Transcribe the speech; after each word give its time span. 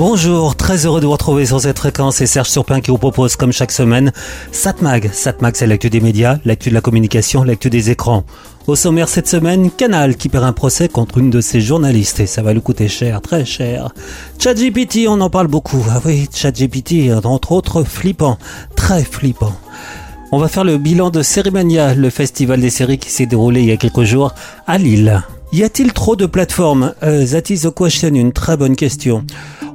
Bonjour, 0.00 0.56
très 0.56 0.86
heureux 0.86 1.02
de 1.02 1.04
vous 1.04 1.12
retrouver 1.12 1.44
sur 1.44 1.60
cette 1.60 1.78
fréquence. 1.78 2.16
C'est 2.16 2.26
Serge 2.26 2.48
Surpin 2.48 2.80
qui 2.80 2.90
vous 2.90 2.96
propose, 2.96 3.36
comme 3.36 3.52
chaque 3.52 3.70
semaine, 3.70 4.12
Satmag. 4.50 5.10
Satmag, 5.12 5.54
c'est 5.54 5.66
l'actu 5.66 5.90
des 5.90 6.00
médias, 6.00 6.38
l'actu 6.46 6.70
de 6.70 6.74
la 6.74 6.80
communication, 6.80 7.42
l'actu 7.42 7.68
des 7.68 7.90
écrans. 7.90 8.24
Au 8.66 8.76
sommaire 8.76 9.10
cette 9.10 9.28
semaine, 9.28 9.70
Canal 9.70 10.16
qui 10.16 10.30
perd 10.30 10.44
un 10.44 10.54
procès 10.54 10.88
contre 10.88 11.18
une 11.18 11.28
de 11.28 11.42
ses 11.42 11.60
journalistes 11.60 12.18
et 12.18 12.24
ça 12.24 12.40
va 12.40 12.54
lui 12.54 12.62
coûter 12.62 12.88
cher, 12.88 13.20
très 13.20 13.44
cher. 13.44 13.90
ChatGPT, 14.38 15.06
on 15.06 15.20
en 15.20 15.28
parle 15.28 15.48
beaucoup. 15.48 15.84
Ah 15.90 16.00
oui, 16.06 16.30
ChatGPT, 16.34 17.12
entre 17.22 17.52
autres, 17.52 17.84
flippant, 17.84 18.38
très 18.76 19.04
flippant. 19.04 19.52
On 20.32 20.38
va 20.38 20.48
faire 20.48 20.64
le 20.64 20.78
bilan 20.78 21.10
de 21.10 21.20
Cérémania, 21.20 21.94
le 21.94 22.08
festival 22.08 22.62
des 22.62 22.70
séries 22.70 22.96
qui 22.96 23.10
s'est 23.10 23.26
déroulé 23.26 23.60
il 23.60 23.68
y 23.68 23.72
a 23.72 23.76
quelques 23.76 24.04
jours 24.04 24.32
à 24.66 24.78
Lille. 24.78 25.22
Y 25.52 25.64
a-t-il 25.64 25.92
trop 25.92 26.14
de 26.16 26.26
plateformes? 26.26 26.94
Euh, 27.02 27.26
That 27.26 27.52
is 27.52 27.62
the 27.62 27.74
question, 27.74 28.14
une 28.14 28.32
très 28.32 28.56
bonne 28.56 28.76
question. 28.76 29.24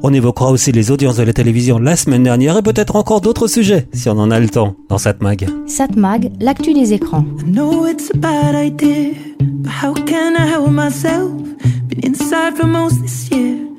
On 0.04 0.14
évoquera 0.14 0.50
aussi 0.52 0.72
les 0.72 0.92
audiences 0.92 1.18
de 1.18 1.24
la 1.24 1.34
télévision 1.34 1.80
la 1.80 1.96
semaine 1.96 2.24
dernière 2.24 2.58
et 2.58 2.62
peut-être 2.62 2.96
encore 2.96 3.22
d'autres 3.22 3.48
sujets, 3.48 3.88
si 3.94 4.08
on 4.08 4.14
en 4.14 4.32
a 4.32 4.40
le 4.40 4.48
temps, 4.48 4.76
dans 4.88 4.98
Satmag. 4.98 5.48
Satmag, 5.68 6.32
l'actu 6.40 6.74
des 6.74 6.94
écrans. 6.94 7.26
I 7.42 7.52
know 7.52 7.86
it's 7.88 8.10
a 8.14 8.18
bad 8.18 8.56
idea, 8.56 9.12
but 9.42 9.72
how 9.84 9.94
can 9.94 10.36
I 10.38 10.48
help 10.50 10.70
myself? 10.72 11.32
Been 11.90 12.06
inside 12.14 12.56
for 12.56 12.68
most 12.68 13.02
this 13.02 13.30
year, 13.32 13.56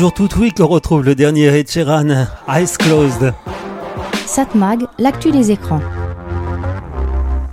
Toujours 0.00 0.14
tout 0.14 0.30
oui 0.38 0.50
qu'on 0.50 0.66
retrouve 0.66 1.04
le 1.04 1.14
dernier 1.14 1.48
Ed 1.48 1.70
Sheeran, 1.70 2.24
Eyes 2.48 2.72
Closed. 2.78 3.34
Satmag, 4.24 4.86
l'actu 4.98 5.30
des 5.30 5.50
écrans. 5.50 5.82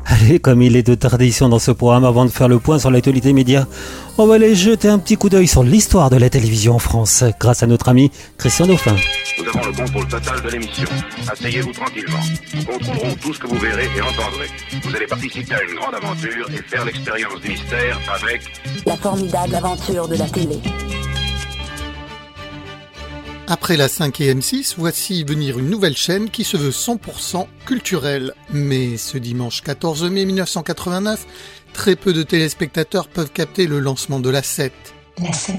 Allez, 0.06 0.40
comme 0.40 0.62
il 0.62 0.78
est 0.78 0.88
de 0.88 0.96
tradition 0.96 1.50
dans 1.50 1.60
ce 1.60 1.72
programme, 1.72 2.06
avant 2.06 2.24
de 2.24 2.30
faire 2.30 2.48
le 2.48 2.60
point 2.60 2.80
sur 2.80 2.90
l'actualité 2.90 3.34
média, 3.34 3.68
on 4.18 4.28
va 4.28 4.36
aller 4.36 4.56
jeter 4.56 4.88
un 4.88 4.98
petit 4.98 5.18
coup 5.18 5.28
d'œil 5.28 5.46
sur 5.46 5.62
l'histoire 5.62 6.10
de 6.10 6.16
la 6.16 6.30
télévision 6.30 6.76
en 6.76 6.80
France, 6.80 7.26
grâce 7.38 7.64
à 7.64 7.68
notre 7.68 7.90
ami 7.90 8.12
Christian 8.38 8.66
Dauphin. 8.66 8.96
Nous 9.38 9.50
avons 9.50 9.68
le 9.68 9.74
contrôle 9.74 10.08
total 10.08 10.42
de 10.42 10.50
l'émission. 10.50 10.88
Asseyez-vous 11.30 11.74
tranquillement. 11.74 12.24
Nous 12.56 12.64
contrôlerons 12.64 13.16
tout 13.22 13.34
ce 13.34 13.40
que 13.40 13.48
vous 13.48 13.58
verrez 13.58 13.90
et 13.94 14.02
entendrez. 14.02 14.48
Vous 14.84 14.96
allez 14.96 15.08
participer 15.08 15.54
à 15.54 15.64
une 15.64 15.76
grande 15.76 15.96
aventure 15.96 16.48
et 16.54 16.64
faire 16.70 16.86
l'expérience 16.86 17.42
du 17.42 17.50
mystère 17.50 18.00
avec 18.16 18.42
La 18.86 18.96
formidable 18.96 19.54
aventure 19.54 20.08
de 20.08 20.16
la 20.16 20.30
télé. 20.30 20.62
Après 23.50 23.78
la 23.78 23.88
5 23.88 24.20
et 24.20 24.36
M6, 24.36 24.74
voici 24.78 25.24
venir 25.24 25.58
une 25.58 25.70
nouvelle 25.70 25.96
chaîne 25.96 26.30
qui 26.30 26.44
se 26.44 26.58
veut 26.58 26.72
100% 26.72 27.48
culturelle. 27.66 28.34
Mais 28.52 28.98
ce 28.98 29.18
dimanche 29.18 29.62
14 29.62 30.04
mai 30.04 30.26
1989, 30.26 31.26
très 31.72 31.96
peu 31.96 32.12
de 32.12 32.24
téléspectateurs 32.24 33.08
peuvent 33.08 33.32
capter 33.32 33.66
le 33.66 33.80
lancement 33.80 34.20
de 34.20 34.30
la 34.30 34.44
7. 34.44 34.74
La 35.24 35.32
7. 35.32 35.56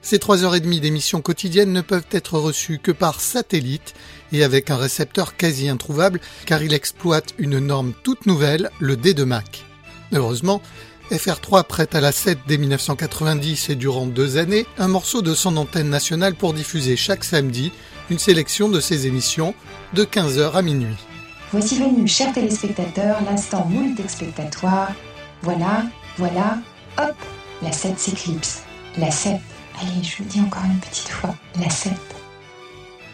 Ces 0.00 0.16
3h30 0.16 0.80
d'émissions 0.80 1.20
quotidiennes 1.20 1.74
ne 1.74 1.82
peuvent 1.82 2.06
être 2.10 2.38
reçues 2.38 2.78
que 2.78 2.90
par 2.90 3.20
satellite 3.20 3.92
et 4.32 4.42
avec 4.42 4.70
un 4.70 4.78
récepteur 4.78 5.36
quasi 5.36 5.68
introuvable 5.68 6.20
car 6.46 6.62
il 6.62 6.72
exploite 6.72 7.34
une 7.36 7.58
norme 7.58 7.92
toute 8.02 8.24
nouvelle, 8.24 8.70
le 8.78 8.96
D 8.96 9.12
de 9.12 9.24
Mac. 9.24 9.66
Heureusement, 10.12 10.62
FR3 11.10 11.64
prête 11.64 11.94
à 11.94 12.00
la 12.00 12.12
7 12.12 12.38
dès 12.46 12.56
1990 12.56 13.70
et 13.70 13.74
durant 13.74 14.06
deux 14.06 14.36
années 14.36 14.66
un 14.78 14.86
morceau 14.86 15.22
de 15.22 15.34
son 15.34 15.56
antenne 15.56 15.90
nationale 15.90 16.34
pour 16.34 16.54
diffuser 16.54 16.96
chaque 16.96 17.24
samedi 17.24 17.72
une 18.10 18.18
sélection 18.18 18.68
de 18.68 18.78
ses 18.78 19.06
émissions 19.06 19.54
de 19.92 20.04
15h 20.04 20.52
à 20.52 20.62
minuit. 20.62 20.96
Voici 21.50 21.78
venu, 21.78 22.06
chers 22.06 22.32
téléspectateurs, 22.32 23.18
l'instant 23.28 23.64
moult 23.66 23.98
expectatoire. 23.98 24.92
Voilà, 25.42 25.84
voilà, 26.16 26.58
hop, 26.98 27.16
la 27.62 27.72
7 27.72 27.98
s'éclipse. 27.98 28.62
La 28.96 29.10
7. 29.10 29.32
Allez, 29.80 30.04
je 30.04 30.18
vous 30.18 30.24
le 30.24 30.28
dis 30.30 30.40
encore 30.40 30.64
une 30.64 30.78
petite 30.78 31.08
fois, 31.08 31.34
la 31.60 31.70
7. 31.70 31.92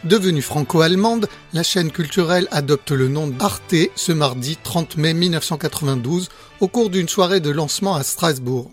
Devenue 0.04 0.42
franco-allemande, 0.42 1.28
la 1.52 1.62
chaîne 1.62 1.90
culturelle 1.90 2.46
adopte 2.50 2.92
le 2.92 3.08
nom 3.08 3.26
d'Arte 3.26 3.74
ce 3.96 4.12
mardi 4.12 4.56
30 4.62 4.98
mai 4.98 5.14
1992 5.14 6.28
au 6.60 6.68
cours 6.68 6.90
d'une 6.90 7.08
soirée 7.08 7.40
de 7.40 7.50
lancement 7.50 7.94
à 7.94 8.02
Strasbourg. 8.02 8.70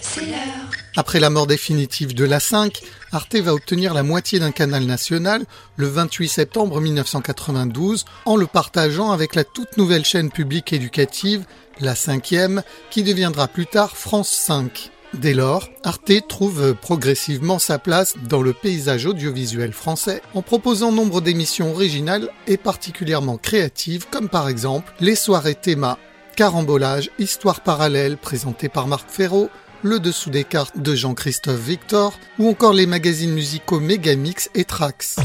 C'est 0.00 0.26
l'heure. 0.26 0.70
Après 0.96 1.20
la 1.20 1.30
mort 1.30 1.46
définitive 1.46 2.14
de 2.14 2.24
la 2.24 2.40
5, 2.40 2.80
Arte 3.12 3.36
va 3.36 3.54
obtenir 3.54 3.94
la 3.94 4.02
moitié 4.02 4.40
d'un 4.40 4.50
canal 4.50 4.84
national 4.84 5.44
le 5.76 5.86
28 5.86 6.28
septembre 6.28 6.80
1992 6.80 8.04
en 8.24 8.36
le 8.36 8.46
partageant 8.46 9.12
avec 9.12 9.34
la 9.34 9.44
toute 9.44 9.76
nouvelle 9.76 10.04
chaîne 10.04 10.30
publique 10.30 10.72
éducative, 10.72 11.44
la 11.80 11.94
5e, 11.94 12.62
qui 12.90 13.02
deviendra 13.02 13.48
plus 13.48 13.66
tard 13.66 13.96
France 13.96 14.30
5. 14.30 14.90
Dès 15.14 15.32
lors, 15.32 15.68
Arte 15.84 16.12
trouve 16.28 16.74
progressivement 16.74 17.58
sa 17.58 17.78
place 17.78 18.14
dans 18.28 18.42
le 18.42 18.52
paysage 18.52 19.06
audiovisuel 19.06 19.72
français 19.72 20.20
en 20.34 20.42
proposant 20.42 20.92
nombre 20.92 21.22
d'émissions 21.22 21.72
originales 21.72 22.28
et 22.46 22.58
particulièrement 22.58 23.38
créatives 23.38 24.06
comme 24.10 24.28
par 24.28 24.48
exemple 24.48 24.92
les 25.00 25.14
soirées 25.14 25.54
théma, 25.54 25.98
carambolage, 26.36 27.10
histoire 27.18 27.62
parallèle 27.62 28.18
présentée 28.18 28.68
par 28.68 28.86
Marc 28.86 29.08
Ferraud, 29.10 29.48
le 29.82 29.98
dessous 29.98 30.30
des 30.30 30.44
cartes 30.44 30.78
de 30.78 30.94
Jean-Christophe 30.94 31.60
Victor 31.60 32.18
ou 32.38 32.48
encore 32.48 32.74
les 32.74 32.86
magazines 32.86 33.32
musicaux 33.32 33.80
Megamix 33.80 34.50
et 34.54 34.64
Trax. 34.64 35.16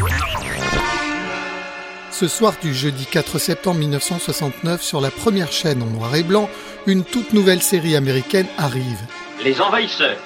Ce 2.11 2.27
soir 2.27 2.53
du 2.61 2.73
jeudi 2.73 3.05
4 3.05 3.37
septembre 3.37 3.79
1969 3.79 4.81
sur 4.81 5.01
la 5.01 5.11
première 5.11 5.51
chaîne 5.51 5.81
en 5.81 5.87
noir 5.87 6.15
et 6.15 6.23
blanc, 6.23 6.49
une 6.87 7.03
toute 7.03 7.33
nouvelle 7.33 7.61
série 7.61 7.95
américaine 7.95 8.47
arrive. 8.57 8.99
Les 9.43 9.59
Envahisseurs, 9.59 10.21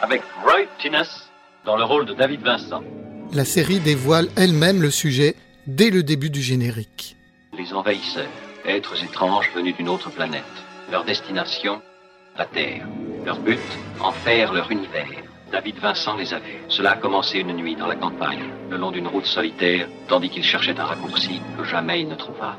avec 0.00 0.22
Roy 0.42 0.66
Tinness 0.80 1.30
dans 1.64 1.76
le 1.76 1.84
rôle 1.84 2.04
de 2.04 2.14
David 2.14 2.40
Vincent. 2.40 2.82
La 3.32 3.44
série 3.44 3.78
dévoile 3.78 4.26
elle-même 4.36 4.82
le 4.82 4.90
sujet 4.90 5.36
dès 5.68 5.90
le 5.90 6.02
début 6.02 6.28
du 6.28 6.42
générique. 6.42 7.14
Les 7.56 7.72
Envahisseurs, 7.72 8.26
êtres 8.64 9.04
étranges 9.04 9.48
venus 9.54 9.76
d'une 9.76 9.88
autre 9.88 10.10
planète. 10.10 10.42
Leur 10.90 11.04
destination, 11.04 11.80
la 12.36 12.46
Terre. 12.46 12.88
Leur 13.24 13.38
but, 13.38 13.60
en 14.00 14.10
faire 14.10 14.52
leur 14.52 14.68
univers. 14.72 15.22
David 15.52 15.76
Vincent 15.78 16.16
les 16.16 16.34
a 16.34 16.40
vus. 16.40 16.58
Cela 16.68 16.92
a 16.92 16.96
commencé 16.96 17.38
une 17.38 17.52
nuit 17.52 17.76
dans 17.76 17.86
la 17.86 17.94
campagne, 17.94 18.50
le 18.68 18.78
long 18.78 18.90
d'une 18.90 19.06
route 19.06 19.26
solitaire, 19.26 19.86
tandis 20.08 20.28
qu'il 20.28 20.42
cherchait 20.42 20.80
un 20.80 20.86
raccourci 20.86 21.40
que 21.56 21.62
jamais 21.62 22.00
il 22.00 22.08
ne 22.08 22.16
trouva. 22.16 22.56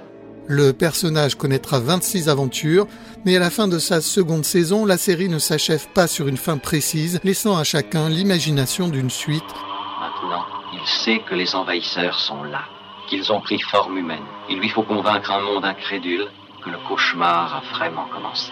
Le 0.52 0.74
personnage 0.74 1.36
connaîtra 1.36 1.80
26 1.80 2.28
aventures, 2.28 2.88
mais 3.24 3.36
à 3.36 3.40
la 3.40 3.52
fin 3.52 3.68
de 3.68 3.78
sa 3.78 4.02
seconde 4.02 4.44
saison, 4.44 4.84
la 4.84 4.98
série 4.98 5.30
ne 5.30 5.38
s'achève 5.38 5.88
pas 5.90 6.08
sur 6.08 6.28
une 6.28 6.38
fin 6.38 6.58
précise, 6.58 7.20
laissant 7.24 7.56
à 7.56 7.64
chacun 7.64 8.10
l'imagination 8.10 8.88
d'une 8.88 9.12
suite. 9.12 9.44
Maintenant, 9.44 10.46
il 10.74 10.88
sait 10.88 11.22
que 11.30 11.36
les 11.36 11.54
envahisseurs 11.54 12.20
sont 12.20 12.42
là, 12.42 12.62
qu'ils 13.08 13.32
ont 13.32 13.42
pris 13.42 13.60
forme 13.60 14.00
humaine. 14.00 14.26
Il 14.50 14.58
lui 14.58 14.70
faut 14.70 14.82
convaincre 14.82 15.30
un 15.30 15.42
monde 15.42 15.66
incrédule 15.66 16.26
que 16.66 16.72
le 16.72 16.78
cauchemar 16.88 17.58
a 17.58 17.76
vraiment 17.76 18.08
commencé. 18.12 18.52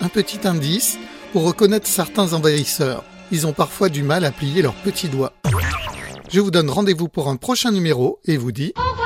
Un 0.00 0.08
petit 0.08 0.48
indice 0.48 0.98
pour 1.32 1.44
reconnaître 1.44 1.86
certains 1.86 2.32
envahisseurs. 2.32 3.04
Ils 3.30 3.46
ont 3.46 3.52
parfois 3.52 3.88
du 3.88 4.02
mal 4.02 4.24
à 4.24 4.32
plier 4.32 4.62
leurs 4.62 4.74
petits 4.74 5.08
doigts. 5.08 5.32
Je 6.28 6.40
vous 6.40 6.50
donne 6.50 6.70
rendez-vous 6.70 7.06
pour 7.06 7.28
un 7.28 7.36
prochain 7.36 7.70
numéro 7.70 8.18
et 8.24 8.36
vous 8.36 8.50
dis... 8.50 8.72
Au 8.76 9.05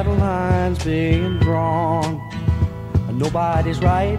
Battle 0.00 0.16
lines 0.16 0.82
being 0.82 1.38
drawn. 1.40 2.16
Nobody's 3.12 3.80
right 3.80 4.18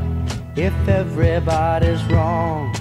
if 0.55 0.75
everybody's 0.87 2.03
wrong. 2.03 2.71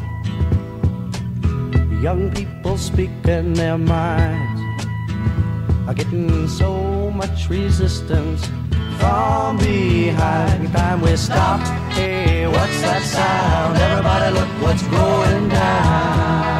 Young 2.02 2.30
people 2.30 2.76
speaking 2.76 3.54
their 3.54 3.78
minds 3.78 4.60
are 5.88 5.94
getting 5.94 6.46
so 6.46 7.10
much 7.12 7.48
resistance 7.48 8.44
from 8.98 9.56
behind. 9.56 10.70
Time 10.70 11.00
we 11.00 11.16
stop. 11.16 11.60
Hey, 11.94 12.46
what's 12.46 12.82
that 12.82 13.02
sound? 13.02 13.78
Everybody, 13.78 14.28
look 14.38 14.52
what's 14.62 14.82
going 14.88 15.48
down. 15.48 16.59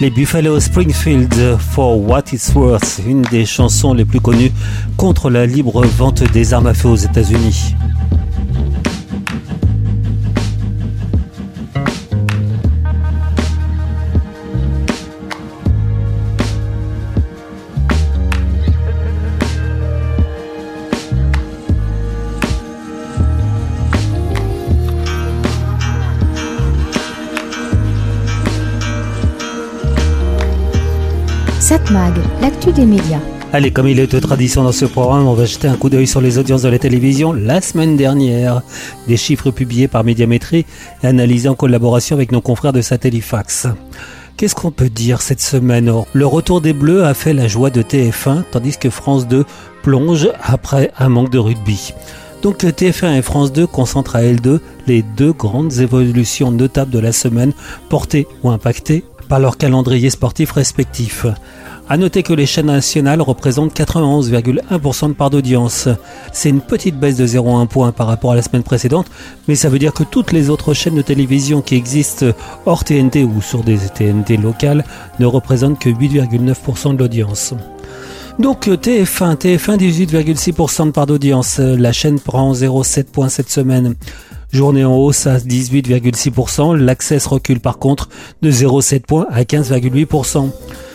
Les 0.00 0.08
Buffalo 0.08 0.58
Springfield 0.58 1.58
For 1.58 1.98
What 1.98 2.32
It's 2.32 2.54
Worth, 2.54 3.02
une 3.06 3.20
des 3.20 3.44
chansons 3.44 3.92
les 3.92 4.06
plus 4.06 4.20
connues 4.20 4.50
contre 4.96 5.28
la 5.28 5.44
libre 5.44 5.84
vente 5.84 6.22
des 6.32 6.54
armes 6.54 6.68
à 6.68 6.72
feu 6.72 6.88
aux 6.88 6.96
États-Unis. 6.96 7.74
Satmag, 31.70 32.14
l'actu 32.40 32.72
des 32.72 32.84
médias. 32.84 33.20
Allez, 33.52 33.70
comme 33.70 33.86
il 33.86 34.00
est 34.00 34.12
de 34.12 34.18
tradition 34.18 34.64
dans 34.64 34.72
ce 34.72 34.86
programme, 34.86 35.28
on 35.28 35.34
va 35.34 35.44
jeter 35.44 35.68
un 35.68 35.76
coup 35.76 35.88
d'œil 35.88 36.08
sur 36.08 36.20
les 36.20 36.36
audiences 36.36 36.62
de 36.62 36.68
la 36.68 36.80
télévision 36.80 37.32
la 37.32 37.60
semaine 37.60 37.96
dernière. 37.96 38.62
Des 39.06 39.16
chiffres 39.16 39.52
publiés 39.52 39.86
par 39.86 40.02
Médiamétrie 40.02 40.66
et 41.04 41.06
analysés 41.06 41.48
en 41.48 41.54
collaboration 41.54 42.16
avec 42.16 42.32
nos 42.32 42.40
confrères 42.40 42.72
de 42.72 42.80
Satellifax. 42.80 43.68
Qu'est-ce 44.36 44.56
qu'on 44.56 44.72
peut 44.72 44.88
dire 44.88 45.22
cette 45.22 45.40
semaine? 45.40 45.92
Le 46.12 46.26
retour 46.26 46.60
des 46.60 46.72
Bleus 46.72 47.04
a 47.04 47.14
fait 47.14 47.34
la 47.34 47.46
joie 47.46 47.70
de 47.70 47.82
TF1, 47.82 48.42
tandis 48.50 48.76
que 48.76 48.90
France 48.90 49.28
2 49.28 49.44
plonge 49.84 50.28
après 50.42 50.90
un 50.98 51.08
manque 51.08 51.30
de 51.30 51.38
rugby. 51.38 51.94
Donc 52.42 52.64
TF1 52.64 53.16
et 53.16 53.22
France 53.22 53.52
2 53.52 53.68
concentrent 53.68 54.16
à 54.16 54.22
L2 54.22 54.58
les 54.88 55.02
deux 55.02 55.32
grandes 55.32 55.78
évolutions 55.78 56.50
notables 56.50 56.90
de 56.90 56.98
la 56.98 57.12
semaine 57.12 57.52
portées 57.88 58.26
ou 58.42 58.50
impactées 58.50 59.04
par 59.30 59.38
leur 59.38 59.56
calendrier 59.56 60.10
sportif 60.10 60.50
respectif. 60.50 61.24
À 61.92 61.96
noter 61.96 62.22
que 62.22 62.32
les 62.32 62.46
chaînes 62.46 62.66
nationales 62.66 63.20
représentent 63.20 63.76
91,1% 63.76 65.08
de 65.08 65.12
part 65.12 65.28
d'audience. 65.28 65.88
C'est 66.32 66.48
une 66.48 66.60
petite 66.60 66.96
baisse 66.96 67.16
de 67.16 67.26
0,1 67.26 67.66
point 67.66 67.90
par 67.90 68.06
rapport 68.06 68.30
à 68.30 68.36
la 68.36 68.42
semaine 68.42 68.62
précédente, 68.62 69.08
mais 69.48 69.56
ça 69.56 69.68
veut 69.68 69.80
dire 69.80 69.92
que 69.92 70.04
toutes 70.04 70.30
les 70.30 70.50
autres 70.50 70.72
chaînes 70.72 70.94
de 70.94 71.02
télévision 71.02 71.62
qui 71.62 71.74
existent 71.74 72.26
hors 72.64 72.84
TNT 72.84 73.24
ou 73.24 73.42
sur 73.42 73.64
des 73.64 73.76
TNT 73.76 74.36
locales 74.36 74.84
ne 75.18 75.26
représentent 75.26 75.80
que 75.80 75.88
8,9% 75.88 76.94
de 76.94 76.98
l'audience. 77.00 77.54
Donc 78.38 78.68
TF1, 78.68 79.34
TF1 79.34 79.76
18,6% 79.76 80.86
de 80.86 80.90
part 80.92 81.06
d'audience. 81.06 81.58
La 81.58 81.90
chaîne 81.90 82.20
prend 82.20 82.52
0,7 82.52 83.06
points 83.06 83.28
cette 83.28 83.50
semaine. 83.50 83.96
Journée 84.52 84.84
en 84.84 84.96
hausse 84.96 85.26
à 85.26 85.38
18,6%. 85.38 86.76
L'Access 86.76 87.26
recule 87.26 87.58
par 87.58 87.78
contre 87.78 88.08
de 88.42 88.52
0,7 88.52 89.00
points 89.00 89.26
à 89.32 89.42
15,8%. 89.42 90.50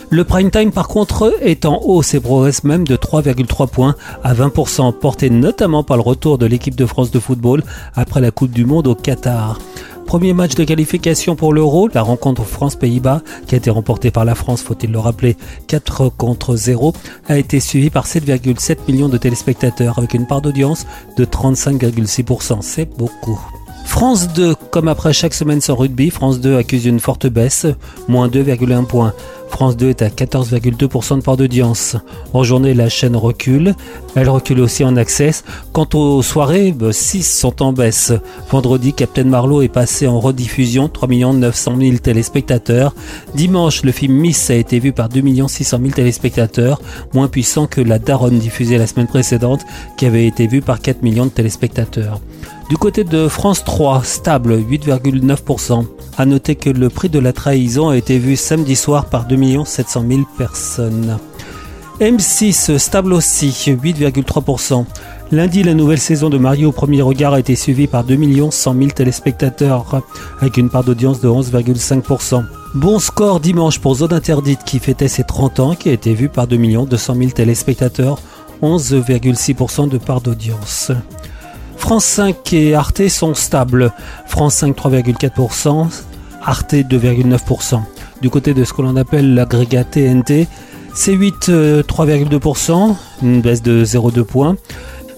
Le 0.08 0.22
prime 0.22 0.52
time 0.52 0.70
par 0.70 0.86
contre 0.86 1.34
est 1.40 1.66
en 1.66 1.80
hausse 1.82 2.14
et 2.14 2.20
progresse 2.20 2.62
même 2.62 2.86
de 2.86 2.94
3,3 2.96 3.68
points 3.68 3.96
à 4.22 4.34
20%, 4.34 4.92
porté 4.92 5.30
notamment 5.30 5.82
par 5.82 5.96
le 5.96 6.02
retour 6.02 6.38
de 6.38 6.46
l'équipe 6.46 6.76
de 6.76 6.86
France 6.86 7.10
de 7.10 7.18
football 7.18 7.64
après 7.94 8.20
la 8.20 8.30
Coupe 8.30 8.52
du 8.52 8.64
Monde 8.64 8.86
au 8.86 8.94
Qatar. 8.94 9.58
Premier 10.06 10.32
match 10.32 10.54
de 10.54 10.62
qualification 10.62 11.34
pour 11.34 11.52
l'Euro, 11.52 11.88
la 11.92 12.02
rencontre 12.02 12.44
France-Pays-Bas, 12.44 13.22
qui 13.48 13.56
a 13.56 13.58
été 13.58 13.70
remportée 13.70 14.12
par 14.12 14.24
la 14.24 14.36
France, 14.36 14.62
faut-il 14.62 14.92
le 14.92 15.00
rappeler, 15.00 15.36
4 15.66 16.10
contre 16.10 16.54
0, 16.54 16.94
a 17.26 17.36
été 17.36 17.58
suivi 17.58 17.90
par 17.90 18.06
7,7 18.06 18.78
millions 18.86 19.08
de 19.08 19.18
téléspectateurs 19.18 19.98
avec 19.98 20.14
une 20.14 20.28
part 20.28 20.40
d'audience 20.40 20.86
de 21.16 21.24
35,6%. 21.24 22.58
C'est 22.60 22.96
beaucoup. 22.96 23.40
France 23.86 24.28
2, 24.34 24.54
comme 24.70 24.88
après 24.88 25.14
chaque 25.14 25.32
semaine 25.32 25.62
sans 25.62 25.74
rugby, 25.74 26.10
France 26.10 26.40
2 26.40 26.58
accuse 26.58 26.84
une 26.84 27.00
forte 27.00 27.26
baisse, 27.28 27.66
moins 28.08 28.28
2,1 28.28 28.84
points. 28.84 29.14
France 29.48 29.76
2 29.76 29.88
est 29.88 30.02
à 30.02 30.08
14,2% 30.08 31.18
de 31.18 31.22
part 31.22 31.38
d'audience. 31.38 31.96
En 32.34 32.42
journée, 32.42 32.74
la 32.74 32.90
chaîne 32.90 33.16
recule. 33.16 33.74
Elle 34.14 34.28
recule 34.28 34.60
aussi 34.60 34.84
en 34.84 34.96
access. 34.96 35.44
Quant 35.72 35.88
aux 35.94 36.20
soirées, 36.20 36.74
6 36.90 37.22
sont 37.22 37.62
en 37.62 37.72
baisse. 37.72 38.12
Vendredi, 38.50 38.92
Captain 38.92 39.24
Marlowe 39.24 39.62
est 39.62 39.68
passé 39.68 40.06
en 40.06 40.20
rediffusion, 40.20 40.88
3 40.88 41.08
900 41.08 41.76
000 41.80 41.96
téléspectateurs. 41.98 42.94
Dimanche, 43.34 43.82
le 43.82 43.92
film 43.92 44.14
Miss 44.14 44.50
a 44.50 44.56
été 44.56 44.78
vu 44.78 44.92
par 44.92 45.08
2 45.08 45.22
600 45.48 45.78
000 45.78 45.90
téléspectateurs, 45.92 46.82
moins 47.14 47.28
puissant 47.28 47.66
que 47.66 47.80
la 47.80 47.98
Daronne 47.98 48.38
diffusée 48.38 48.76
la 48.76 48.86
semaine 48.86 49.06
précédente, 49.06 49.60
qui 49.96 50.04
avait 50.04 50.26
été 50.26 50.48
vue 50.48 50.60
par 50.60 50.80
4 50.80 51.02
millions 51.02 51.26
de 51.26 51.30
téléspectateurs. 51.30 52.20
Du 52.68 52.76
côté 52.76 53.04
de 53.04 53.28
France 53.28 53.62
3, 53.62 54.02
stable, 54.02 54.58
8,9%. 54.58 55.86
À 56.18 56.26
noter 56.26 56.56
que 56.56 56.68
le 56.68 56.88
prix 56.88 57.08
de 57.08 57.20
la 57.20 57.32
trahison 57.32 57.90
a 57.90 57.96
été 57.96 58.18
vu 58.18 58.34
samedi 58.34 58.74
soir 58.74 59.04
par 59.04 59.26
2 59.26 59.64
700 59.64 60.04
000 60.08 60.20
personnes. 60.36 61.18
M6, 62.00 62.76
stable 62.78 63.12
aussi, 63.12 63.50
8,3%. 63.50 64.84
Lundi, 65.30 65.62
la 65.62 65.74
nouvelle 65.74 66.00
saison 66.00 66.28
de 66.28 66.38
Mario 66.38 66.70
au 66.70 66.72
premier 66.72 67.02
regard 67.02 67.34
a 67.34 67.40
été 67.40 67.54
suivie 67.54 67.86
par 67.86 68.02
2 68.02 68.50
100 68.50 68.74
000 68.74 68.86
téléspectateurs, 68.90 70.02
avec 70.40 70.56
une 70.56 70.68
part 70.68 70.82
d'audience 70.82 71.20
de 71.20 71.28
11,5%. 71.28 72.44
Bon 72.74 72.98
score 72.98 73.38
dimanche 73.38 73.78
pour 73.78 73.94
Zone 73.94 74.12
Interdite 74.12 74.64
qui 74.64 74.80
fêtait 74.80 75.08
ses 75.08 75.22
30 75.24 75.60
ans, 75.60 75.74
qui 75.76 75.88
a 75.88 75.92
été 75.92 76.14
vu 76.14 76.28
par 76.28 76.48
2 76.48 76.58
200 76.58 77.14
000 77.14 77.30
téléspectateurs, 77.30 78.18
11,6% 78.60 79.88
de 79.88 79.98
part 79.98 80.20
d'audience. 80.20 80.90
France 81.86 82.06
5 82.06 82.52
et 82.52 82.74
Arte 82.74 83.06
sont 83.06 83.34
stables. 83.34 83.92
France 84.26 84.56
5 84.56 84.76
3,4%, 84.76 85.86
Arte 86.42 86.74
2,9%. 86.74 87.80
Du 88.20 88.28
côté 88.28 88.54
de 88.54 88.64
ce 88.64 88.72
que 88.72 88.82
l'on 88.82 88.96
appelle 88.96 89.34
l'agrégat 89.34 89.84
TNT, 89.84 90.48
C8 90.96 91.82
3,2%, 91.82 92.96
une 93.22 93.40
baisse 93.40 93.62
de 93.62 93.84
0,2 93.84 94.24
points. 94.24 94.56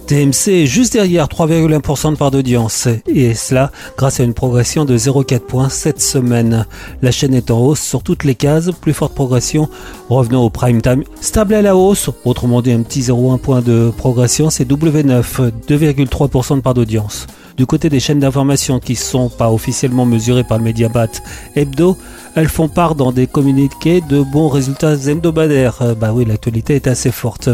TMC 0.09 0.63
est 0.63 0.65
juste 0.65 0.93
derrière 0.93 1.27
3,1% 1.27 2.13
de 2.13 2.17
part 2.17 2.31
d'audience 2.31 2.87
et 3.05 3.35
cela 3.35 3.71
grâce 3.95 4.19
à 4.19 4.23
une 4.23 4.33
progression 4.33 4.83
de 4.83 4.97
0,4 4.97 5.39
points 5.41 5.69
cette 5.69 6.01
semaine. 6.01 6.65
La 7.03 7.11
chaîne 7.11 7.35
est 7.35 7.51
en 7.51 7.59
hausse 7.59 7.81
sur 7.81 8.01
toutes 8.01 8.23
les 8.23 8.33
cases, 8.33 8.71
plus 8.71 8.93
forte 8.93 9.13
progression 9.13 9.69
revenant 10.09 10.43
au 10.43 10.49
prime 10.49 10.81
time. 10.81 11.03
Stable 11.21 11.53
à 11.53 11.61
la 11.61 11.75
hausse, 11.75 12.09
autrement 12.25 12.63
dit 12.63 12.71
un 12.71 12.81
petit 12.81 13.01
0,1 13.01 13.37
point 13.37 13.61
de 13.61 13.91
progression, 13.95 14.49
c'est 14.49 14.67
W9, 14.67 15.51
2,3% 15.67 16.55
de 16.55 16.61
part 16.61 16.73
d'audience. 16.73 17.27
Du 17.55 17.67
côté 17.67 17.89
des 17.89 17.99
chaînes 17.99 18.19
d'information 18.19 18.79
qui 18.79 18.93
ne 18.93 18.97
sont 18.97 19.29
pas 19.29 19.51
officiellement 19.51 20.05
mesurées 20.07 20.43
par 20.43 20.57
le 20.57 20.63
Mediabat 20.63 21.09
Hebdo, 21.55 21.95
elles 22.33 22.47
font 22.47 22.67
part 22.67 22.95
dans 22.95 23.11
des 23.11 23.27
communiqués 23.27 24.01
de 24.09 24.23
bons 24.23 24.47
résultats 24.47 24.95
hebdomadaires. 24.95 25.95
Bah 25.99 26.13
oui, 26.13 26.25
l'actualité 26.25 26.75
est 26.77 26.87
assez 26.87 27.11
forte. 27.11 27.49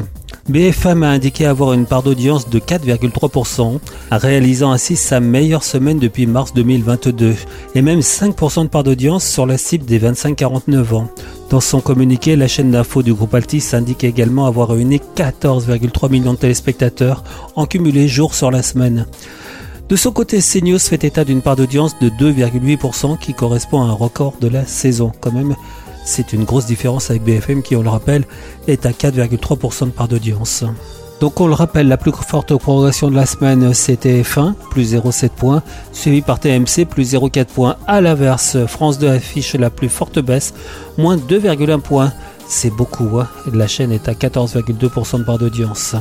BFM 0.48 1.02
a 1.02 1.10
indiqué 1.10 1.48
avoir 1.48 1.74
une 1.74 1.88
part 1.88 2.04
d'audience 2.04 2.48
de 2.48 2.60
4,3%, 2.60 3.80
réalisant 4.12 4.72
ainsi 4.72 4.96
sa 4.96 5.20
meilleure 5.20 5.64
semaine 5.64 5.98
depuis 5.98 6.28
mars 6.28 6.54
2022, 6.54 7.34
et 7.74 7.82
même 7.82 8.02
5% 8.02 8.64
de 8.64 8.68
part 8.68 8.84
d'audience 8.84 9.28
sur 9.28 9.48
la 9.48 9.58
cible 9.58 9.86
des 9.86 10.00
25-49 10.00 10.94
ans. 10.94 11.10
Dans 11.50 11.62
son 11.62 11.82
communiqué, 11.82 12.36
la 12.36 12.48
chaîne 12.48 12.70
d'info 12.70 13.02
du 13.02 13.12
groupe 13.12 13.34
Altis 13.34 13.70
indique 13.74 14.04
également 14.04 14.46
avoir 14.46 14.70
réuni 14.70 15.02
14,3 15.16 16.12
millions 16.12 16.34
de 16.34 16.38
téléspectateurs 16.38 17.24
en 17.56 17.66
cumulé 17.66 18.08
jour 18.08 18.36
sur 18.36 18.52
la 18.52 18.62
semaine. 18.62 19.08
De 19.90 19.96
son 19.96 20.12
côté, 20.12 20.42
CNews 20.42 20.78
fait 20.78 21.04
état 21.04 21.24
d'une 21.24 21.42
part 21.42 21.56
d'audience 21.56 21.98
de 22.00 22.10
2,8% 22.10 23.18
qui 23.18 23.34
correspond 23.34 23.82
à 23.82 23.86
un 23.86 23.94
record 23.94 24.36
de 24.42 24.48
la 24.48 24.66
saison. 24.66 25.12
Quand 25.22 25.32
même, 25.32 25.56
c'est 26.06 26.32
une 26.32 26.46
grosse 26.46 26.68
différence 26.68 27.10
avec 27.10 27.24
BFM 27.24 27.64
qui, 27.64 27.76
on 27.76 27.82
le 27.82 27.90
rappelle, 27.90 28.26
est 28.68 28.86
à 28.86 28.92
4,3% 28.92 29.86
de 29.86 29.90
part 29.90 30.08
d'audience. 30.08 30.64
Donc 31.20 31.40
on 31.40 31.48
le 31.48 31.54
rappelle, 31.54 31.88
la 31.88 31.98
plus 31.98 32.12
forte 32.12 32.56
progression 32.58 33.10
de 33.10 33.16
la 33.16 33.26
semaine 33.26 33.74
c'était 33.74 34.22
F1, 34.22 34.54
plus 34.70 34.94
0,7 34.94 35.30
points, 35.30 35.64
suivi 35.94 36.22
par 36.22 36.40
TMC, 36.40 36.86
plus 36.90 37.14
0,4 37.14 37.46
points. 37.46 37.78
À 37.88 38.02
l'inverse, 38.02 38.58
France 38.68 39.00
2 39.00 39.08
affiche 39.08 39.54
la 39.54 39.70
plus 39.70 39.90
forte 39.90 40.20
baisse, 40.20 40.54
moins 40.98 41.16
2,1 41.16 41.80
points. 41.80 42.12
C'est 42.48 42.70
beaucoup, 42.70 43.20
hein. 43.20 43.28
la 43.54 43.68
chaîne 43.68 43.92
est 43.92 44.08
à 44.10 44.14
14,2% 44.14 45.20
de 45.20 45.24
part 45.24 45.40
d'audience. 45.40 45.96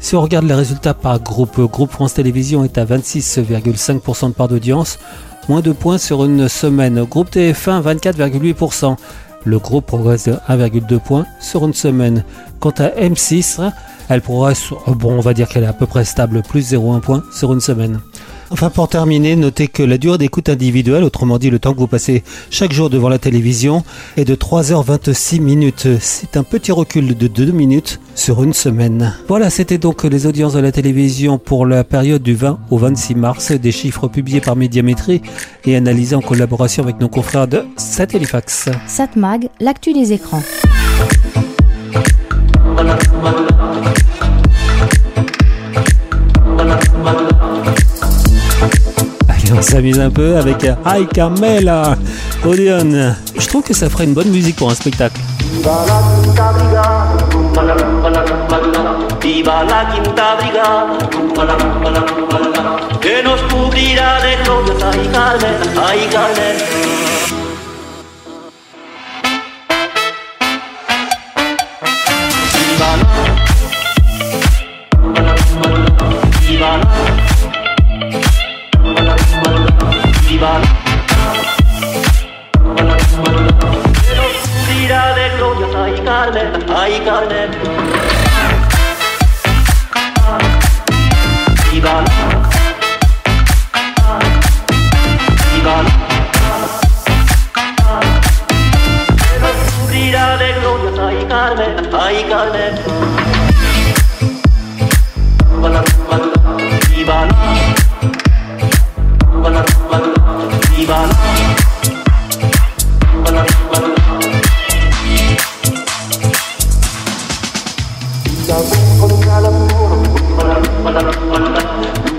Si 0.00 0.14
on 0.14 0.22
regarde 0.22 0.46
les 0.46 0.54
résultats 0.54 0.94
par 0.94 1.18
groupe, 1.18 1.60
Groupe 1.60 1.90
France 1.90 2.14
Télévisions 2.14 2.62
est 2.62 2.78
à 2.78 2.84
26,5% 2.84 4.28
de 4.28 4.32
part 4.32 4.46
d'audience, 4.46 5.00
moins 5.48 5.60
de 5.60 5.72
points 5.72 5.98
sur 5.98 6.24
une 6.24 6.48
semaine. 6.48 7.04
Groupe 7.04 7.30
TF1 7.30 7.82
24,8%. 7.82 8.96
Le 9.44 9.58
groupe 9.58 9.86
progresse 9.86 10.24
de 10.24 10.34
1,2 10.48 10.98
points 10.98 11.26
sur 11.40 11.64
une 11.64 11.74
semaine. 11.74 12.24
Quant 12.60 12.74
à 12.78 12.88
M6, 12.88 13.70
elle 14.08 14.20
progresse, 14.20 14.70
bon, 14.86 15.12
on 15.12 15.20
va 15.20 15.34
dire 15.34 15.48
qu'elle 15.48 15.64
est 15.64 15.68
à 15.68 15.72
peu 15.72 15.86
près 15.86 16.04
stable, 16.04 16.42
plus 16.42 16.72
0,1 16.72 17.00
point 17.00 17.22
sur 17.32 17.52
une 17.52 17.60
semaine. 17.60 18.00
Enfin, 18.50 18.70
pour 18.70 18.88
terminer, 18.88 19.36
notez 19.36 19.68
que 19.68 19.82
la 19.82 19.98
durée 19.98 20.16
d'écoute 20.16 20.48
individuelle, 20.48 21.04
autrement 21.04 21.38
dit 21.38 21.50
le 21.50 21.58
temps 21.58 21.74
que 21.74 21.78
vous 21.78 21.86
passez 21.86 22.22
chaque 22.50 22.72
jour 22.72 22.88
devant 22.88 23.08
la 23.08 23.18
télévision, 23.18 23.84
est 24.16 24.24
de 24.24 24.34
3h26 24.34 25.40
minutes. 25.40 25.88
C'est 26.00 26.36
un 26.36 26.42
petit 26.42 26.72
recul 26.72 27.16
de 27.16 27.26
2 27.26 27.52
minutes 27.52 28.00
sur 28.14 28.42
une 28.42 28.54
semaine. 28.54 29.14
Voilà, 29.28 29.50
c'était 29.50 29.78
donc 29.78 30.04
les 30.04 30.26
audiences 30.26 30.54
de 30.54 30.60
la 30.60 30.72
télévision 30.72 31.38
pour 31.38 31.66
la 31.66 31.84
période 31.84 32.22
du 32.22 32.34
20 32.34 32.58
au 32.70 32.78
26 32.78 33.14
mars, 33.14 33.52
des 33.52 33.72
chiffres 33.72 34.08
publiés 34.08 34.40
par 34.40 34.56
Médiamétrie 34.56 35.20
et 35.64 35.76
analysés 35.76 36.16
en 36.16 36.22
collaboration 36.22 36.82
avec 36.82 37.00
nos 37.00 37.08
confrères 37.08 37.48
de 37.48 37.64
Satellifax. 37.76 38.70
Satmag, 38.86 39.50
l'actu 39.60 39.92
des 39.92 40.12
écrans. 40.12 40.42
On 49.58 49.62
s'amuse 49.62 49.98
un 49.98 50.10
peu 50.10 50.36
avec 50.36 50.62
Hi 50.86 51.04
Carmela, 51.12 51.96
Odeon. 52.44 53.12
Je 53.36 53.48
trouve 53.48 53.64
que 53.64 53.74
ça 53.74 53.90
ferait 53.90 54.04
une 54.04 54.14
bonne 54.14 54.30
musique 54.30 54.54
pour 54.54 54.70
un 54.70 54.74
spectacle. 54.74 55.20
deriva 80.38 80.60
Uscirà 84.30 85.12
del 85.14 85.36
gloria, 85.36 85.66
sai 85.72 86.02
Carmen, 86.04 86.64
ai 86.68 87.02
Carmen 87.04 87.50
Viva 91.70 92.02
Viva 95.52 95.76
Uscirà 99.82 100.36
del 100.36 100.60
gloria, 100.60 100.94
sai 100.94 101.26
Carmen, 101.26 101.88
ai 101.92 102.28
Carmen 102.28 102.74
Viva 105.60 106.37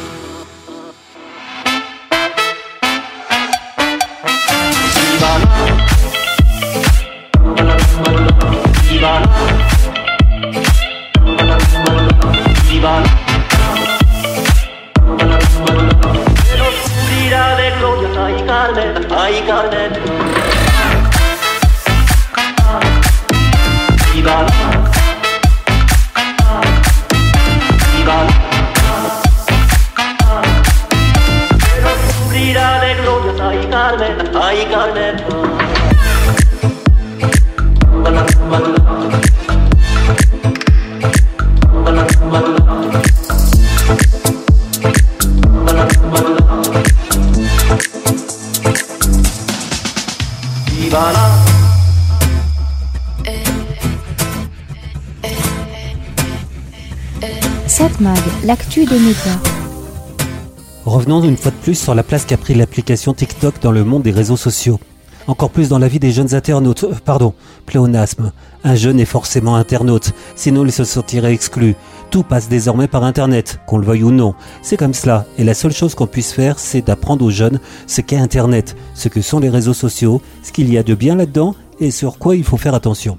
Revenons 61.05 61.29
une 61.29 61.37
fois 61.37 61.51
de 61.51 61.57
plus 61.57 61.75
sur 61.75 61.95
la 61.95 62.03
place 62.03 62.25
qu'a 62.25 62.39
pris 62.39 62.55
l'application 62.55 63.13
TikTok 63.13 63.61
dans 63.61 63.73
le 63.73 63.85
monde 63.85 64.05
des 64.05 64.11
réseaux 64.11 64.39
sociaux. 64.39 64.81
Encore 65.27 65.51
plus 65.51 65.69
dans 65.69 65.79
la 65.79 65.87
vie 65.87 65.99
des 65.99 66.13
jeunes 66.13 66.35
internautes. 66.35 66.85
Euh, 66.85 66.95
pardon, 67.05 67.35
pléonasme. 67.67 68.33
Un 68.65 68.75
jeune 68.75 68.99
est 68.99 69.05
forcément 69.05 69.55
internaute, 69.57 70.15
sinon 70.35 70.65
il 70.65 70.73
se 70.73 70.85
sentirait 70.85 71.35
exclu. 71.35 71.75
Tout 72.11 72.23
passe 72.23 72.49
désormais 72.49 72.89
par 72.89 73.05
Internet, 73.05 73.61
qu'on 73.67 73.77
le 73.77 73.85
veuille 73.85 74.03
ou 74.03 74.13
non. 74.13 74.35
C'est 74.63 74.79
comme 74.79 74.95
cela, 74.95 75.27
et 75.37 75.45
la 75.45 75.53
seule 75.53 75.75
chose 75.75 75.95
qu'on 75.95 76.07
puisse 76.07 76.33
faire, 76.33 76.59
c'est 76.59 76.87
d'apprendre 76.87 77.27
aux 77.27 77.31
jeunes 77.31 77.61
ce 77.87 78.01
qu'est 78.01 78.17
Internet, 78.17 78.75
ce 78.95 79.11
que 79.11 79.21
sont 79.21 79.41
les 79.41 79.51
réseaux 79.51 79.75
sociaux, 79.75 80.23
ce 80.43 80.53
qu'il 80.53 80.73
y 80.73 80.79
a 80.79 80.83
de 80.83 80.95
bien 80.95 81.17
là-dedans, 81.17 81.55
et 81.81 81.91
sur 81.91 82.17
quoi 82.17 82.35
il 82.35 82.45
faut 82.45 82.57
faire 82.57 82.75
attention. 82.75 83.19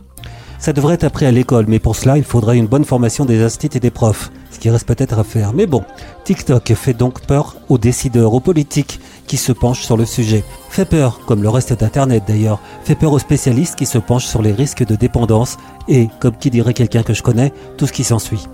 Ça 0.57 0.73
devrait 0.73 0.95
être 0.95 1.03
appris 1.03 1.25
à 1.25 1.31
l'école, 1.31 1.65
mais 1.67 1.79
pour 1.79 1.95
cela, 1.95 2.17
il 2.17 2.23
faudrait 2.23 2.57
une 2.57 2.67
bonne 2.67 2.85
formation 2.85 3.25
des 3.25 3.43
instituts 3.43 3.77
et 3.77 3.79
des 3.79 3.91
profs, 3.91 4.31
ce 4.51 4.59
qui 4.59 4.69
reste 4.69 4.87
peut-être 4.87 5.19
à 5.19 5.23
faire. 5.23 5.53
Mais 5.53 5.67
bon, 5.67 5.83
TikTok 6.23 6.73
fait 6.73 6.93
donc 6.93 7.21
peur 7.21 7.57
aux 7.69 7.77
décideurs, 7.77 8.33
aux 8.33 8.39
politiques 8.39 8.99
qui 9.27 9.37
se 9.37 9.51
penchent 9.51 9.83
sur 9.83 9.97
le 9.97 10.05
sujet. 10.05 10.43
Fait 10.69 10.85
peur, 10.85 11.19
comme 11.25 11.43
le 11.43 11.49
reste 11.49 11.73
d'Internet 11.73 12.23
d'ailleurs, 12.27 12.59
fait 12.83 12.95
peur 12.95 13.13
aux 13.13 13.19
spécialistes 13.19 13.75
qui 13.75 13.85
se 13.85 13.97
penchent 13.97 14.25
sur 14.25 14.41
les 14.41 14.53
risques 14.53 14.85
de 14.85 14.95
dépendance 14.95 15.57
et, 15.87 16.09
comme 16.19 16.37
qui 16.37 16.49
dirait 16.49 16.73
quelqu'un 16.73 17.03
que 17.03 17.13
je 17.13 17.23
connais, 17.23 17.53
tout 17.77 17.85
ce 17.85 17.93
qui 17.93 18.03
s'ensuit. 18.03 18.47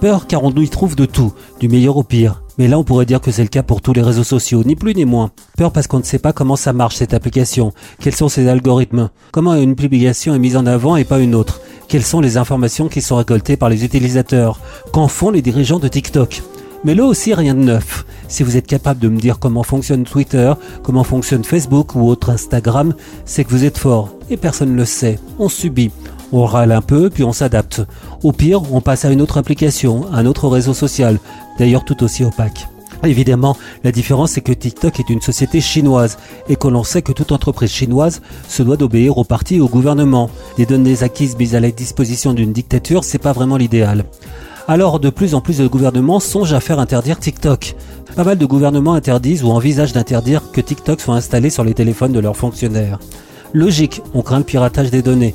Peur 0.00 0.28
car 0.28 0.44
on 0.44 0.52
y 0.52 0.68
trouve 0.68 0.94
de 0.94 1.06
tout, 1.06 1.32
du 1.58 1.68
meilleur 1.68 1.96
au 1.96 2.04
pire. 2.04 2.42
Mais 2.56 2.68
là 2.68 2.78
on 2.78 2.84
pourrait 2.84 3.06
dire 3.06 3.20
que 3.20 3.32
c'est 3.32 3.42
le 3.42 3.48
cas 3.48 3.64
pour 3.64 3.82
tous 3.82 3.92
les 3.92 4.02
réseaux 4.02 4.24
sociaux, 4.24 4.62
ni 4.64 4.76
plus 4.76 4.94
ni 4.94 5.04
moins. 5.04 5.32
Peur 5.56 5.72
parce 5.72 5.88
qu'on 5.88 5.98
ne 5.98 6.04
sait 6.04 6.20
pas 6.20 6.32
comment 6.32 6.54
ça 6.54 6.72
marche 6.72 6.96
cette 6.96 7.14
application, 7.14 7.72
quels 8.00 8.14
sont 8.14 8.28
ses 8.28 8.48
algorithmes, 8.48 9.10
comment 9.32 9.54
une 9.54 9.74
publication 9.74 10.34
est 10.34 10.38
mise 10.38 10.56
en 10.56 10.66
avant 10.66 10.96
et 10.96 11.04
pas 11.04 11.18
une 11.18 11.34
autre, 11.34 11.60
quelles 11.88 12.04
sont 12.04 12.20
les 12.20 12.36
informations 12.36 12.88
qui 12.88 13.02
sont 13.02 13.16
récoltées 13.16 13.56
par 13.56 13.68
les 13.68 13.84
utilisateurs, 13.84 14.60
qu'en 14.92 15.08
font 15.08 15.30
les 15.30 15.42
dirigeants 15.42 15.80
de 15.80 15.88
TikTok? 15.88 16.42
Mais 16.84 16.94
là 16.94 17.04
aussi 17.04 17.34
rien 17.34 17.54
de 17.54 17.60
neuf. 17.60 18.06
Si 18.28 18.44
vous 18.44 18.56
êtes 18.56 18.68
capable 18.68 19.00
de 19.00 19.08
me 19.08 19.18
dire 19.18 19.40
comment 19.40 19.64
fonctionne 19.64 20.04
Twitter, 20.04 20.52
comment 20.84 21.02
fonctionne 21.02 21.42
Facebook 21.42 21.96
ou 21.96 22.08
autre 22.08 22.30
Instagram, 22.30 22.94
c'est 23.24 23.42
que 23.42 23.50
vous 23.50 23.64
êtes 23.64 23.78
fort. 23.78 24.14
Et 24.30 24.36
personne 24.36 24.72
ne 24.72 24.76
le 24.76 24.84
sait. 24.84 25.18
On 25.40 25.48
subit. 25.48 25.90
On 26.32 26.44
râle 26.44 26.72
un 26.72 26.82
peu, 26.82 27.08
puis 27.08 27.24
on 27.24 27.32
s'adapte. 27.32 27.82
Au 28.22 28.32
pire, 28.32 28.62
on 28.72 28.80
passe 28.80 29.04
à 29.04 29.10
une 29.10 29.22
autre 29.22 29.38
application, 29.38 30.06
un 30.12 30.26
autre 30.26 30.48
réseau 30.48 30.74
social, 30.74 31.18
d'ailleurs 31.58 31.84
tout 31.84 32.02
aussi 32.04 32.24
opaque. 32.24 32.68
Évidemment, 33.04 33.56
la 33.84 33.92
différence 33.92 34.32
c'est 34.32 34.40
que 34.40 34.52
TikTok 34.52 34.98
est 34.98 35.08
une 35.08 35.20
société 35.20 35.60
chinoise 35.60 36.18
et 36.48 36.56
que 36.56 36.68
l'on 36.68 36.82
sait 36.82 37.02
que 37.02 37.12
toute 37.12 37.30
entreprise 37.30 37.70
chinoise 37.70 38.20
se 38.48 38.62
doit 38.62 38.76
d'obéir 38.76 39.18
au 39.18 39.24
parti 39.24 39.56
et 39.56 39.60
au 39.60 39.68
gouvernement. 39.68 40.30
Des 40.56 40.66
données 40.66 41.02
acquises 41.02 41.38
mises 41.38 41.54
à 41.54 41.60
la 41.60 41.70
disposition 41.70 42.34
d'une 42.34 42.52
dictature, 42.52 43.04
c'est 43.04 43.18
pas 43.18 43.32
vraiment 43.32 43.56
l'idéal. 43.56 44.04
Alors 44.66 44.98
de 44.98 45.10
plus 45.10 45.34
en 45.34 45.40
plus 45.40 45.58
de 45.58 45.68
gouvernements 45.68 46.20
songent 46.20 46.52
à 46.52 46.60
faire 46.60 46.80
interdire 46.80 47.18
TikTok. 47.18 47.76
Pas 48.16 48.24
mal 48.24 48.36
de 48.36 48.46
gouvernements 48.46 48.94
interdisent 48.94 49.44
ou 49.44 49.50
envisagent 49.50 49.92
d'interdire 49.92 50.50
que 50.52 50.60
TikTok 50.60 51.00
soit 51.00 51.14
installé 51.14 51.50
sur 51.50 51.64
les 51.64 51.74
téléphones 51.74 52.12
de 52.12 52.20
leurs 52.20 52.36
fonctionnaires. 52.36 52.98
Logique, 53.54 54.02
on 54.12 54.22
craint 54.22 54.38
le 54.38 54.44
piratage 54.44 54.90
des 54.90 55.02
données. 55.02 55.34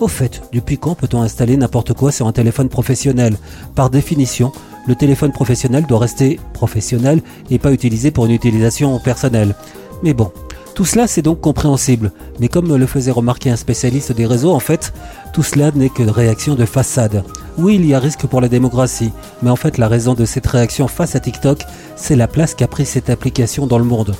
Au 0.00 0.08
fait, 0.08 0.42
depuis 0.52 0.76
quand 0.76 0.96
peut-on 0.96 1.22
installer 1.22 1.56
n'importe 1.56 1.92
quoi 1.92 2.10
sur 2.10 2.26
un 2.26 2.32
téléphone 2.32 2.68
professionnel? 2.68 3.36
Par 3.76 3.90
définition, 3.90 4.50
le 4.88 4.96
téléphone 4.96 5.30
professionnel 5.30 5.86
doit 5.86 6.00
rester 6.00 6.40
professionnel 6.52 7.22
et 7.50 7.60
pas 7.60 7.72
utilisé 7.72 8.10
pour 8.10 8.26
une 8.26 8.32
utilisation 8.32 8.98
personnelle. 8.98 9.54
Mais 10.02 10.12
bon, 10.12 10.32
tout 10.74 10.84
cela 10.84 11.06
c'est 11.06 11.22
donc 11.22 11.40
compréhensible. 11.40 12.10
Mais 12.40 12.48
comme 12.48 12.66
me 12.66 12.76
le 12.76 12.86
faisait 12.86 13.12
remarquer 13.12 13.50
un 13.50 13.56
spécialiste 13.56 14.10
des 14.10 14.26
réseaux, 14.26 14.52
en 14.52 14.58
fait, 14.58 14.92
tout 15.32 15.44
cela 15.44 15.70
n'est 15.70 15.90
que 15.90 16.02
réaction 16.02 16.56
de 16.56 16.64
façade. 16.64 17.22
Oui, 17.56 17.76
il 17.76 17.86
y 17.86 17.94
a 17.94 18.00
risque 18.00 18.26
pour 18.26 18.40
la 18.40 18.48
démocratie, 18.48 19.12
mais 19.42 19.50
en 19.50 19.56
fait 19.56 19.78
la 19.78 19.86
raison 19.86 20.14
de 20.14 20.24
cette 20.24 20.48
réaction 20.48 20.88
face 20.88 21.14
à 21.14 21.20
TikTok, 21.20 21.62
c'est 21.94 22.16
la 22.16 22.26
place 22.26 22.54
qu'a 22.54 22.66
pris 22.66 22.84
cette 22.84 23.10
application 23.10 23.68
dans 23.68 23.78
le 23.78 23.84
monde. 23.84 24.14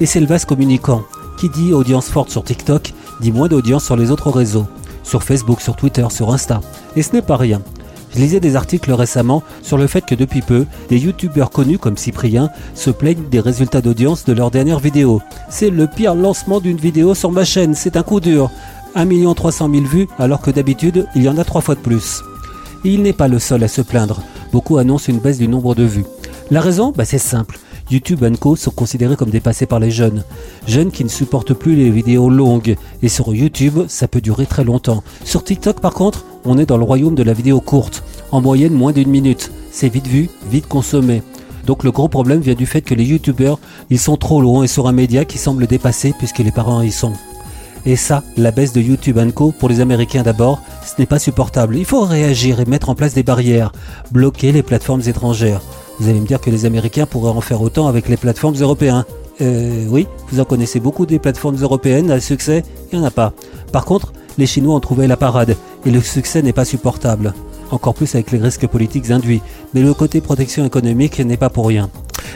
Et 0.00 0.06
c'est 0.06 0.20
le 0.20 0.26
vase 0.26 0.46
communicant. 0.46 1.02
Qui 1.38 1.50
dit 1.50 1.74
audience 1.74 2.08
forte 2.08 2.30
sur 2.30 2.42
TikTok, 2.42 2.94
dit 3.20 3.32
moins 3.32 3.48
d'audience 3.48 3.84
sur 3.84 3.96
les 3.96 4.10
autres 4.10 4.30
réseaux. 4.30 4.66
Sur 5.02 5.22
Facebook, 5.22 5.60
sur 5.60 5.76
Twitter, 5.76 6.06
sur 6.10 6.32
Insta. 6.32 6.60
Et 6.96 7.02
ce 7.02 7.12
n'est 7.12 7.22
pas 7.22 7.36
rien. 7.36 7.62
Je 8.14 8.18
lisais 8.18 8.40
des 8.40 8.56
articles 8.56 8.92
récemment 8.92 9.42
sur 9.62 9.78
le 9.78 9.86
fait 9.86 10.04
que 10.04 10.14
depuis 10.14 10.42
peu, 10.42 10.66
des 10.88 10.98
youtubeurs 10.98 11.50
connus 11.50 11.78
comme 11.78 11.96
Cyprien 11.96 12.50
se 12.74 12.90
plaignent 12.90 13.28
des 13.30 13.40
résultats 13.40 13.80
d'audience 13.80 14.24
de 14.24 14.32
leurs 14.32 14.50
dernières 14.50 14.80
vidéos. 14.80 15.22
C'est 15.48 15.70
le 15.70 15.86
pire 15.86 16.14
lancement 16.14 16.60
d'une 16.60 16.76
vidéo 16.76 17.14
sur 17.14 17.30
ma 17.30 17.44
chaîne, 17.44 17.74
c'est 17.74 17.96
un 17.96 18.02
coup 18.02 18.20
dur. 18.20 18.50
1 18.96 19.34
300 19.34 19.70
000 19.72 19.84
vues 19.84 20.08
alors 20.18 20.40
que 20.40 20.50
d'habitude 20.50 21.06
il 21.14 21.22
y 21.22 21.28
en 21.28 21.38
a 21.38 21.44
trois 21.44 21.60
fois 21.60 21.76
de 21.76 21.80
plus. 21.80 22.22
Il 22.82 23.02
n'est 23.02 23.12
pas 23.12 23.28
le 23.28 23.38
seul 23.38 23.62
à 23.62 23.68
se 23.68 23.82
plaindre. 23.82 24.22
Beaucoup 24.52 24.78
annoncent 24.78 25.12
une 25.12 25.20
baisse 25.20 25.38
du 25.38 25.46
nombre 25.46 25.76
de 25.76 25.84
vues. 25.84 26.06
La 26.50 26.60
raison? 26.60 26.92
Bah, 26.96 27.04
C'est 27.04 27.18
simple. 27.18 27.58
YouTube 27.90 28.22
et 28.22 28.36
Co 28.36 28.56
sont 28.56 28.70
considérés 28.70 29.16
comme 29.16 29.30
dépassés 29.30 29.66
par 29.66 29.80
les 29.80 29.90
jeunes. 29.90 30.24
Jeunes 30.66 30.92
qui 30.92 31.04
ne 31.04 31.08
supportent 31.08 31.54
plus 31.54 31.74
les 31.74 31.90
vidéos 31.90 32.30
longues. 32.30 32.76
Et 33.02 33.08
sur 33.08 33.34
YouTube, 33.34 33.80
ça 33.88 34.06
peut 34.06 34.20
durer 34.20 34.46
très 34.46 34.64
longtemps. 34.64 35.02
Sur 35.24 35.42
TikTok, 35.42 35.80
par 35.80 35.94
contre, 35.94 36.24
on 36.44 36.58
est 36.58 36.66
dans 36.66 36.76
le 36.76 36.84
royaume 36.84 37.14
de 37.14 37.22
la 37.22 37.32
vidéo 37.32 37.60
courte. 37.60 38.04
En 38.30 38.40
moyenne, 38.40 38.74
moins 38.74 38.92
d'une 38.92 39.10
minute. 39.10 39.50
C'est 39.72 39.88
vite 39.88 40.06
vu, 40.06 40.30
vite 40.50 40.68
consommé. 40.68 41.22
Donc 41.66 41.84
le 41.84 41.90
gros 41.90 42.08
problème 42.08 42.40
vient 42.40 42.54
du 42.54 42.66
fait 42.66 42.80
que 42.80 42.94
les 42.94 43.04
youtubeurs, 43.04 43.58
ils 43.90 43.98
sont 43.98 44.16
trop 44.16 44.40
longs 44.40 44.62
et 44.62 44.68
sur 44.68 44.86
un 44.88 44.92
média 44.92 45.24
qui 45.24 45.38
semble 45.38 45.66
dépasser 45.66 46.14
puisque 46.18 46.38
les 46.38 46.52
parents 46.52 46.82
y 46.82 46.90
sont. 46.90 47.12
Et 47.86 47.96
ça, 47.96 48.22
la 48.36 48.50
baisse 48.50 48.72
de 48.72 48.80
YouTube 48.80 49.18
Co 49.34 49.52
pour 49.52 49.68
les 49.68 49.80
Américains 49.80 50.22
d'abord, 50.22 50.60
ce 50.84 51.00
n'est 51.00 51.06
pas 51.06 51.18
supportable. 51.18 51.76
Il 51.76 51.84
faut 51.84 52.04
réagir 52.04 52.60
et 52.60 52.66
mettre 52.66 52.88
en 52.88 52.94
place 52.94 53.14
des 53.14 53.22
barrières, 53.22 53.72
bloquer 54.10 54.52
les 54.52 54.62
plateformes 54.62 55.02
étrangères. 55.06 55.62
Vous 56.00 56.08
allez 56.08 56.20
me 56.20 56.26
dire 56.26 56.40
que 56.40 56.48
les 56.48 56.64
Américains 56.64 57.04
pourraient 57.04 57.30
en 57.30 57.42
faire 57.42 57.60
autant 57.60 57.86
avec 57.86 58.08
les 58.08 58.16
plateformes 58.16 58.56
européennes. 58.58 59.04
Euh, 59.42 59.84
oui, 59.90 60.06
vous 60.30 60.40
en 60.40 60.44
connaissez 60.44 60.80
beaucoup 60.80 61.04
des 61.04 61.18
plateformes 61.18 61.56
européennes 61.60 62.10
à 62.10 62.20
succès, 62.20 62.64
il 62.90 62.98
n'y 62.98 63.04
en 63.04 63.06
a 63.06 63.10
pas. 63.10 63.34
Par 63.70 63.84
contre, 63.84 64.12
les 64.38 64.46
Chinois 64.46 64.74
ont 64.74 64.80
trouvé 64.80 65.06
la 65.06 65.18
parade, 65.18 65.56
et 65.84 65.90
le 65.90 66.00
succès 66.00 66.40
n'est 66.40 66.54
pas 66.54 66.64
supportable. 66.64 67.34
Encore 67.70 67.94
plus 67.94 68.14
avec 68.14 68.32
les 68.32 68.38
risques 68.38 68.66
politiques 68.66 69.10
induits. 69.10 69.42
Mais 69.74 69.82
le 69.82 69.92
côté 69.92 70.22
protection 70.22 70.64
économique 70.64 71.20
n'est 71.20 71.36
pas 71.36 71.50
pour 71.50 71.68
rien. 71.68 71.90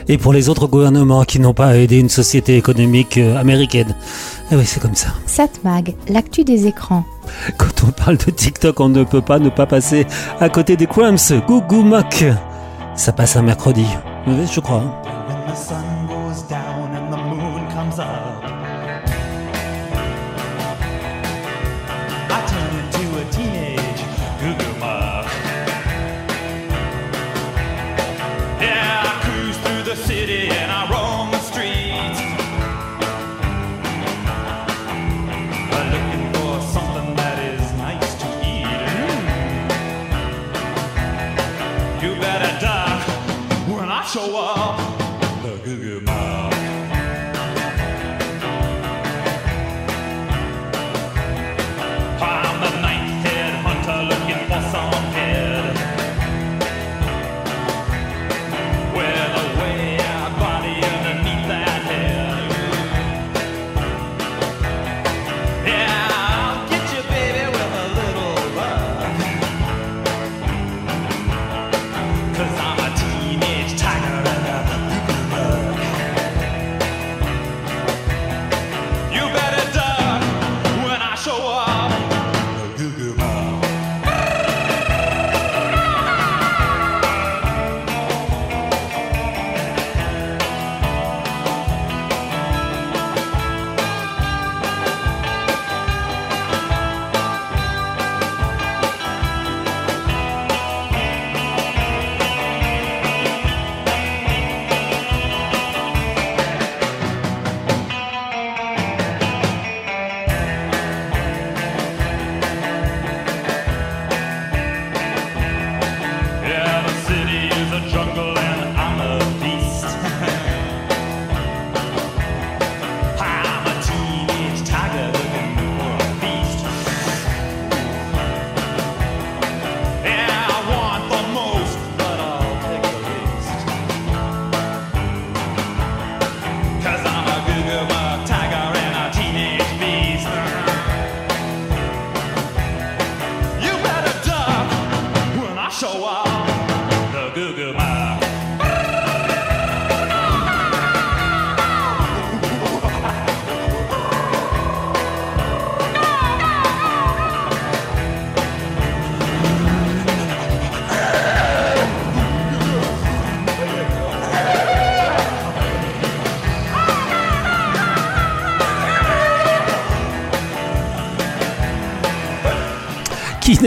Et 0.09 0.18
pour 0.18 0.35
les 0.35 0.50
autres 0.50 0.66
gouvernements 0.66 1.24
qui 1.24 1.40
n'ont 1.40 1.55
pas 1.55 1.77
aidé 1.77 1.98
une 1.98 2.11
société 2.11 2.57
économique 2.57 3.16
euh, 3.16 3.37
américaine. 3.37 3.94
Eh 4.53 4.57
oui, 4.57 4.64
c'est 4.66 4.81
comme 4.81 4.94
ça. 4.94 5.09
Satmag, 5.27 5.94
l'actu 6.09 6.44
des 6.44 6.66
écrans. 6.66 7.05
Quand 7.57 7.85
on 7.88 7.92
parle 7.92 8.18
de 8.18 8.31
TikTok, 8.31 8.79
on 8.81 8.90
ne 8.90 9.05
peut 9.05 9.22
pas 9.22 9.38
ne 9.38 9.48
pas 9.48 9.66
passer 9.66 10.07
à 10.38 10.50
côté 10.50 10.77
des 10.77 10.87
Crumbs, 10.87 11.16
Gougou 11.48 11.83
Mock. 11.83 12.24
Ça 12.96 13.12
passe 13.12 13.37
un 13.37 13.42
mercredi. 13.42 13.87
Je 14.26 14.61
crois. 14.61 14.83
hein. 14.83 15.93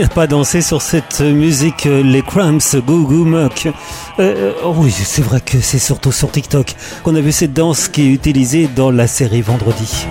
Pas 0.06 0.28
dansé 0.28 0.60
sur 0.60 0.80
cette 0.80 1.20
musique, 1.20 1.86
euh, 1.86 2.02
les 2.02 2.22
Cramps, 2.22 2.76
Goo 2.86 3.04
Goo 3.04 3.24
Muck 3.24 3.68
Euh, 4.20 4.52
oh 4.64 4.72
Oui, 4.76 4.92
c'est 4.92 5.22
vrai 5.22 5.40
que 5.40 5.60
c'est 5.60 5.80
surtout 5.80 6.12
sur 6.12 6.30
TikTok 6.30 6.76
qu'on 7.02 7.16
a 7.16 7.20
vu 7.20 7.32
cette 7.32 7.52
danse 7.52 7.88
qui 7.88 8.02
est 8.02 8.12
utilisée 8.12 8.68
dans 8.68 8.92
la 8.92 9.08
série 9.08 9.42
Vendredi. 9.42 10.06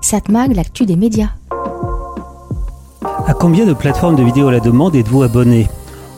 Satmag, 0.00 0.54
l'actu 0.54 0.84
des 0.84 0.96
médias. 0.96 1.30
À 3.26 3.34
combien 3.34 3.66
de 3.66 3.72
plateformes 3.72 4.16
de 4.16 4.22
vidéo 4.22 4.48
à 4.48 4.52
la 4.52 4.60
demande 4.60 4.96
êtes-vous 4.96 5.22
abonné? 5.22 5.68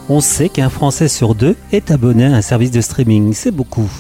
On 0.09 0.21
sait 0.21 0.49
qu'un 0.49 0.71
Français 0.71 1.09
sur 1.09 1.35
deux 1.35 1.57
est 1.73 1.91
abonné 1.91 2.25
à 2.25 2.35
un 2.35 2.43
service 2.43 2.71
de 2.71 2.81
streaming, 2.81 3.35
c'est 3.35 3.51
beaucoup. 3.51 3.91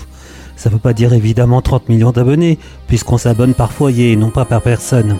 Ça 0.58 0.70
ne 0.70 0.74
veut 0.74 0.80
pas 0.80 0.92
dire 0.92 1.12
évidemment 1.12 1.62
30 1.62 1.88
millions 1.88 2.10
d'abonnés, 2.10 2.58
puisqu'on 2.88 3.16
s'abonne 3.16 3.54
par 3.54 3.70
foyer 3.70 4.10
et 4.10 4.16
non 4.16 4.30
pas 4.30 4.44
par 4.44 4.60
personne. 4.60 5.16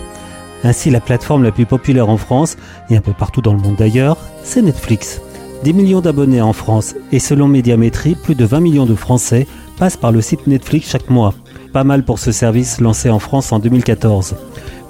Ainsi, 0.65 0.89
la 0.89 0.99
plateforme 0.99 1.43
la 1.43 1.53
plus 1.53 1.65
populaire 1.65 2.09
en 2.09 2.17
France, 2.17 2.57
et 2.89 2.97
un 2.97 3.01
peu 3.01 3.13
partout 3.13 3.41
dans 3.41 3.53
le 3.53 3.61
monde 3.61 3.77
d'ailleurs, 3.77 4.17
c'est 4.43 4.61
Netflix. 4.61 5.21
10 5.63 5.73
millions 5.73 6.01
d'abonnés 6.01 6.41
en 6.41 6.51
France, 6.51 6.93
et 7.13 7.19
selon 7.19 7.47
Médiamétrie, 7.47 8.15
plus 8.15 8.35
de 8.35 8.43
20 8.43 8.59
millions 8.59 8.85
de 8.85 8.95
Français 8.95 9.47
passent 9.77 9.95
par 9.95 10.11
le 10.11 10.19
site 10.19 10.45
Netflix 10.45 10.89
chaque 10.89 11.09
mois. 11.09 11.33
Pas 11.71 11.85
mal 11.85 12.03
pour 12.03 12.19
ce 12.19 12.33
service 12.33 12.81
lancé 12.81 13.09
en 13.09 13.19
France 13.19 13.53
en 13.53 13.59
2014. 13.59 14.35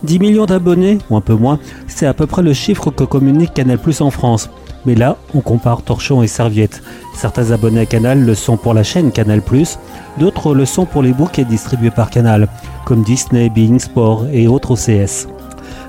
10 0.01 0.19
millions 0.19 0.47
d'abonnés, 0.47 0.97
ou 1.11 1.15
un 1.15 1.21
peu 1.21 1.35
moins, 1.35 1.59
c'est 1.85 2.07
à 2.07 2.15
peu 2.15 2.25
près 2.25 2.41
le 2.41 2.53
chiffre 2.53 2.89
que 2.89 3.03
communique 3.03 3.53
Canal 3.53 3.77
Plus 3.77 4.01
en 4.01 4.09
France. 4.09 4.49
Mais 4.85 4.95
là, 4.95 5.17
on 5.33 5.41
compare 5.41 5.81
torchon 5.81 6.23
et 6.23 6.27
serviette. 6.27 6.81
Certains 7.15 7.51
abonnés 7.51 7.81
à 7.81 7.85
Canal 7.85 8.23
le 8.23 8.35
sont 8.35 8.57
pour 8.57 8.73
la 8.73 8.83
chaîne 8.83 9.11
Canal+, 9.11 9.41
d'autres 10.17 10.53
le 10.53 10.65
sont 10.65 10.85
pour 10.85 11.01
les 11.01 11.13
bouquets 11.13 11.45
distribués 11.45 11.91
par 11.91 12.09
Canal, 12.09 12.47
comme 12.85 13.03
Disney, 13.03 13.49
Being 13.49 13.79
Sport 13.79 14.27
et 14.31 14.47
autres 14.47 14.71
OCS. 14.71 15.27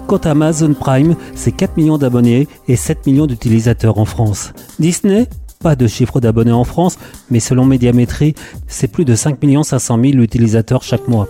Quant 0.07 0.18
à 0.18 0.31
Amazon 0.31 0.74
Prime, 0.74 1.14
c'est 1.35 1.53
4 1.53 1.76
millions 1.76 1.98
d'abonnés 1.98 2.48
et 2.66 2.76
7 2.76 3.07
millions 3.07 3.26
d'utilisateurs 3.26 3.98
en 3.98 4.05
France. 4.05 4.53
Disney 4.79 5.29
pas 5.62 5.76
de 5.76 5.87
chiffre 5.87 6.20
d'abonnés 6.20 6.53
en 6.53 6.64
France, 6.64 6.96
mais 7.31 7.38
selon 7.38 7.66
Médiamétrie, 7.66 8.35
c'est 8.66 8.88
plus 8.88 9.05
de 9.05 9.14
5 9.14 9.37
500 9.62 9.98
000 10.03 10.14
utilisateurs 10.22 10.83
chaque 10.83 11.07
mois. 11.07 11.29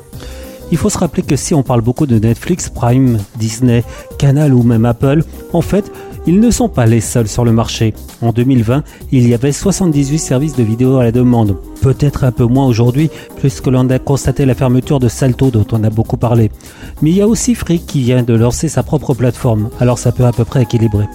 Il 0.70 0.78
faut 0.78 0.88
se 0.88 0.98
rappeler 0.98 1.24
que 1.24 1.34
si 1.34 1.52
on 1.52 1.64
parle 1.64 1.80
beaucoup 1.80 2.06
de 2.06 2.16
Netflix, 2.16 2.68
Prime, 2.68 3.18
Disney, 3.36 3.82
Canal 4.18 4.54
ou 4.54 4.62
même 4.62 4.84
Apple, 4.84 5.24
en 5.52 5.62
fait, 5.62 5.90
ils 6.26 6.40
ne 6.40 6.50
sont 6.50 6.68
pas 6.68 6.86
les 6.86 7.00
seuls 7.00 7.28
sur 7.28 7.44
le 7.44 7.52
marché. 7.52 7.94
En 8.20 8.32
2020, 8.32 8.84
il 9.12 9.28
y 9.28 9.34
avait 9.34 9.52
78 9.52 10.18
services 10.18 10.56
de 10.56 10.62
vidéo 10.62 10.98
à 10.98 11.04
la 11.04 11.12
demande. 11.12 11.56
Peut-être 11.80 12.24
un 12.24 12.32
peu 12.32 12.44
moins 12.44 12.66
aujourd'hui, 12.66 13.10
puisque 13.36 13.66
l'on 13.66 13.88
a 13.88 13.98
constaté 13.98 14.44
la 14.44 14.54
fermeture 14.54 14.98
de 14.98 15.08
Salto 15.08 15.50
dont 15.50 15.66
on 15.72 15.82
a 15.84 15.90
beaucoup 15.90 16.16
parlé. 16.16 16.50
Mais 17.02 17.10
il 17.10 17.16
y 17.16 17.22
a 17.22 17.28
aussi 17.28 17.54
Free 17.54 17.80
qui 17.80 18.02
vient 18.02 18.22
de 18.22 18.34
lancer 18.34 18.68
sa 18.68 18.82
propre 18.82 19.14
plateforme, 19.14 19.70
alors 19.80 19.98
ça 19.98 20.12
peut 20.12 20.26
à 20.26 20.32
peu 20.32 20.44
près 20.44 20.62
équilibrer. 20.62 21.06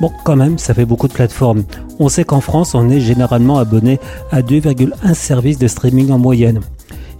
Bon, 0.00 0.10
quand 0.24 0.36
même, 0.36 0.58
ça 0.58 0.74
fait 0.74 0.84
beaucoup 0.84 1.08
de 1.08 1.12
plateformes. 1.12 1.64
On 1.98 2.08
sait 2.08 2.24
qu'en 2.24 2.40
France, 2.40 2.74
on 2.74 2.90
est 2.90 3.00
généralement 3.00 3.58
abonné 3.58 4.00
à 4.30 4.42
2,1 4.42 5.14
services 5.14 5.58
de 5.58 5.68
streaming 5.68 6.10
en 6.10 6.18
moyenne. 6.18 6.60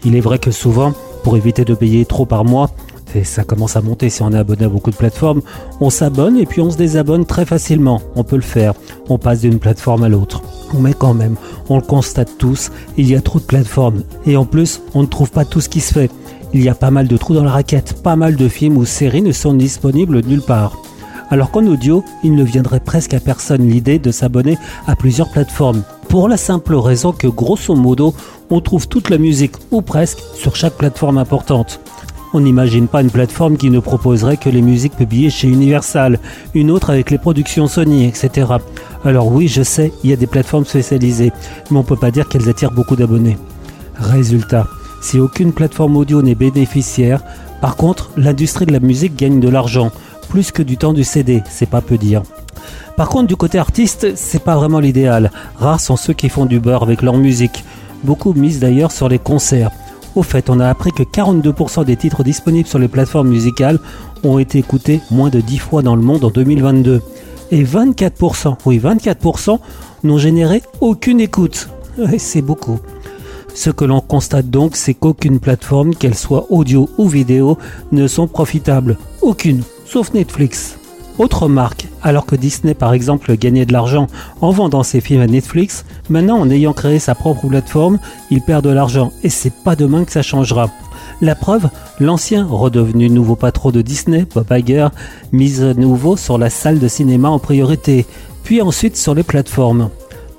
Il 0.05 0.17
est 0.17 0.21
vrai 0.21 0.39
que 0.39 0.51
souvent, 0.51 0.93
pour 1.23 1.37
éviter 1.37 1.65
de 1.65 1.75
payer 1.75 2.05
trop 2.05 2.27
par 2.27 2.45
mois, 2.45 2.71
et 3.15 3.25
ça 3.25 3.45
commence 3.45 3.77
à 3.77 3.81
monter 3.81 4.11
si 4.11 4.23
on 4.23 4.33
est 4.33 4.39
abonné 4.39 4.65
à 4.65 4.69
beaucoup 4.69 4.91
de 4.91 4.97
plateformes, 4.97 5.43
on 5.81 5.91
s'abonne 5.91 6.37
et 6.37 6.47
puis 6.47 6.61
on 6.61 6.71
se 6.71 6.77
désabonne 6.77 7.27
très 7.27 7.45
facilement. 7.45 8.01
On 8.17 8.25
peut 8.25 8.37
le 8.37 8.43
faire. 8.43 8.75
On 9.09 9.19
passe 9.19 9.41
d'une 9.41 9.59
plateforme 9.59 10.05
à 10.05 10.09
l'autre. 10.09 10.43
Mais 10.79 10.95
quand 10.95 11.15
même, 11.15 11.37
on 11.69 11.77
le 11.77 11.83
constate 11.83 12.39
tous, 12.39 12.71
il 12.97 13.09
y 13.09 13.15
a 13.15 13.21
trop 13.21 13.39
de 13.39 13.45
plateformes. 13.45 14.03
Et 14.27 14.37
en 14.37 14.45
plus, 14.45 14.81
on 14.95 15.03
ne 15.03 15.07
trouve 15.07 15.31
pas 15.31 15.45
tout 15.45 15.61
ce 15.61 15.69
qui 15.69 15.81
se 15.81 15.93
fait. 15.93 16.11
Il 16.55 16.63
y 16.63 16.69
a 16.69 16.75
pas 16.75 16.91
mal 16.91 17.09
de 17.09 17.17
trous 17.17 17.35
dans 17.35 17.45
la 17.45 17.53
raquette, 17.53 18.03
pas 18.03 18.17
mal 18.17 18.37
de 18.37 18.49
films 18.49 18.77
ou 18.77 18.85
séries 18.85 19.23
ne 19.23 19.33
sont 19.33 19.55
disponibles 19.55 20.21
nulle 20.25 20.43
part. 20.43 20.77
Alors 21.31 21.51
qu'en 21.51 21.67
audio, 21.67 22.05
il 22.23 22.35
ne 22.35 22.45
viendrait 22.45 22.81
presque 22.81 23.15
à 23.15 23.21
personne 23.21 23.67
l'idée 23.67 23.99
de 23.99 24.11
s'abonner 24.11 24.59
à 24.87 24.97
plusieurs 24.97 25.31
plateformes. 25.31 25.83
Pour 26.09 26.29
la 26.29 26.37
simple 26.37 26.75
raison 26.75 27.13
que 27.13 27.27
grosso 27.27 27.75
modo, 27.75 28.15
on 28.51 28.61
trouve 28.61 28.87
toute 28.87 29.09
la 29.09 29.17
musique, 29.17 29.55
ou 29.71 29.81
presque, 29.81 30.19
sur 30.35 30.57
chaque 30.57 30.75
plateforme 30.75 31.17
importante. 31.17 31.81
On 32.35 32.41
n'imagine 32.41 32.89
pas 32.89 33.03
une 33.03 33.11
plateforme 33.11 33.59
qui 33.59 33.69
ne 33.69 33.79
proposerait 33.79 34.39
que 34.39 34.49
les 34.49 34.63
musiques 34.63 34.97
publiées 34.97 35.29
chez 35.29 35.49
Universal, 35.49 36.19
une 36.55 36.71
autre 36.71 36.89
avec 36.89 37.11
les 37.11 37.19
productions 37.19 37.67
Sony, 37.67 38.07
etc. 38.07 38.53
Alors 39.05 39.31
oui, 39.31 39.49
je 39.49 39.63
sais, 39.63 39.93
il 40.03 40.11
y 40.11 40.13
a 40.15 40.17
des 40.17 40.27
plateformes 40.27 40.65
spécialisées, 40.65 41.33
mais 41.71 41.79
on 41.79 41.83
peut 41.83 41.97
pas 41.97 42.11
dire 42.11 42.29
qu'elles 42.29 42.49
attirent 42.49 42.73
beaucoup 42.73 42.97
d'abonnés. 42.97 43.37
Résultat, 43.97 44.67
si 45.03 45.21
aucune 45.21 45.53
plateforme 45.53 45.97
audio 45.97 46.23
n'est 46.23 46.35
bénéficiaire, 46.35 47.23
par 47.61 47.77
contre, 47.77 48.11
l'industrie 48.17 48.65
de 48.65 48.73
la 48.73 48.81
musique 48.81 49.15
gagne 49.15 49.39
de 49.39 49.51
l'argent, 49.51 49.91
plus 50.31 50.53
que 50.53 50.63
du 50.63 50.79
temps 50.79 50.95
du 50.95 51.05
CD, 51.05 51.43
c'est 51.51 51.69
pas 51.69 51.83
peu 51.83 51.99
dire. 51.99 52.23
Par 52.97 53.11
contre, 53.11 53.27
du 53.27 53.37
côté 53.37 53.59
artiste, 53.59 54.17
c'est 54.17 54.43
pas 54.43 54.57
vraiment 54.57 54.81
l'idéal. 54.81 55.31
Rares 55.57 55.81
sont 55.81 55.97
ceux 55.97 56.15
qui 56.15 56.31
font 56.31 56.47
du 56.47 56.61
beurre 56.61 56.83
avec 56.83 57.03
leur 57.03 57.19
musique. 57.19 57.65
Beaucoup 58.05 58.33
misent 58.33 58.61
d'ailleurs 58.61 58.91
sur 58.91 59.09
les 59.09 59.19
concerts. 59.19 59.71
Au 60.15 60.23
fait, 60.23 60.51
on 60.51 60.61
a 60.61 60.69
appris 60.69 60.93
que 60.93 61.03
42% 61.03 61.85
des 61.85 61.97
titres 61.97 62.23
disponibles 62.23 62.69
sur 62.69 62.79
les 62.79 62.89
plateformes 62.89 63.29
musicales 63.29 63.79
ont 64.25 64.39
été 64.39 64.59
écoutés 64.59 65.01
moins 65.11 65.31
de 65.31 65.41
10 65.41 65.59
fois 65.59 65.83
dans 65.83 65.97
le 65.97 66.03
monde 66.03 66.25
en 66.25 66.31
2022. 66.31 67.01
Et 67.51 67.65
24%, 67.65 68.57
oui 68.67 68.79
24% 68.79 69.59
n'ont 70.05 70.19
généré 70.19 70.63
aucune 70.81 71.21
écoute. 71.21 71.69
C'est 72.19 72.43
beaucoup. 72.43 72.79
Ce 73.55 73.71
que 73.71 73.85
l'on 73.85 74.01
constate 74.01 74.49
donc, 74.49 74.77
c'est 74.77 74.95
qu'aucune 74.95 75.39
plateforme, 75.39 75.95
qu'elle 75.95 76.15
soit 76.15 76.47
audio 76.51 76.89
ou 76.97 77.09
vidéo, 77.09 77.59
ne 77.91 78.07
sont 78.07 78.27
profitables. 78.27 78.97
Aucune, 79.21 79.63
sauf 79.85 80.15
Netflix. 80.15 80.79
Autre 81.19 81.47
marque, 81.47 81.89
alors 82.03 82.25
que 82.25 82.37
Disney 82.37 82.75
par 82.75 82.95
exemple 82.95 83.37
gagnait 83.37 83.67
de 83.67 83.73
l'argent 83.73 84.07
en 84.41 84.51
vendant 84.51 84.83
ses 84.83 85.01
films 85.01 85.21
à 85.21 85.27
Netflix, 85.27 85.85
maintenant 86.09 86.39
en 86.39 86.51
ayant 86.51 86.73
créé 86.73 86.99
sa 86.99 87.15
propre 87.15 87.49
plateforme, 87.49 87.99
il 88.31 88.41
perd 88.41 88.65
de 88.65 88.71
l'argent 88.71 89.13
et 89.23 89.29
c'est 89.29 89.53
pas 89.53 89.77
demain 89.77 90.05
que 90.05 90.13
ça 90.13 90.23
changera. 90.23 90.71
La 91.21 91.35
preuve, 91.35 91.69
l'ancien 92.01 92.47
redevenu 92.47 93.09
nouveau 93.09 93.37
patron 93.37 93.71
de 93.71 93.83
Disney, 93.83 94.27
Bob 94.35 94.47
Iger, 94.51 94.89
mise 95.31 95.63
à 95.63 95.75
nouveau 95.75 96.17
sur 96.17 96.39
la 96.39 96.51
salle 96.51 96.79
de 96.79 96.89
cinéma 96.89 97.29
en 97.29 97.39
priorité, 97.39 98.07
puis 98.43 98.63
ensuite 98.63 98.97
sur 98.97 99.15
les 99.15 99.23
plateformes. 99.23 99.91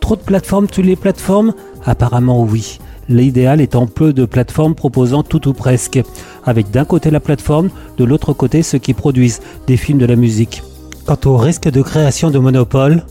Trop 0.01 0.15
de 0.15 0.21
plateformes, 0.21 0.67
toutes 0.67 0.85
les 0.85 0.97
plateformes? 0.97 1.53
Apparemment 1.85 2.43
oui. 2.43 2.79
L'idéal 3.09 3.61
étant 3.61 3.85
peu 3.85 4.13
de 4.13 4.25
plateformes 4.25 4.75
proposant 4.75 5.23
tout 5.23 5.47
ou 5.47 5.53
presque, 5.53 6.01
avec 6.45 6.71
d'un 6.71 6.85
côté 6.85 7.11
la 7.11 7.19
plateforme, 7.19 7.69
de 7.97 8.03
l'autre 8.03 8.33
côté 8.33 8.63
ceux 8.63 8.79
qui 8.79 8.93
produisent 8.93 9.41
des 9.67 9.77
films 9.77 9.99
de 9.99 10.05
la 10.05 10.15
musique. 10.15 10.63
Quant 11.05 11.17
au 11.25 11.37
risque 11.37 11.69
de 11.69 11.81
création 11.81 12.31
de 12.31 12.39
monopole, 12.39 13.03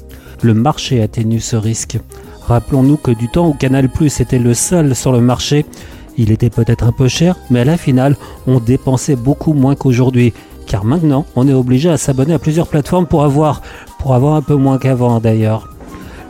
le 0.42 0.54
marché 0.54 1.02
atténue 1.02 1.40
ce 1.40 1.56
risque. 1.56 1.98
Rappelons-nous 2.46 2.96
que 2.96 3.12
du 3.12 3.28
temps 3.28 3.48
où 3.48 3.54
Canal 3.54 3.88
Plus 3.88 4.20
était 4.20 4.38
le 4.38 4.54
seul 4.54 4.94
sur 4.94 5.12
le 5.12 5.20
marché, 5.20 5.64
il 6.18 6.30
était 6.30 6.50
peut-être 6.50 6.84
un 6.84 6.92
peu 6.92 7.08
cher, 7.08 7.36
mais 7.50 7.60
à 7.60 7.64
la 7.64 7.76
finale, 7.76 8.16
on 8.46 8.60
dépensait 8.60 9.16
beaucoup 9.16 9.54
moins 9.54 9.74
qu'aujourd'hui. 9.74 10.32
Car 10.66 10.84
maintenant, 10.84 11.26
on 11.36 11.48
est 11.48 11.54
obligé 11.54 11.90
à 11.90 11.96
s'abonner 11.96 12.34
à 12.34 12.38
plusieurs 12.38 12.68
plateformes 12.68 13.06
pour 13.06 13.24
avoir, 13.24 13.62
pour 13.98 14.14
avoir 14.14 14.34
un 14.34 14.42
peu 14.42 14.54
moins 14.54 14.78
qu'avant 14.78 15.20
d'ailleurs. 15.20 15.71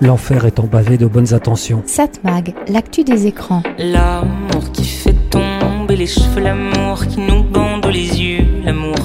L'enfer 0.02 0.46
étant 0.46 0.64
bavé 0.64 0.98
de 0.98 1.06
bonnes 1.06 1.32
intentions. 1.32 1.84
Satmag, 1.86 2.54
l'actu 2.66 3.04
des 3.04 3.28
écrans. 3.28 3.62
L'amour 3.78 4.72
qui 4.72 4.84
fait 4.84 5.14
tomber 5.30 5.94
les 5.94 6.08
cheveux, 6.08 6.40
l'amour 6.40 7.06
qui 7.06 7.20
nous 7.20 7.44
bande 7.44 7.86
les 7.86 8.20
yeux, 8.20 8.44
l'amour 8.64 8.96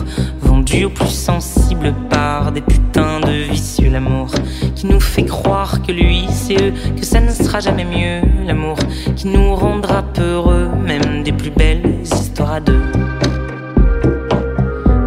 vendu 0.42 0.86
au 0.86 0.90
plus 0.90 1.12
sensible 1.12 1.94
par 2.10 2.52
des 2.52 2.62
putains 2.62 3.20
de 3.20 3.52
vicieux, 3.52 3.92
l'amour 3.92 4.32
qui 4.74 4.88
nous 4.88 5.00
fait 5.00 5.26
croire 5.26 5.84
que 5.84 5.92
lui 5.92 6.26
c'est 6.32 6.60
eux, 6.60 6.74
que 6.98 7.06
ça 7.06 7.20
ne 7.20 7.30
sera 7.30 7.60
jamais 7.60 7.86
mieux, 7.86 8.28
l'amour 8.48 8.78
qui 9.16 9.28
nous 9.28 9.54
rendra 9.54 10.02
peureux, 10.02 10.68
même 10.84 11.22
des 11.22 11.32
plus 11.32 11.52
belles 11.52 12.00
histoires 12.02 12.54
à 12.54 12.60
deux, 12.60 12.82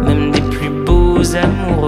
même 0.05 0.31
des 0.31 0.41
plus 0.41 0.69
beaux 0.85 1.35
amours 1.35 1.80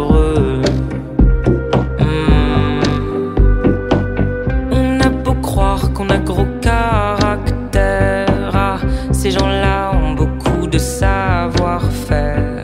a 6.14 6.18
gros 6.18 6.46
caractère, 6.62 8.28
ah, 8.54 8.78
ces 9.12 9.32
gens-là 9.32 9.92
ont 9.96 10.14
beaucoup 10.14 10.68
de 10.68 10.78
savoir-faire. 10.78 12.62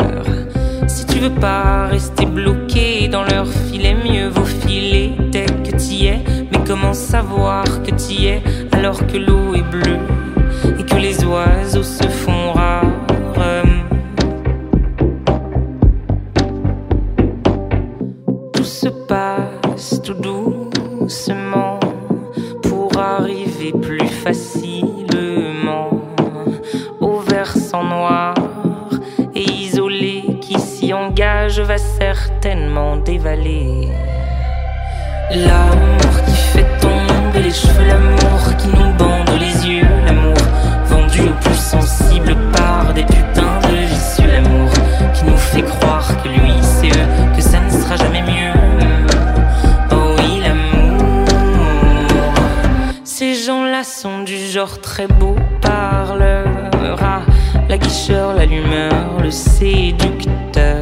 Si 0.88 1.05
tu 1.07 1.17
veux 1.19 1.33
pas 1.33 1.88
rester 1.88 2.27
bloqué 2.27 3.07
dans 3.07 3.23
leur 3.23 3.47
filet, 3.47 3.95
mieux 3.95 4.27
vaut 4.27 4.45
filer 4.45 5.13
dès 5.31 5.47
que 5.47 5.75
t'y 5.75 6.07
es. 6.07 6.23
Mais 6.51 6.59
comment 6.67 6.93
savoir 6.93 7.63
que 7.83 7.91
t'y 7.91 8.27
es 8.27 8.43
alors 8.71 8.99
que 9.07 9.17
l'eau 9.17 9.55
est 9.55 9.67
bleue 9.71 9.97
et 10.77 10.83
que 10.83 10.97
les 10.97 11.23
oiseaux 11.25 11.83
se 11.83 12.07
font 12.07 12.51
rares? 12.53 12.88
L'amour 35.31 36.15
qui 36.25 36.33
fait 36.33 36.65
tomber 36.81 37.43
les 37.43 37.51
cheveux, 37.51 37.85
l'amour 37.85 38.55
qui 38.57 38.67
nous 38.69 38.91
bande 38.93 39.29
les 39.39 39.67
yeux, 39.67 39.87
l'amour 40.03 40.33
vendu 40.85 41.21
au 41.29 41.33
plus 41.39 41.53
sensible 41.53 42.35
par 42.51 42.91
des 42.91 43.03
putains 43.03 43.59
de 43.69 43.85
vicieux, 43.85 44.31
l'amour 44.31 44.71
qui 45.13 45.25
nous 45.25 45.37
fait 45.37 45.61
croire 45.61 46.07
que 46.23 46.27
lui 46.27 46.53
c'est 46.59 46.87
eux, 46.87 47.07
que 47.35 47.41
ça 47.41 47.59
ne 47.59 47.69
sera 47.69 47.97
jamais 47.97 48.23
mieux. 48.23 48.53
Oh 49.91 50.15
oui, 50.17 50.41
l'amour. 50.41 51.27
Ces 53.03 53.35
gens-là 53.35 53.83
sont 53.83 54.23
du 54.23 54.37
genre 54.37 54.81
très 54.81 55.05
beau 55.05 55.35
parleur. 55.61 56.47
La 57.69 57.77
guicheur, 57.77 58.33
l'allumeur, 58.33 59.21
le 59.21 59.29
séducteur. 59.29 60.81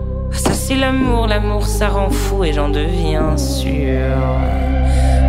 Ça 0.31 0.53
c'est 0.53 0.75
l'amour, 0.75 1.27
l'amour 1.27 1.65
ça 1.65 1.89
rend 1.89 2.09
fou 2.09 2.43
et 2.43 2.53
j'en 2.53 2.69
deviens 2.69 3.37
sûr. 3.37 4.17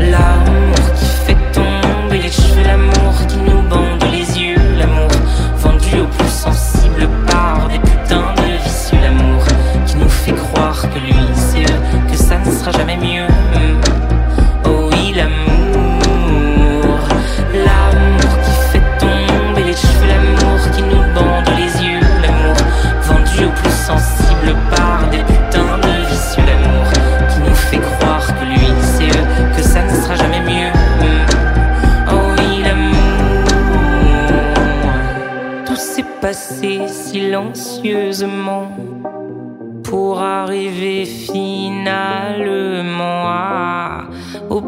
L'amour 0.00 0.76
qui 0.96 1.04
fait 1.04 1.36
tomber 1.52 2.22
les 2.22 2.30
cheveux, 2.30 2.62
l'amour 2.64 3.14
qui 3.28 3.36
nous 3.36 3.62
bande 3.68 4.02
les 4.10 4.40
yeux, 4.40 4.56
l'amour 4.78 5.10
vendu 5.58 6.00
au 6.00 6.06
plus 6.06 6.28
sensible 6.28 7.08
par 7.26 7.68
des 7.68 7.78
putains 7.78 8.34
de 8.36 8.62
vicieux, 8.62 8.98
l'amour 9.02 9.44
qui 9.86 9.96
nous 9.96 10.08
fait 10.08 10.32
croire 10.32 10.82
que 10.90 10.98
lui 10.98 11.14
c'est 11.34 11.62
eux, 11.62 11.80
que 12.10 12.16
ça 12.16 12.38
ne 12.38 12.50
sera 12.50 12.72
jamais 12.72 12.96
mieux. 12.96 13.41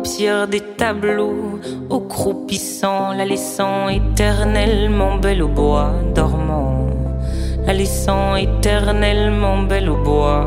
Pire 0.05 0.47
des 0.47 0.61
tableaux, 0.61 1.59
au 1.89 2.01
croupissant, 2.01 3.15
la 3.15 3.25
laissant 3.25 3.89
éternellement 3.89 5.17
belle 5.17 5.43
au 5.43 5.49
bois 5.49 5.93
dormant, 6.15 6.89
la 7.67 7.73
laissant 7.73 8.37
éternellement 8.37 9.63
belle 9.63 9.89
au 9.89 9.97
bois 9.97 10.47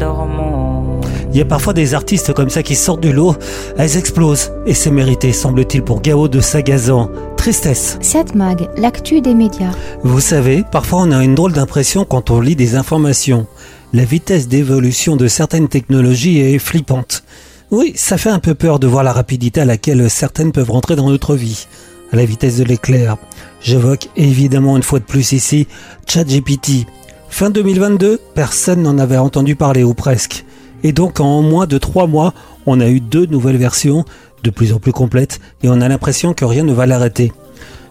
dormant. 0.00 1.00
Il 1.30 1.36
y 1.36 1.42
a 1.42 1.44
parfois 1.44 1.74
des 1.74 1.92
artistes 1.92 2.32
comme 2.32 2.48
ça 2.48 2.62
qui 2.62 2.74
sortent 2.74 3.02
du 3.02 3.12
lot, 3.12 3.36
elles 3.76 3.98
explosent, 3.98 4.52
et 4.64 4.72
c'est 4.72 4.90
mérité, 4.90 5.34
semble-t-il, 5.34 5.82
pour 5.82 6.00
Gao 6.00 6.26
de 6.26 6.40
Sagazan. 6.40 7.10
Tristesse. 7.36 7.98
Satmag, 8.00 8.70
l'actu 8.78 9.20
des 9.20 9.34
médias. 9.34 9.72
Vous 10.02 10.20
savez, 10.20 10.64
parfois 10.72 11.02
on 11.02 11.12
a 11.12 11.22
une 11.22 11.34
drôle 11.34 11.52
d'impression 11.52 12.06
quand 12.06 12.30
on 12.30 12.40
lit 12.40 12.56
des 12.56 12.74
informations. 12.74 13.46
La 13.92 14.04
vitesse 14.04 14.48
d'évolution 14.48 15.16
de 15.16 15.28
certaines 15.28 15.68
technologies 15.68 16.40
est 16.40 16.58
flippante. 16.58 17.22
Oui, 17.70 17.92
ça 17.96 18.16
fait 18.16 18.30
un 18.30 18.38
peu 18.38 18.54
peur 18.54 18.78
de 18.78 18.86
voir 18.86 19.04
la 19.04 19.12
rapidité 19.12 19.60
à 19.60 19.66
laquelle 19.66 20.08
certaines 20.08 20.52
peuvent 20.52 20.70
rentrer 20.70 20.96
dans 20.96 21.10
notre 21.10 21.34
vie, 21.34 21.66
à 22.10 22.16
la 22.16 22.24
vitesse 22.24 22.56
de 22.56 22.64
l'éclair. 22.64 23.18
J'évoque 23.60 24.08
évidemment 24.16 24.78
une 24.78 24.82
fois 24.82 25.00
de 25.00 25.04
plus 25.04 25.32
ici 25.32 25.66
ChatGPT. 26.06 26.86
Fin 27.28 27.50
2022, 27.50 28.20
personne 28.34 28.80
n'en 28.80 28.96
avait 28.96 29.18
entendu 29.18 29.54
parler 29.54 29.84
ou 29.84 29.92
presque. 29.92 30.46
Et 30.82 30.92
donc 30.92 31.20
en 31.20 31.42
moins 31.42 31.66
de 31.66 31.76
trois 31.76 32.06
mois, 32.06 32.32
on 32.64 32.80
a 32.80 32.88
eu 32.88 33.00
deux 33.00 33.26
nouvelles 33.26 33.58
versions, 33.58 34.06
de 34.44 34.48
plus 34.48 34.72
en 34.72 34.78
plus 34.78 34.92
complètes, 34.92 35.38
et 35.62 35.68
on 35.68 35.82
a 35.82 35.88
l'impression 35.88 36.32
que 36.32 36.46
rien 36.46 36.64
ne 36.64 36.72
va 36.72 36.86
l'arrêter. 36.86 37.34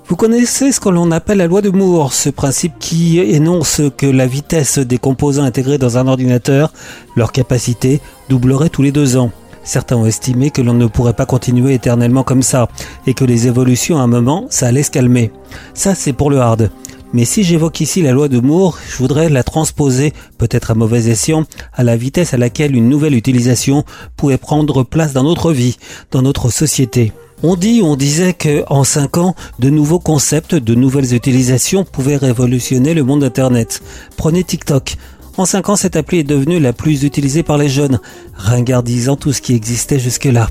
Vous 0.08 0.16
connaissez 0.16 0.72
ce 0.72 0.80
que 0.80 0.90
l'on 0.90 1.12
appelle 1.12 1.38
la 1.38 1.46
loi 1.46 1.62
de 1.62 1.70
Moore, 1.70 2.14
ce 2.14 2.30
principe 2.30 2.80
qui 2.80 3.20
énonce 3.20 3.82
que 3.96 4.08
la 4.08 4.26
vitesse 4.26 4.80
des 4.80 4.98
composants 4.98 5.44
intégrés 5.44 5.78
dans 5.78 6.00
un 6.00 6.08
ordinateur, 6.08 6.74
leur 7.16 7.32
capacité, 7.32 8.02
doublerait 8.28 8.70
tous 8.70 8.82
les 8.82 8.92
deux 8.92 9.18
ans. 9.18 9.32
Certains 9.68 9.98
ont 9.98 10.06
estimé 10.06 10.50
que 10.50 10.62
l'on 10.62 10.74
ne 10.74 10.86
pourrait 10.86 11.12
pas 11.12 11.26
continuer 11.26 11.74
éternellement 11.74 12.24
comme 12.24 12.42
ça, 12.42 12.70
et 13.06 13.14
que 13.14 13.26
les 13.26 13.48
évolutions 13.48 13.98
à 13.98 14.02
un 14.02 14.08
moment, 14.08 14.48
ça 14.50 14.68
allait 14.68 14.82
se 14.82 14.92
calmer. 14.92 15.30
Ça, 15.74 15.94
c'est 15.94 16.14
pour 16.14 16.30
le 16.30 16.40
hard. 16.40 16.72
Mais 17.12 17.26
si 17.26 17.44
j'évoque 17.44 17.82
ici 17.82 18.02
la 18.02 18.14
loi 18.14 18.30
de 18.30 18.40
Moore, 18.40 18.78
je 18.90 18.96
voudrais 18.96 19.28
la 19.28 19.44
transposer, 19.44 20.14
peut-être 20.38 20.72
à 20.72 20.74
mauvais 20.74 21.10
escient, 21.10 21.44
à 21.74 21.84
la 21.84 21.98
vitesse 21.98 22.34
à 22.34 22.38
laquelle 22.38 22.78
une 22.78 22.88
nouvelle 22.88 23.14
utilisation 23.14 23.84
pouvait 24.16 24.38
prendre 24.38 24.84
place 24.84 25.12
dans 25.12 25.24
notre 25.24 25.52
vie, 25.52 25.78
dans 26.12 26.22
notre 26.22 26.50
société. 26.50 27.12
On 27.44 27.56
dit, 27.56 27.82
on 27.84 27.98
disait 27.98 28.34
que 28.34 28.64
en 28.68 28.86
5 28.86 29.18
ans, 29.18 29.36
de 29.60 29.70
nouveaux 29.70 30.00
concepts, 30.00 30.56
de 30.56 30.76
nouvelles 30.76 31.14
utilisations 31.14 31.84
pouvaient 31.84 32.16
révolutionner 32.16 32.94
le 32.94 33.04
monde 33.04 33.24
Internet. 33.24 33.82
Prenez 34.16 34.46
TikTok. 34.46 34.96
En 35.38 35.46
5 35.46 35.70
ans, 35.70 35.76
cette 35.76 35.96
appli 35.96 36.18
est 36.18 36.24
devenue 36.24 36.60
la 36.60 36.74
plus 36.74 37.04
utilisée 37.04 37.44
par 37.44 37.60
les 37.60 37.70
jeunes, 37.70 38.00
ringardisant 38.34 39.18
tout 39.18 39.34
ce 39.34 39.42
qui 39.44 39.54
existait 39.54 40.00
jusque-là. 40.00 40.50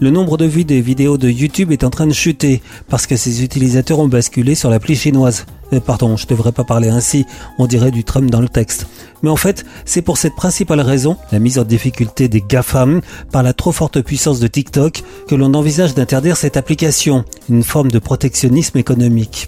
Le 0.00 0.10
nombre 0.10 0.36
de 0.36 0.44
vues 0.44 0.64
des 0.64 0.80
vidéos 0.80 1.18
de 1.18 1.30
YouTube 1.30 1.70
est 1.70 1.84
en 1.84 1.90
train 1.90 2.06
de 2.08 2.12
chuter 2.12 2.60
parce 2.88 3.06
que 3.06 3.16
ses 3.16 3.44
utilisateurs 3.44 4.00
ont 4.00 4.08
basculé 4.08 4.56
sur 4.56 4.70
l'appli 4.70 4.96
chinoise. 4.96 5.46
Euh, 5.72 5.78
pardon, 5.78 6.16
je 6.16 6.26
devrais 6.26 6.50
pas 6.50 6.64
parler 6.64 6.88
ainsi, 6.88 7.26
on 7.58 7.68
dirait 7.68 7.92
du 7.92 8.02
Trump 8.02 8.28
dans 8.28 8.40
le 8.40 8.48
texte. 8.48 8.88
Mais 9.22 9.30
en 9.30 9.36
fait, 9.36 9.64
c'est 9.84 10.02
pour 10.02 10.18
cette 10.18 10.34
principale 10.34 10.80
raison, 10.80 11.16
la 11.30 11.38
mise 11.38 11.60
en 11.60 11.64
difficulté 11.64 12.26
des 12.26 12.42
GAFAM 12.42 13.02
par 13.30 13.44
la 13.44 13.52
trop 13.52 13.72
forte 13.72 14.00
puissance 14.00 14.40
de 14.40 14.48
TikTok, 14.48 15.04
que 15.28 15.36
l'on 15.36 15.54
envisage 15.54 15.94
d'interdire 15.94 16.36
cette 16.36 16.56
application, 16.56 17.24
une 17.48 17.62
forme 17.62 17.92
de 17.92 18.00
protectionnisme 18.00 18.78
économique. 18.78 19.46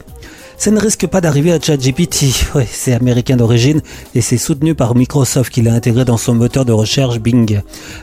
Ça 0.61 0.71
ne 0.71 0.79
risque 0.79 1.07
pas 1.07 1.23
d'arriver 1.23 1.53
à 1.53 1.59
ChatGPT. 1.59 2.35
Ouais, 2.55 2.69
c'est 2.71 2.93
américain 2.93 3.35
d'origine 3.35 3.81
et 4.15 4.21
c'est 4.21 4.37
soutenu 4.37 4.75
par 4.75 4.95
Microsoft 4.95 5.51
qui 5.51 5.63
l'a 5.63 5.73
intégré 5.73 6.05
dans 6.05 6.19
son 6.19 6.35
moteur 6.35 6.67
de 6.67 6.73
recherche 6.73 7.19
Bing 7.19 7.63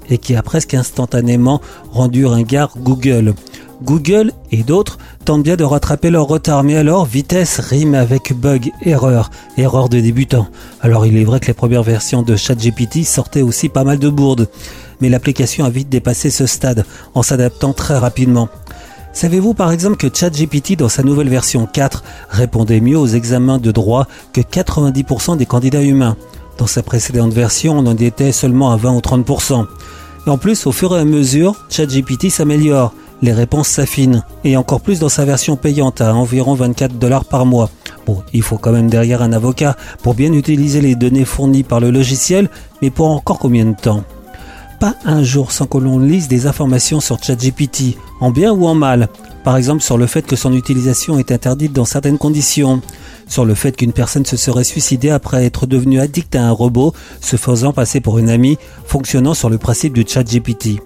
et 0.10 0.18
qui 0.18 0.36
a 0.36 0.42
presque 0.42 0.74
instantanément 0.74 1.62
rendu 1.92 2.26
ringard 2.26 2.72
Google. 2.80 3.36
Google 3.84 4.32
et 4.52 4.64
d'autres 4.64 4.98
tentent 5.24 5.44
bien 5.44 5.56
de 5.56 5.64
rattraper 5.64 6.10
leur 6.10 6.26
retard, 6.26 6.64
mais 6.64 6.78
alors 6.78 7.06
vitesse 7.06 7.60
rime 7.60 7.94
avec 7.94 8.34
bug, 8.34 8.72
erreur, 8.82 9.30
erreur 9.56 9.88
de 9.88 10.00
débutant. 10.00 10.48
Alors 10.82 11.06
il 11.06 11.16
est 11.16 11.26
vrai 11.26 11.40
que 11.40 11.46
les 11.46 11.54
premières 11.54 11.84
versions 11.84 12.24
de 12.24 12.36
ChatGPT 12.36 13.06
sortaient 13.06 13.44
aussi 13.44 13.70
pas 13.70 13.84
mal 13.84 14.00
de 14.00 14.10
bourdes, 14.10 14.50
mais 15.00 15.10
l'application 15.10 15.64
a 15.64 15.70
vite 15.70 15.90
dépassé 15.90 16.32
ce 16.32 16.48
stade 16.48 16.86
en 17.14 17.22
s'adaptant 17.22 17.74
très 17.74 18.00
rapidement. 18.00 18.50
Savez-vous 19.18 19.56
par 19.56 19.72
exemple 19.72 19.98
que 19.98 20.16
ChatGPT 20.16 20.78
dans 20.78 20.90
sa 20.90 21.02
nouvelle 21.02 21.28
version 21.28 21.66
4 21.66 22.04
répondait 22.30 22.80
mieux 22.80 23.00
aux 23.00 23.08
examens 23.08 23.58
de 23.58 23.72
droit 23.72 24.06
que 24.32 24.42
90% 24.42 25.38
des 25.38 25.48
candidats 25.48 25.82
humains? 25.82 26.16
Dans 26.60 26.68
sa 26.68 26.84
précédente 26.84 27.34
version, 27.34 27.80
on 27.80 27.88
en 27.88 27.98
était 27.98 28.32
seulement 28.32 28.72
à 28.72 28.78
20 28.78 28.92
ou 28.92 29.00
30%. 29.00 29.66
Et 30.28 30.30
en 30.30 30.38
plus, 30.38 30.68
au 30.68 30.72
fur 30.72 30.96
et 30.96 31.00
à 31.00 31.04
mesure, 31.04 31.56
ChatGPT 31.72 32.30
s'améliore, 32.30 32.94
les 33.24 33.34
réponses 33.34 33.70
s'affinent, 33.70 34.24
et 34.44 34.56
encore 34.56 34.82
plus 34.82 35.00
dans 35.00 35.10
sa 35.10 35.26
version 35.26 35.56
payante 35.56 36.00
à 36.00 36.14
environ 36.14 36.54
24 36.54 37.00
dollars 37.00 37.26
par 37.26 37.48
mois. 37.48 37.72
Bon, 38.06 38.22
il 38.34 38.44
faut 38.44 38.60
quand 38.60 38.72
même 38.72 38.88
derrière 38.88 39.24
un 39.24 39.34
avocat 39.34 39.78
pour 40.04 40.14
bien 40.14 40.32
utiliser 40.32 40.80
les 40.80 40.94
données 40.94 41.26
fournies 41.26 41.64
par 41.64 41.80
le 41.80 41.90
logiciel, 41.90 42.52
mais 42.84 42.92
pour 42.92 43.10
encore 43.10 43.40
combien 43.40 43.66
de 43.66 43.76
temps? 43.76 44.04
Pas 44.80 44.96
un 45.06 45.24
jour 45.24 45.52
sans 45.52 45.66
que 45.66 45.78
l'on 45.78 46.00
lise 46.00 46.28
des 46.28 46.48
informations 46.48 47.00
sur 47.00 47.22
ChatGPT, 47.22 47.98
en 48.20 48.32
bien 48.32 48.52
ou 48.52 48.66
en 48.66 48.76
mal. 48.76 49.10
Par 49.44 49.58
exemple 49.58 49.82
sur 49.82 49.98
le 49.98 50.08
fait 50.08 50.26
que 50.26 50.36
son 50.36 50.54
utilisation 50.54 51.20
est 51.20 51.32
interdite 51.32 51.74
dans 51.74 51.86
certaines 51.86 52.18
conditions, 52.18 52.82
sur 53.28 53.46
le 53.46 53.56
fait 53.56 53.76
qu'une 53.76 53.94
personne 53.94 54.26
se 54.26 54.38
serait 54.38 54.64
suicidée 54.64 55.10
après 55.10 55.46
être 55.46 55.68
devenue 55.68 56.00
addict 56.00 56.36
à 56.36 56.44
un 56.44 56.52
robot, 56.52 56.94
se 57.22 57.36
faisant 57.36 57.74
passer 57.74 58.00
pour 58.00 58.20
une 58.20 58.30
amie, 58.30 58.58
fonctionnant 58.86 59.34
sur 59.34 59.50
le 59.50 59.58
principe 59.58 59.94
du 59.94 60.06
ChatGPT. 60.08 60.80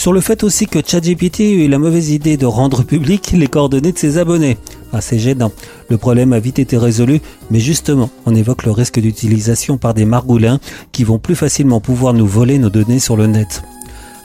Sur 0.00 0.14
le 0.14 0.22
fait 0.22 0.44
aussi 0.44 0.66
que 0.66 0.78
ChatGPT 0.78 1.40
a 1.40 1.44
eu 1.44 1.68
la 1.68 1.78
mauvaise 1.78 2.08
idée 2.08 2.38
de 2.38 2.46
rendre 2.46 2.84
public 2.84 3.32
les 3.36 3.48
coordonnées 3.48 3.92
de 3.92 3.98
ses 3.98 4.16
abonnés. 4.16 4.56
Ah, 4.94 5.02
c'est 5.02 5.18
gênant. 5.18 5.52
Le 5.90 5.98
problème 5.98 6.32
a 6.32 6.40
vite 6.40 6.58
été 6.58 6.78
résolu, 6.78 7.20
mais 7.50 7.60
justement, 7.60 8.08
on 8.24 8.34
évoque 8.34 8.64
le 8.64 8.70
risque 8.70 8.98
d'utilisation 8.98 9.76
par 9.76 9.92
des 9.92 10.06
margoulins 10.06 10.58
qui 10.90 11.04
vont 11.04 11.18
plus 11.18 11.36
facilement 11.36 11.80
pouvoir 11.80 12.14
nous 12.14 12.26
voler 12.26 12.58
nos 12.58 12.70
données 12.70 12.98
sur 12.98 13.14
le 13.14 13.26
net. 13.26 13.62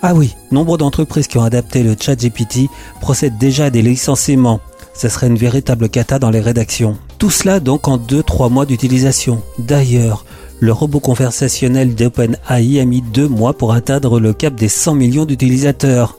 Ah 0.02 0.16
oui, 0.16 0.34
nombre 0.50 0.78
d'entreprises 0.78 1.28
qui 1.28 1.40
ont 1.40 1.44
adapté 1.44 1.84
le 1.84 1.98
chat 2.00 2.16
GPT 2.16 2.70
procèdent 3.02 3.38
déjà 3.38 3.66
à 3.66 3.70
des 3.70 3.82
licenciements. 3.82 4.62
Ce 4.94 5.10
serait 5.10 5.28
une 5.28 5.36
véritable 5.36 5.90
cata 5.90 6.20
dans 6.20 6.30
les 6.30 6.40
rédactions. 6.40 6.98
Tout 7.18 7.32
cela 7.32 7.60
donc 7.60 7.90
en 7.90 7.98
2-3 7.98 8.50
mois 8.50 8.66
d'utilisation. 8.66 9.42
D'ailleurs, 9.60 10.24
le 10.60 10.72
robot 10.72 11.00
conversationnel 11.00 11.96
d'OpenAI 11.96 12.80
a 12.80 12.86
mis 12.86 13.02
2 13.02 13.28
mois 13.28 13.54
pour 13.54 13.74
atteindre 13.74 14.20
le 14.20 14.34
cap 14.34 14.56
des 14.56 14.70
100 14.70 14.96
millions 14.96 15.26
d'utilisateurs. 15.26 16.18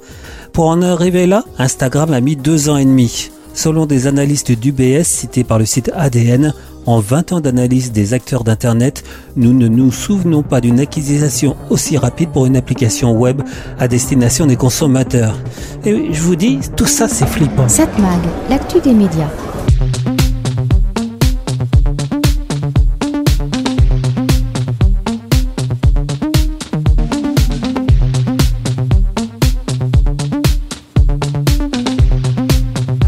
Pour 0.53 0.68
en 0.68 0.83
arriver 0.83 1.27
là, 1.27 1.44
Instagram 1.59 2.12
a 2.12 2.20
mis 2.20 2.37
2 2.37 2.68
ans 2.68 2.77
et 2.77 2.85
demi. 2.85 3.31
Selon 3.55 3.87
des 3.87 4.07
analystes 4.07 4.53
d'UBS 4.53 5.05
cités 5.05 5.44
par 5.44 5.59
le 5.59 5.64
site 5.64 5.90
ADN, 5.94 6.53
en 6.85 7.01
20 7.01 7.33
ans 7.33 7.40
d'analyse 7.40 7.90
des 7.90 8.14
acteurs 8.14 8.44
d'Internet, 8.44 9.03
nous 9.35 9.53
ne 9.53 9.66
nous 9.66 9.90
souvenons 9.90 10.42
pas 10.42 10.61
d'une 10.61 10.79
acquisition 10.79 11.57
aussi 11.70 11.96
rapide 11.96 12.31
pour 12.31 12.46
une 12.46 12.57
application 12.57 13.12
web 13.12 13.42
à 13.79 13.88
destination 13.88 14.46
des 14.46 14.57
consommateurs. 14.57 15.37
Et 15.85 16.12
je 16.12 16.20
vous 16.20 16.37
dis, 16.37 16.61
tout 16.77 16.87
ça 16.87 17.09
c'est 17.09 17.27
flippant. 17.27 17.68
Satmag, 17.68 18.20
l'actu 18.49 18.81
des 18.81 18.92
médias. 18.92 19.31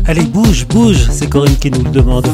Allez, 0.09 0.25
bouge, 0.25 0.67
bouge, 0.67 1.07
c'est 1.11 1.29
Corinne 1.29 1.59
qui 1.59 1.71
nous 1.71 1.85
le 1.85 1.91
demande. 1.91 2.27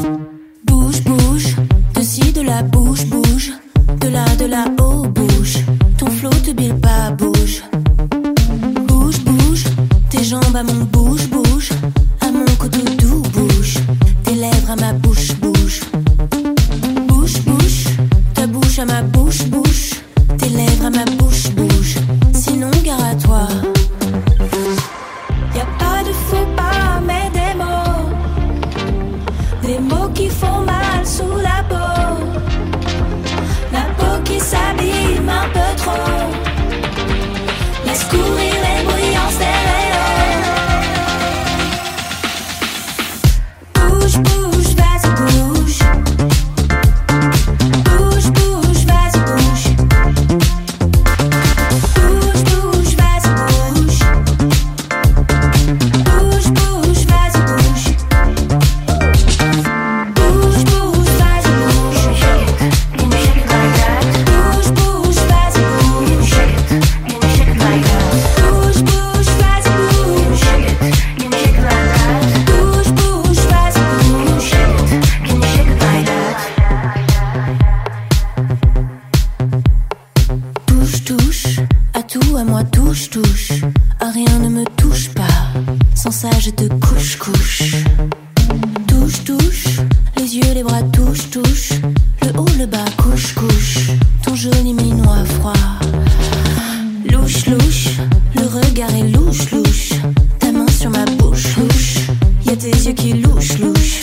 yeux 102.85 102.93
qui 102.93 103.13
louchent, 103.13 103.57
louchent. 103.59 104.01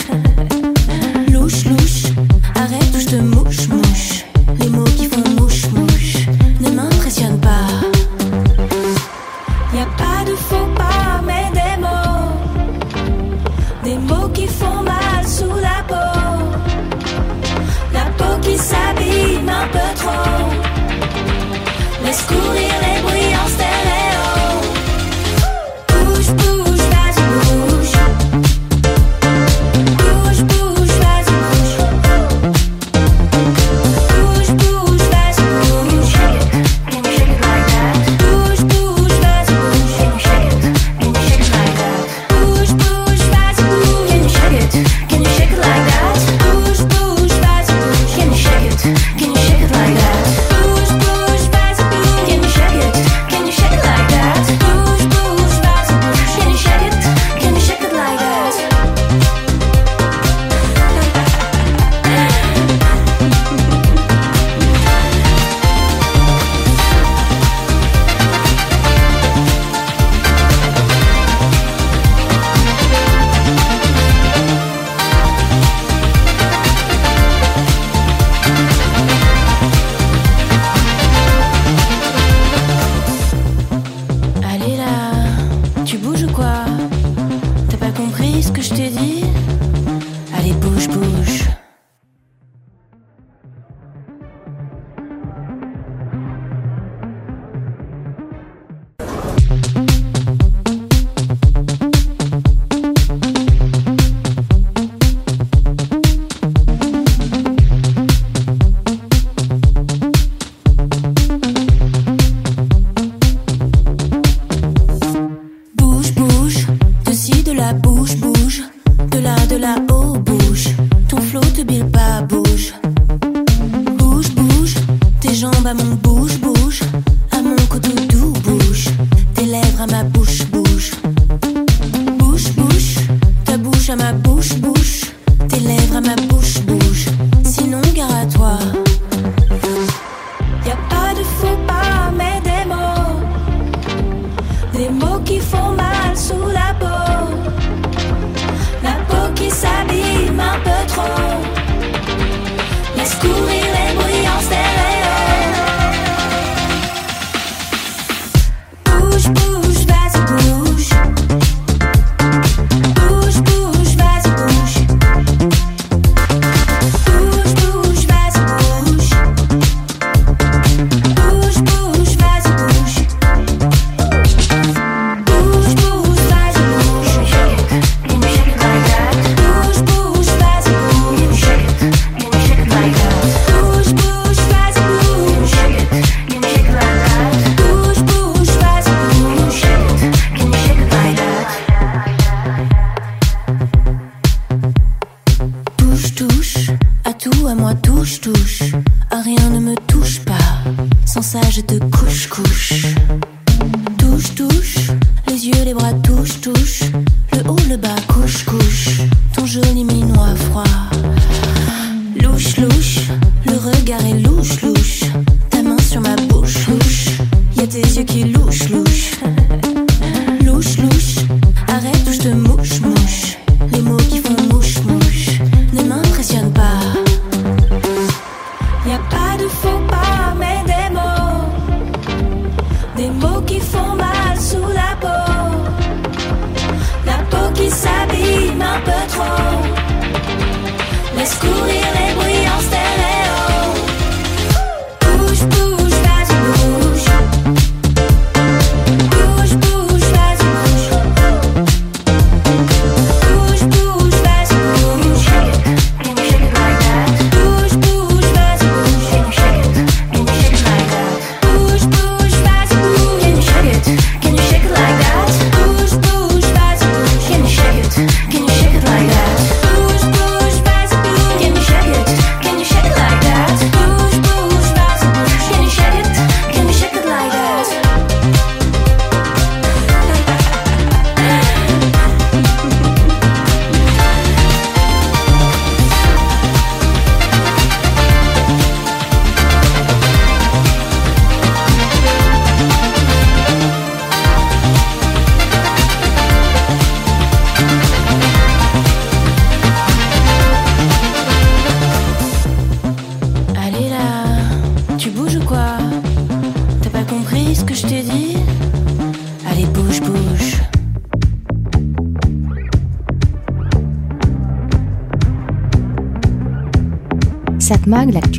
Louche, 1.31 1.65
louche, 1.65 2.03
arrête 2.55 2.93
ou 2.93 2.99
je 2.99 3.05
te 3.05 3.15
mouche, 3.15 3.67
mouche. 3.69 4.25
Les 4.59 4.67
mots 4.67 4.83
qui 4.83 5.07
font 5.07 5.29
mouche, 5.39 5.69
mouche 5.71 6.27
ne 6.59 6.69
m'impressionnent 6.71 7.39
pas. 7.39 7.42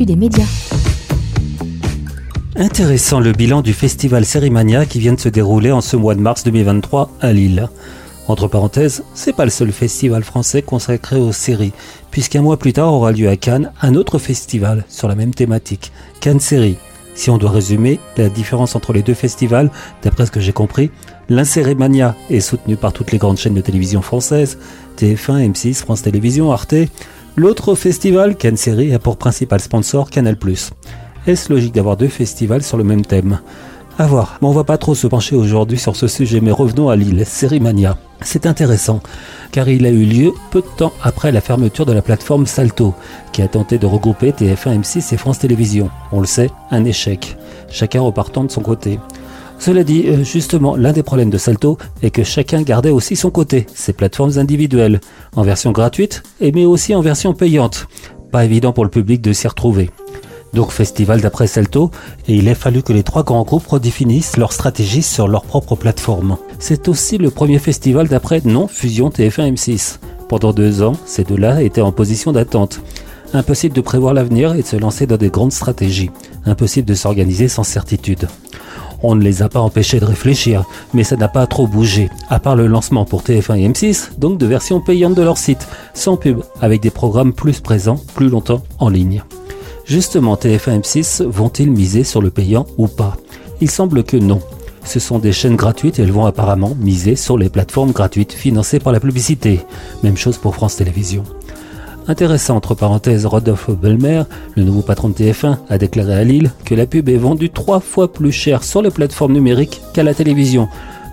Des 0.05 0.15
médias. 0.15 0.45
Intéressant 2.55 3.19
le 3.19 3.33
bilan 3.33 3.61
du 3.61 3.73
festival 3.73 4.23
Sérimania 4.23 4.85
qui 4.85 4.99
vient 4.99 5.13
de 5.13 5.19
se 5.19 5.29
dérouler 5.29 5.71
en 5.71 5.81
ce 5.81 5.97
mois 5.97 6.15
de 6.15 6.21
mars 6.21 6.43
2023 6.43 7.11
à 7.19 7.33
Lille. 7.33 7.67
Entre 8.27 8.47
parenthèses, 8.47 9.03
c'est 9.13 9.35
pas 9.35 9.45
le 9.45 9.51
seul 9.51 9.71
festival 9.71 10.23
français 10.23 10.61
consacré 10.61 11.17
aux 11.17 11.31
séries, 11.31 11.73
puisqu'un 12.11 12.41
mois 12.41 12.57
plus 12.57 12.73
tard 12.73 12.93
aura 12.93 13.11
lieu 13.11 13.29
à 13.29 13.35
Cannes 13.35 13.71
un 13.81 13.93
autre 13.93 14.17
festival 14.17 14.85
sur 14.89 15.07
la 15.07 15.15
même 15.15 15.33
thématique, 15.33 15.91
Cannes 16.21 16.39
Série. 16.39 16.77
Si 17.13 17.29
on 17.29 17.37
doit 17.37 17.51
résumer 17.51 17.99
la 18.17 18.29
différence 18.29 18.75
entre 18.75 18.93
les 18.93 19.01
deux 19.01 19.13
festivals, 19.13 19.69
d'après 20.01 20.25
ce 20.25 20.31
que 20.31 20.39
j'ai 20.39 20.53
compris, 20.53 20.91
l'Insérimania 21.29 22.15
est 22.29 22.41
soutenu 22.41 22.75
par 22.75 22.93
toutes 22.93 23.11
les 23.11 23.17
grandes 23.17 23.37
chaînes 23.37 23.53
de 23.53 23.61
télévision 23.61 24.01
françaises, 24.01 24.57
TF1, 24.97 25.51
M6, 25.51 25.75
France 25.75 26.01
Télévisions, 26.01 26.51
Arte. 26.51 26.75
L'autre 27.37 27.75
festival, 27.75 28.37
Cannes 28.37 28.55
a 28.93 28.99
pour 28.99 29.17
principal 29.17 29.59
sponsor 29.59 30.09
Canal+. 30.09 30.37
Est-ce 31.27 31.51
logique 31.51 31.73
d'avoir 31.73 31.97
deux 31.97 32.07
festivals 32.07 32.63
sur 32.63 32.77
le 32.77 32.85
même 32.85 33.05
thème? 33.05 33.39
À 33.99 34.07
voir, 34.07 34.37
mais 34.41 34.47
on 34.47 34.53
va 34.53 34.63
pas 34.63 34.77
trop 34.77 34.95
se 34.95 35.05
pencher 35.05 35.35
aujourd'hui 35.35 35.77
sur 35.77 35.97
ce 35.97 36.07
sujet, 36.07 36.39
mais 36.39 36.51
revenons 36.51 36.87
à 36.87 36.95
Lille, 36.95 37.25
Sérimania. 37.25 37.97
C'est 38.21 38.45
intéressant, 38.45 39.01
car 39.51 39.67
il 39.67 39.85
a 39.85 39.89
eu 39.89 40.05
lieu 40.05 40.31
peu 40.49 40.61
de 40.61 40.77
temps 40.77 40.93
après 41.03 41.33
la 41.33 41.41
fermeture 41.41 41.85
de 41.85 41.91
la 41.91 42.01
plateforme 42.01 42.45
Salto, 42.45 42.93
qui 43.33 43.41
a 43.41 43.49
tenté 43.49 43.79
de 43.79 43.85
regrouper 43.85 44.31
TF1, 44.31 44.79
M6 44.79 45.13
et 45.13 45.17
France 45.17 45.39
Télévisions. 45.39 45.89
On 46.13 46.21
le 46.21 46.27
sait, 46.27 46.49
un 46.71 46.85
échec, 46.85 47.35
chacun 47.69 47.99
repartant 47.99 48.45
de 48.45 48.51
son 48.51 48.61
côté. 48.61 48.97
Cela 49.59 49.83
dit, 49.83 50.03
euh, 50.07 50.23
justement, 50.23 50.75
l'un 50.75 50.91
des 50.91 51.03
problèmes 51.03 51.29
de 51.29 51.37
Salto 51.37 51.77
est 52.03 52.11
que 52.11 52.23
chacun 52.23 52.61
gardait 52.61 52.89
aussi 52.89 53.15
son 53.15 53.31
côté, 53.31 53.65
ses 53.73 53.93
plateformes 53.93 54.37
individuelles, 54.37 55.01
en 55.35 55.43
version 55.43 55.71
gratuite, 55.71 56.23
et 56.41 56.51
mais 56.51 56.65
aussi 56.65 56.93
en 56.93 57.01
version 57.01 57.33
payante. 57.33 57.87
Pas 58.31 58.45
évident 58.45 58.73
pour 58.73 58.83
le 58.83 58.89
public 58.89 59.21
de 59.21 59.33
s'y 59.33 59.47
retrouver. 59.47 59.89
Donc 60.53 60.71
festival 60.71 61.19
d'après 61.19 61.47
Salto, 61.47 61.91
et 62.27 62.35
il 62.35 62.47
a 62.47 62.55
fallu 62.55 62.81
que 62.81 62.93
les 62.93 63.03
trois 63.03 63.23
grands 63.23 63.43
groupes 63.43 63.67
redéfinissent 63.67 64.37
leur 64.37 64.53
stratégie 64.53 65.03
sur 65.03 65.27
leur 65.27 65.43
propre 65.43 65.75
plateforme. 65.75 66.37
C'est 66.59 66.87
aussi 66.87 67.17
le 67.17 67.29
premier 67.29 67.59
festival 67.59 68.07
d'après 68.07 68.41
non-fusion 68.45 69.09
TF1-M6. 69.09 69.99
Pendant 70.29 70.53
deux 70.53 70.81
ans, 70.81 70.93
ces 71.05 71.23
deux-là 71.23 71.61
étaient 71.61 71.81
en 71.81 71.91
position 71.91 72.31
d'attente. 72.31 72.81
Impossible 73.33 73.75
de 73.75 73.81
prévoir 73.81 74.13
l'avenir 74.13 74.55
et 74.55 74.61
de 74.61 74.67
se 74.67 74.77
lancer 74.77 75.05
dans 75.05 75.17
des 75.17 75.29
grandes 75.29 75.51
stratégies. 75.51 76.11
Impossible 76.45 76.87
de 76.87 76.93
s'organiser 76.93 77.49
sans 77.49 77.63
certitude. 77.63 78.27
On 79.07 79.13
ne 79.13 79.23
les 79.23 79.43
a 79.43 79.49
pas 79.49 79.59
empêchés 79.59 79.99
de 79.99 80.05
réfléchir, 80.05 80.65
mais 80.95 81.03
ça 81.03 81.15
n'a 81.15 81.27
pas 81.27 81.45
trop 81.45 81.67
bougé, 81.67 82.09
à 82.27 82.39
part 82.39 82.55
le 82.55 82.65
lancement 82.65 83.05
pour 83.05 83.21
TF1 83.21 83.59
et 83.59 83.69
M6, 83.69 84.17
donc 84.17 84.39
de 84.39 84.47
versions 84.47 84.81
payantes 84.81 85.13
de 85.13 85.21
leur 85.21 85.37
site, 85.37 85.67
sans 85.93 86.17
pub, 86.17 86.39
avec 86.59 86.81
des 86.81 86.89
programmes 86.89 87.31
plus 87.31 87.59
présents, 87.59 87.99
plus 88.15 88.29
longtemps 88.29 88.63
en 88.79 88.89
ligne. 88.89 89.21
Justement, 89.85 90.33
TF1 90.33 90.71
et 90.71 90.79
M6 90.79 91.23
vont-ils 91.23 91.69
miser 91.69 92.03
sur 92.03 92.19
le 92.19 92.31
payant 92.31 92.65
ou 92.79 92.87
pas? 92.87 93.15
Il 93.61 93.69
semble 93.69 94.03
que 94.03 94.17
non. 94.17 94.41
Ce 94.83 94.99
sont 94.99 95.19
des 95.19 95.33
chaînes 95.33 95.55
gratuites 95.55 95.99
et 95.99 96.01
elles 96.01 96.11
vont 96.11 96.25
apparemment 96.25 96.75
miser 96.79 97.15
sur 97.15 97.37
les 97.37 97.49
plateformes 97.49 97.91
gratuites 97.91 98.33
financées 98.33 98.79
par 98.79 98.91
la 98.91 98.99
publicité. 98.99 99.59
Même 100.01 100.17
chose 100.17 100.39
pour 100.39 100.55
France 100.55 100.77
Télévisions. 100.77 101.25
Intéressant, 102.07 102.55
entre 102.55 102.75
parenthèses, 102.75 103.25
Rodolphe 103.25 103.71
Belmer, 103.71 104.23
le 104.55 104.63
nouveau 104.63 104.81
patron 104.81 105.09
de 105.09 105.15
TF1, 105.15 105.57
a 105.69 105.77
déclaré 105.79 106.13
à 106.13 106.23
Lille 106.23 106.51
que 106.63 106.75
la 106.75 106.85
pub 106.85 107.09
est 107.09 107.17
vendue 107.17 107.49
trois 107.49 107.79
fois 107.79 108.13
plus 108.13 108.31
cher 108.31 108.63
sur 108.63 108.83
les 108.83 108.91
plateformes 108.91 109.33
numériques 109.33 109.81
qu'à 109.91 110.03
la 110.03 110.13
télévision. 110.13 110.67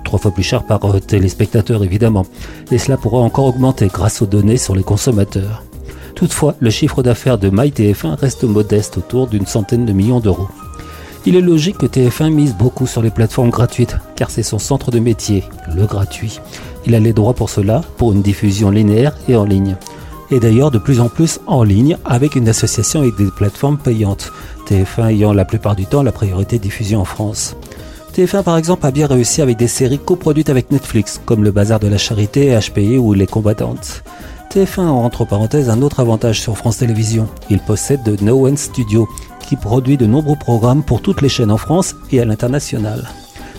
Trois 0.05 0.19
fois 0.19 0.33
plus 0.33 0.43
cher 0.43 0.65
par 0.65 0.85
euh, 0.85 1.01
téléspectateur 1.01 1.83
évidemment. 1.83 2.27
Et 2.71 2.77
cela 2.77 2.99
pourra 2.99 3.21
encore 3.21 3.47
augmenter 3.47 3.87
grâce 3.87 4.21
aux 4.21 4.27
données 4.27 4.59
sur 4.59 4.77
les 4.77 4.83
consommateurs. 4.83 5.63
Toutefois, 6.15 6.57
le 6.61 6.69
chiffre 6.69 7.03
d'affaires 7.03 7.39
de 7.39 7.49
MyTF1 7.49 8.17
reste 8.17 8.45
modeste 8.45 8.99
autour 8.99 9.29
d'une 9.29 9.47
centaine 9.47 9.87
de 9.87 9.93
millions 9.93 10.21
d'euros. 10.21 10.49
Il 11.25 11.37
est 11.37 11.41
logique 11.41 11.79
que 11.79 11.87
TF1 11.87 12.31
mise 12.31 12.55
beaucoup 12.55 12.87
sur 12.87 13.01
les 13.01 13.11
plateformes 13.11 13.51
gratuites, 13.51 13.97
car 14.15 14.31
c'est 14.31 14.43
son 14.43 14.59
centre 14.59 14.91
de 14.91 14.99
métier, 14.99 15.45
le 15.75 15.87
gratuit. 15.87 16.41
Il 16.85 16.95
a 16.95 17.01
les 17.01 17.15
droits 17.15 17.35
pour 17.35 17.49
cela, 17.49 17.81
pour 17.97 18.13
une 18.13 18.23
diffusion 18.23 18.71
linéaire 18.71 19.17
et 19.29 19.37
en 19.37 19.45
ligne. 19.45 19.77
Et 20.33 20.41
d'ailleurs 20.41 20.71
de 20.71 20.79
plus 20.79 20.99
en 20.99 21.11
plus 21.11 21.41
en 21.47 21.63
ligne, 21.63 21.99
avec 22.07 22.37
une 22.37 22.49
association 22.49 23.01
avec 23.01 23.17
des 23.17 23.31
plateformes 23.31 23.77
payantes, 23.77 24.33
TF1 24.67 25.11
ayant 25.11 25.35
la 25.35 25.45
plupart 25.45 25.77
du 25.77 25.85
temps 25.85 26.03
la 26.03 26.11
priorité 26.11 26.57
de 26.57 26.63
diffusion 26.63 27.03
en 27.03 27.05
France. 27.05 27.55
TF1 28.15 28.43
par 28.43 28.57
exemple 28.57 28.87
a 28.87 28.91
bien 28.91 29.07
réussi 29.07 29.43
avec 29.43 29.59
des 29.59 29.69
séries 29.69 29.99
coproduites 29.99 30.49
avec 30.49 30.71
Netflix, 30.71 31.21
comme 31.27 31.45
Le 31.45 31.51
Bazar 31.51 31.81
de 31.81 31.87
la 31.87 31.99
Charité, 31.99 32.59
HPI 32.59 32.97
ou 32.97 33.13
Les 33.13 33.27
Combattantes. 33.27 34.05
TF1 34.51 34.87
a 34.87 34.91
entre 34.91 35.27
parenthèses 35.27 35.69
un 35.69 35.83
autre 35.83 36.01
avantage 36.01 36.41
sur 36.41 36.57
France 36.57 36.79
Télévisions. 36.79 37.29
Il 37.51 37.59
possède 37.59 38.03
de 38.03 38.17
No 38.25 38.47
One 38.47 38.57
Studio, 38.57 39.07
qui 39.47 39.57
produit 39.57 39.99
de 39.99 40.07
nombreux 40.07 40.37
programmes 40.37 40.83
pour 40.83 41.03
toutes 41.03 41.21
les 41.21 41.29
chaînes 41.29 41.51
en 41.51 41.59
France 41.59 41.95
et 42.11 42.23
à 42.23 42.25
l'international. 42.25 43.07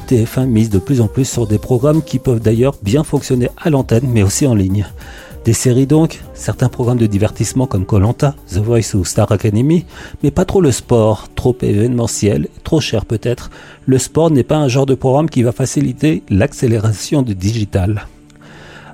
TF1 0.08 0.48
mise 0.48 0.72
de 0.72 0.80
plus 0.80 1.02
en 1.02 1.08
plus 1.08 1.26
sur 1.26 1.46
des 1.46 1.60
programmes 1.60 2.02
qui 2.02 2.18
peuvent 2.18 2.42
d'ailleurs 2.42 2.74
bien 2.82 3.04
fonctionner 3.04 3.50
à 3.62 3.70
l'antenne 3.70 4.10
mais 4.12 4.24
aussi 4.24 4.48
en 4.48 4.56
ligne. 4.56 4.88
Des 5.46 5.54
séries 5.54 5.88
donc, 5.88 6.22
certains 6.34 6.70
programmes 6.70 6.98
de 6.98 7.06
divertissement 7.06 7.68
comme 7.68 7.86
Colanta, 7.86 8.34
The 8.50 8.60
Voice 8.60 8.96
ou 8.96 9.04
Star 9.04 9.30
Academy, 9.30 9.86
mais 10.24 10.32
pas 10.32 10.46
trop 10.46 10.62
le 10.62 10.72
sport, 10.72 11.28
trop 11.36 11.58
événementiel, 11.62 12.48
trop 12.64 12.80
cher 12.80 13.06
peut-être. 13.06 13.52
Le 13.86 13.98
sport 13.98 14.32
n'est 14.32 14.44
pas 14.44 14.56
un 14.56 14.70
genre 14.70 14.86
de 14.86 14.96
programme 14.96 15.30
qui 15.30 15.44
va 15.44 15.52
faciliter 15.52 16.24
l'accélération 16.30 17.24
du 17.24 17.36
digital. 17.36 18.08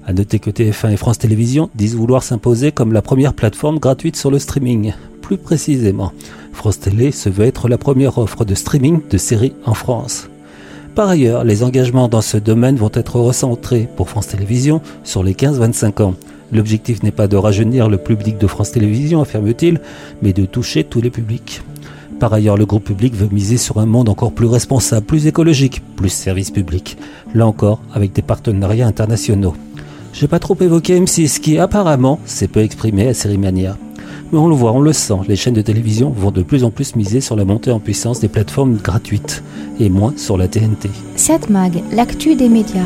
À 0.07 0.13
noter 0.13 0.39
que 0.39 0.49
TF1 0.49 0.93
et 0.93 0.97
France 0.97 1.19
Télévisions 1.19 1.69
disent 1.75 1.95
vouloir 1.95 2.23
s'imposer 2.23 2.71
comme 2.71 2.93
la 2.93 3.03
première 3.03 3.35
plateforme 3.35 3.77
gratuite 3.77 4.15
sur 4.15 4.31
le 4.31 4.39
streaming. 4.39 4.93
Plus 5.21 5.37
précisément, 5.37 6.13
France 6.51 6.79
Télé 6.79 7.11
se 7.11 7.29
veut 7.29 7.45
être 7.45 7.69
la 7.69 7.77
première 7.77 8.17
offre 8.17 8.43
de 8.43 8.55
streaming 8.55 9.01
de 9.07 9.17
séries 9.19 9.53
en 9.67 9.75
France. 9.75 10.29
Par 10.95 11.09
ailleurs, 11.09 11.43
les 11.43 11.63
engagements 11.63 12.07
dans 12.07 12.21
ce 12.21 12.37
domaine 12.37 12.75
vont 12.75 12.89
être 12.91 13.19
recentrés 13.19 13.87
pour 13.95 14.09
France 14.09 14.29
Télévisions 14.29 14.81
sur 15.03 15.21
les 15.21 15.33
15-25 15.35 16.01
ans. 16.01 16.15
L'objectif 16.51 17.03
n'est 17.03 17.11
pas 17.11 17.27
de 17.27 17.37
rajeunir 17.37 17.89
le 17.89 17.97
public 17.97 18.37
de 18.37 18.47
France 18.47 18.71
Télévisions, 18.71 19.21
affirme-t-il, 19.21 19.79
mais 20.21 20.33
de 20.33 20.45
toucher 20.45 20.83
tous 20.83 21.01
les 21.01 21.11
publics. 21.11 21.61
Par 22.19 22.33
ailleurs, 22.33 22.57
le 22.57 22.65
groupe 22.65 22.83
public 22.83 23.15
veut 23.15 23.29
miser 23.31 23.57
sur 23.57 23.77
un 23.79 23.85
monde 23.85 24.09
encore 24.09 24.33
plus 24.33 24.47
responsable, 24.47 25.05
plus 25.05 25.27
écologique, 25.27 25.81
plus 25.95 26.09
service 26.09 26.51
public. 26.51 26.97
Là 27.33 27.47
encore, 27.47 27.81
avec 27.93 28.11
des 28.11 28.21
partenariats 28.21 28.87
internationaux. 28.87 29.55
J'ai 30.11 30.27
pas 30.27 30.39
trop 30.39 30.57
évoqué 30.59 30.99
M6 30.99 31.39
qui 31.39 31.57
apparemment 31.59 32.19
s'est 32.25 32.47
peu 32.47 32.61
exprimé 32.61 33.07
à 33.07 33.13
Sérimania. 33.13 33.77
Mais 34.31 34.37
on 34.37 34.47
le 34.47 34.55
voit, 34.55 34.73
on 34.73 34.81
le 34.81 34.93
sent, 34.93 35.19
les 35.27 35.35
chaînes 35.35 35.53
de 35.53 35.61
télévision 35.61 36.09
vont 36.09 36.31
de 36.31 36.43
plus 36.43 36.63
en 36.63 36.71
plus 36.71 36.95
miser 36.95 37.21
sur 37.21 37.35
la 37.35 37.45
montée 37.45 37.71
en 37.71 37.79
puissance 37.79 38.19
des 38.19 38.27
plateformes 38.27 38.75
gratuites 38.75 39.43
et 39.79 39.89
moins 39.89 40.13
sur 40.17 40.37
la 40.37 40.47
TNT. 40.47 40.89
7 41.15 41.49
Mag, 41.49 41.81
l'actu 41.91 42.35
des 42.35 42.49
médias. 42.49 42.85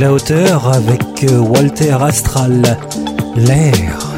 La 0.00 0.14
hauteur 0.14 0.66
avec 0.72 1.24
euh, 1.24 1.40
Walter 1.40 1.94
Astral, 2.00 2.78
l'air. 3.36 4.09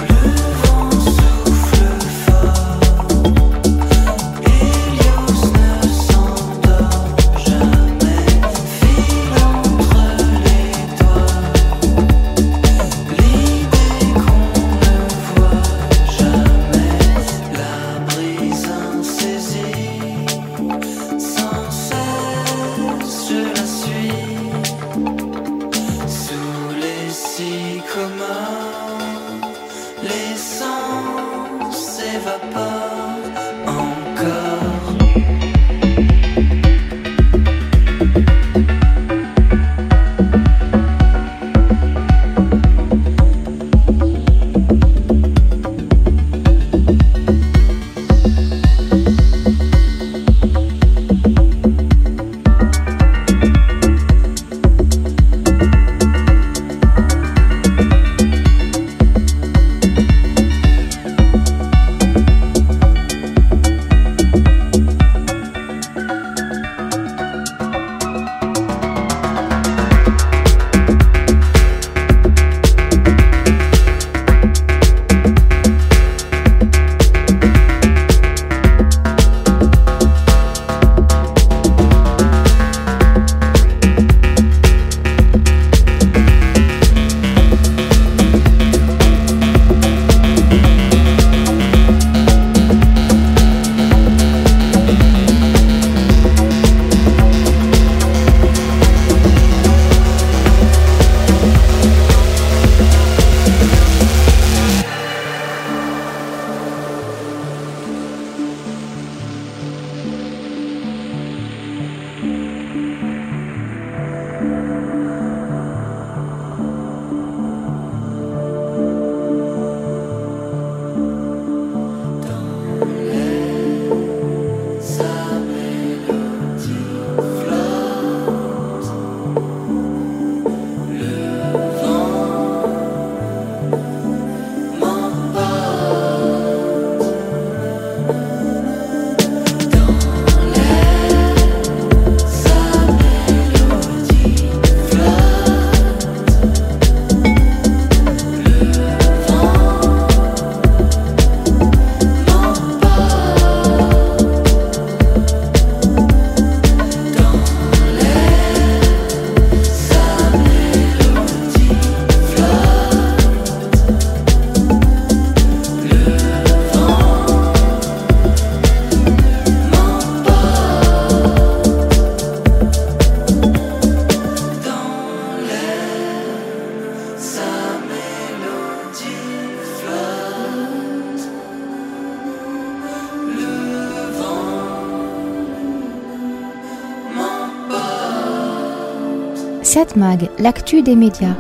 Satmag, 189.83 190.29
l'actu 190.39 190.83
des 190.83 190.95
médias. 190.95 191.35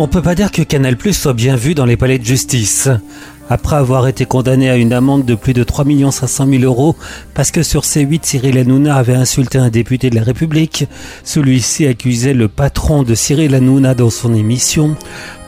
On 0.00 0.08
peut 0.08 0.22
pas 0.22 0.34
dire 0.34 0.50
que 0.50 0.62
Canal 0.62 0.96
Plus 0.96 1.12
soit 1.12 1.34
bien 1.34 1.54
vu 1.54 1.76
dans 1.76 1.84
les 1.84 1.96
palais 1.96 2.18
de 2.18 2.24
justice. 2.24 2.88
Après 3.48 3.76
avoir 3.76 4.08
été 4.08 4.24
condamné 4.24 4.68
à 4.68 4.76
une 4.76 4.92
amende 4.92 5.24
de 5.24 5.36
plus 5.36 5.52
de 5.52 5.62
3 5.62 5.84
500 6.10 6.48
000 6.48 6.64
euros 6.64 6.96
parce 7.32 7.52
que 7.52 7.62
sur 7.62 7.82
C8, 7.82 8.24
Cyril 8.24 8.58
Hanouna 8.58 8.96
avait 8.96 9.14
insulté 9.14 9.58
un 9.58 9.68
député 9.68 10.10
de 10.10 10.16
la 10.16 10.24
République, 10.24 10.88
celui-ci 11.22 11.86
accusait 11.86 12.34
le 12.34 12.48
patron 12.48 13.04
de 13.04 13.14
Cyril 13.14 13.54
Hanouna 13.54 13.94
dans 13.94 14.10
son 14.10 14.34
émission. 14.34 14.96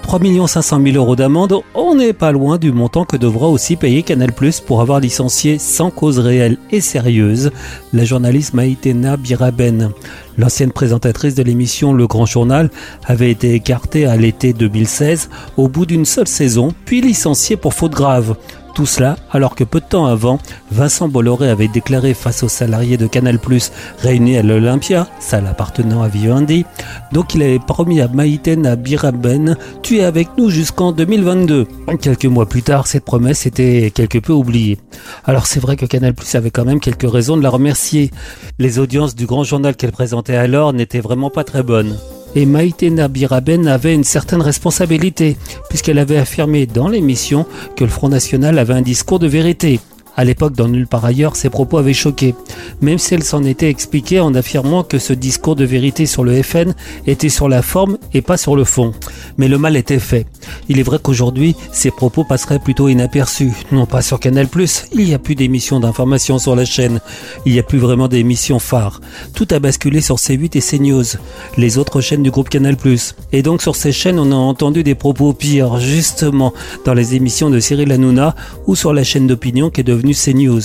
3 0.03 0.21
500 0.47 0.81
000 0.85 0.97
euros 0.97 1.17
d'amende, 1.17 1.61
on 1.75 1.95
n'est 1.95 2.13
pas 2.13 2.33
loin 2.33 2.59
du 2.59 2.73
montant 2.73 3.05
que 3.05 3.17
devra 3.17 3.49
aussi 3.49 3.77
payer 3.77 4.03
Canal 4.03 4.33
Plus 4.33 4.61
pour 4.61 4.81
avoir 4.81 5.01
licencié 5.01 5.59
sans 5.59 5.91
cause 5.91 6.19
réelle 6.19 6.59
et 6.71 6.81
sérieuse 6.81 7.51
la 7.93 8.05
journaliste 8.05 8.53
Maïtena 8.53 9.17
Biraben. 9.17 9.91
L'ancienne 10.37 10.73
présentatrice 10.73 11.35
de 11.35 11.43
l'émission 11.43 11.93
Le 11.93 12.07
Grand 12.07 12.27
Journal 12.27 12.71
avait 13.07 13.31
été 13.31 13.55
écartée 13.55 14.07
à 14.07 14.17
l'été 14.17 14.53
2016 14.53 15.31
au 15.57 15.69
bout 15.69 15.87
d'une 15.87 16.05
seule 16.05 16.29
saison, 16.29 16.75
puis 16.85 17.01
licenciée 17.01 17.57
pour 17.57 17.73
faute 17.73 17.93
grave. 17.93 18.37
Tout 18.75 18.87
cela 18.87 19.17
alors 19.31 19.55
que 19.55 19.65
peu 19.65 19.81
de 19.81 19.87
temps 19.87 20.07
avant, 20.07 20.39
Vincent 20.71 21.09
Bolloré 21.09 21.51
avait 21.51 21.69
déclaré 21.69 22.15
face 22.15 22.43
aux 22.43 22.49
salariés 22.49 22.97
de 22.97 23.07
Canal+, 23.07 23.39
réunis 23.99 24.39
à 24.39 24.43
l'Olympia, 24.43 25.09
salle 25.21 25.47
appartenant 25.47 26.03
à 26.03 26.09
Vivendi, 26.09 26.65
donc 27.13 27.35
il 27.35 27.43
avait 27.43 27.59
promis 27.59 28.01
à 28.01 28.09
Maïten 28.09 28.75
Biraben 28.77 29.57
tu 29.83 29.99
es 29.99 30.05
avec 30.05 30.29
nous 30.39 30.51
jusqu'en 30.51 30.93
2022. 30.93 31.67
Quelques 32.01 32.27
mois 32.27 32.47
plus 32.47 32.63
tard, 32.63 32.87
cette 32.87 33.05
promesse 33.05 33.47
était 33.47 33.91
quelque 33.95 34.19
peu 34.19 34.33
oubliée. 34.33 34.79
Alors 35.25 35.47
c'est 35.47 35.61
vrai 35.61 35.77
que 35.77 35.87
Canal+ 35.87 36.15
avait 36.35 36.51
quand 36.51 36.65
même 36.65 36.81
quelques 36.81 37.11
raisons 37.11 37.37
de 37.37 37.43
la 37.43 37.51
remercier. 37.51 38.11
Les 38.59 38.79
audiences 38.79 39.15
du 39.15 39.27
grand 39.27 39.45
journal 39.45 39.77
qu'elle 39.77 39.93
présentait 39.93 40.37
alors 40.37 40.73
n'étaient 40.73 41.01
vraiment 41.01 41.31
pas 41.31 41.45
très 41.45 41.63
bonnes. 41.63 41.97
Et 42.35 42.47
Maïtena 42.47 43.09
Biraben 43.09 43.69
avait 43.69 43.95
une 43.95 44.05
certaine 44.05 44.41
responsabilité, 44.41 45.37
puisqu'elle 45.69 45.99
avait 45.99 46.17
affirmé 46.17 46.67
dans 46.67 46.89
l'émission 46.89 47.47
que 47.77 47.85
le 47.85 47.91
Front 47.91 48.09
National 48.09 48.59
avait 48.59 48.75
un 48.75 48.83
discours 48.83 49.19
de 49.19 49.27
vérité. 49.27 49.81
À 50.23 50.25
l'époque, 50.25 50.55
dans 50.55 50.69
Nulle 50.69 50.87
part 50.87 51.05
ailleurs, 51.05 51.35
ses 51.35 51.51
propos 51.51 51.79
avaient 51.79 51.93
choqué, 51.93 52.37
même 52.81 52.99
si 52.99 53.13
elle 53.13 53.25
s'en 53.25 53.43
était 53.43 53.69
expliquée 53.69 54.21
en 54.21 54.37
affirmant 54.37 54.85
que 54.85 55.01
ce 55.01 55.13
discours 55.13 55.57
de 55.57 55.65
vérité 55.65 56.07
sur 56.07 56.23
le 56.23 56.41
FN 56.45 56.75
était 57.09 57.29
sur 57.29 57.49
la 57.49 57.61
forme 57.61 57.99
et 58.15 58.23
pas 58.23 58.37
sur 58.37 58.55
le 58.55 58.63
fond. 58.63 58.93
Mais 59.37 59.49
le 59.49 59.59
mal 59.59 59.77
était 59.77 59.99
fait. 59.99 60.27
Il 60.69 60.79
est 60.79 60.85
vrai 60.85 61.01
qu'aujourd'hui, 61.03 61.57
ces 61.73 61.91
propos 61.91 62.23
passeraient 62.23 62.61
plutôt 62.61 62.89
inaperçus. 62.89 63.51
Non 63.73 63.85
pas 63.85 64.01
sur 64.01 64.21
Canal+, 64.21 64.47
il 64.93 65.05
n'y 65.05 65.13
a 65.13 65.19
plus 65.19 65.35
d'émissions 65.35 65.81
d'information 65.81 66.39
sur 66.39 66.55
la 66.55 66.67
chaîne. 66.67 67.01
Il 67.45 67.55
n'y 67.55 67.59
a 67.59 67.65
plus 67.65 67.79
vraiment 67.79 68.07
d'émissions 68.07 68.61
phares. 68.61 69.01
Tout 69.35 69.49
a 69.51 69.59
basculé 69.59 70.01
sur 70.01 70.19
C8 70.19 70.57
et 70.57 70.61
CNews, 70.61 71.19
les 71.57 71.79
autres 71.79 72.01
chaînes 72.01 72.23
du 72.23 72.31
groupe 72.31 72.49
Canal+. 72.49 72.77
Et 73.33 73.43
donc 73.43 73.61
sur 73.61 73.75
ces 73.75 73.91
chaînes, 73.91 74.21
on 74.21 74.31
a 74.31 74.37
entendu 74.37 74.85
des 74.85 74.95
propos 74.95 75.33
pires, 75.33 75.81
justement, 75.81 76.53
dans 76.85 76.95
les 76.95 77.17
émissions 77.17 77.51
de 77.51 77.59
Cyril 77.59 77.91
Hanouna 77.91 78.37
ou 78.69 78.77
sur 78.77 78.93
la 78.93 79.03
chaîne 79.03 79.27
d'opinion 79.27 79.69
qui 79.71 79.81
est 79.81 79.85
devenue 79.85 80.12
CNews. 80.15 80.63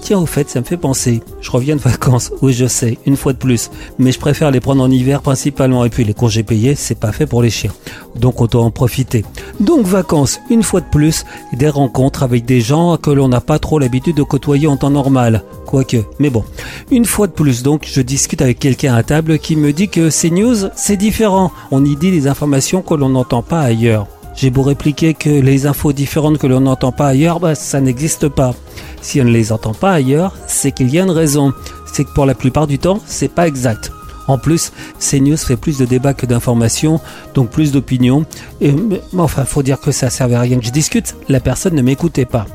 Tiens, 0.00 0.18
au 0.18 0.26
fait, 0.26 0.48
ça 0.48 0.60
me 0.60 0.64
fait 0.64 0.76
penser. 0.76 1.22
Je 1.40 1.50
reviens 1.50 1.76
de 1.76 1.80
vacances, 1.80 2.32
oui, 2.40 2.52
je 2.52 2.66
sais, 2.66 2.98
une 3.04 3.16
fois 3.16 3.32
de 3.32 3.38
plus. 3.38 3.70
Mais 3.98 4.12
je 4.12 4.18
préfère 4.18 4.50
les 4.50 4.60
prendre 4.60 4.82
en 4.82 4.90
hiver 4.90 5.22
principalement. 5.22 5.84
Et 5.84 5.90
puis 5.90 6.04
les 6.04 6.14
congés 6.14 6.42
payés, 6.42 6.74
c'est 6.74 6.98
pas 6.98 7.12
fait 7.12 7.26
pour 7.26 7.42
les 7.42 7.50
chiens. 7.50 7.72
Donc 8.16 8.40
autant 8.40 8.64
en 8.64 8.70
profiter. 8.70 9.24
Donc 9.60 9.86
vacances, 9.86 10.40
une 10.50 10.62
fois 10.62 10.80
de 10.80 10.88
plus, 10.90 11.24
des 11.52 11.68
rencontres 11.68 12.22
avec 12.22 12.44
des 12.44 12.60
gens 12.60 12.96
que 12.96 13.10
l'on 13.10 13.28
n'a 13.28 13.40
pas 13.40 13.58
trop 13.58 13.78
l'habitude 13.78 14.16
de 14.16 14.22
côtoyer 14.22 14.66
en 14.66 14.76
temps 14.76 14.90
normal. 14.90 15.42
Quoique, 15.66 15.98
mais 16.18 16.30
bon. 16.30 16.44
Une 16.90 17.04
fois 17.04 17.26
de 17.26 17.32
plus, 17.32 17.62
donc, 17.62 17.86
je 17.90 18.00
discute 18.00 18.40
avec 18.40 18.58
quelqu'un 18.58 18.94
à 18.94 19.02
table 19.02 19.38
qui 19.38 19.56
me 19.56 19.72
dit 19.72 19.88
que 19.88 20.08
CNews, 20.10 20.70
c'est 20.76 20.96
différent. 20.96 21.52
On 21.70 21.84
y 21.84 21.96
dit 21.96 22.10
des 22.10 22.26
informations 22.26 22.82
que 22.82 22.94
l'on 22.94 23.10
n'entend 23.10 23.42
pas 23.42 23.60
ailleurs. 23.60 24.06
J'ai 24.40 24.50
beau 24.50 24.62
répliquer 24.62 25.14
que 25.14 25.30
les 25.30 25.66
infos 25.66 25.92
différentes 25.92 26.38
que 26.38 26.46
l'on 26.46 26.60
n'entend 26.60 26.92
pas 26.92 27.08
ailleurs, 27.08 27.40
bah, 27.40 27.56
ça 27.56 27.80
n'existe 27.80 28.28
pas. 28.28 28.54
Si 29.02 29.20
on 29.20 29.24
ne 29.24 29.30
les 29.30 29.50
entend 29.50 29.74
pas 29.74 29.90
ailleurs, 29.90 30.36
c'est 30.46 30.70
qu'il 30.70 30.94
y 30.94 31.00
a 31.00 31.02
une 31.02 31.10
raison. 31.10 31.52
C'est 31.92 32.04
que 32.04 32.12
pour 32.12 32.24
la 32.24 32.36
plupart 32.36 32.68
du 32.68 32.78
temps, 32.78 33.00
c'est 33.04 33.32
pas 33.32 33.48
exact. 33.48 33.90
En 34.28 34.38
plus, 34.38 34.70
CNews 35.00 35.36
fait 35.38 35.56
plus 35.56 35.78
de 35.78 35.86
débats 35.86 36.14
que 36.14 36.24
d'informations, 36.24 37.00
donc 37.34 37.50
plus 37.50 37.72
d'opinions. 37.72 38.26
Et 38.60 38.70
mais, 38.70 39.02
enfin, 39.18 39.44
faut 39.44 39.64
dire 39.64 39.80
que 39.80 39.90
ça 39.90 40.08
servait 40.08 40.36
à 40.36 40.40
rien 40.42 40.60
que 40.60 40.66
je 40.66 40.70
discute. 40.70 41.16
La 41.28 41.40
personne 41.40 41.74
ne 41.74 41.82
m'écoutait 41.82 42.24
pas. 42.24 42.46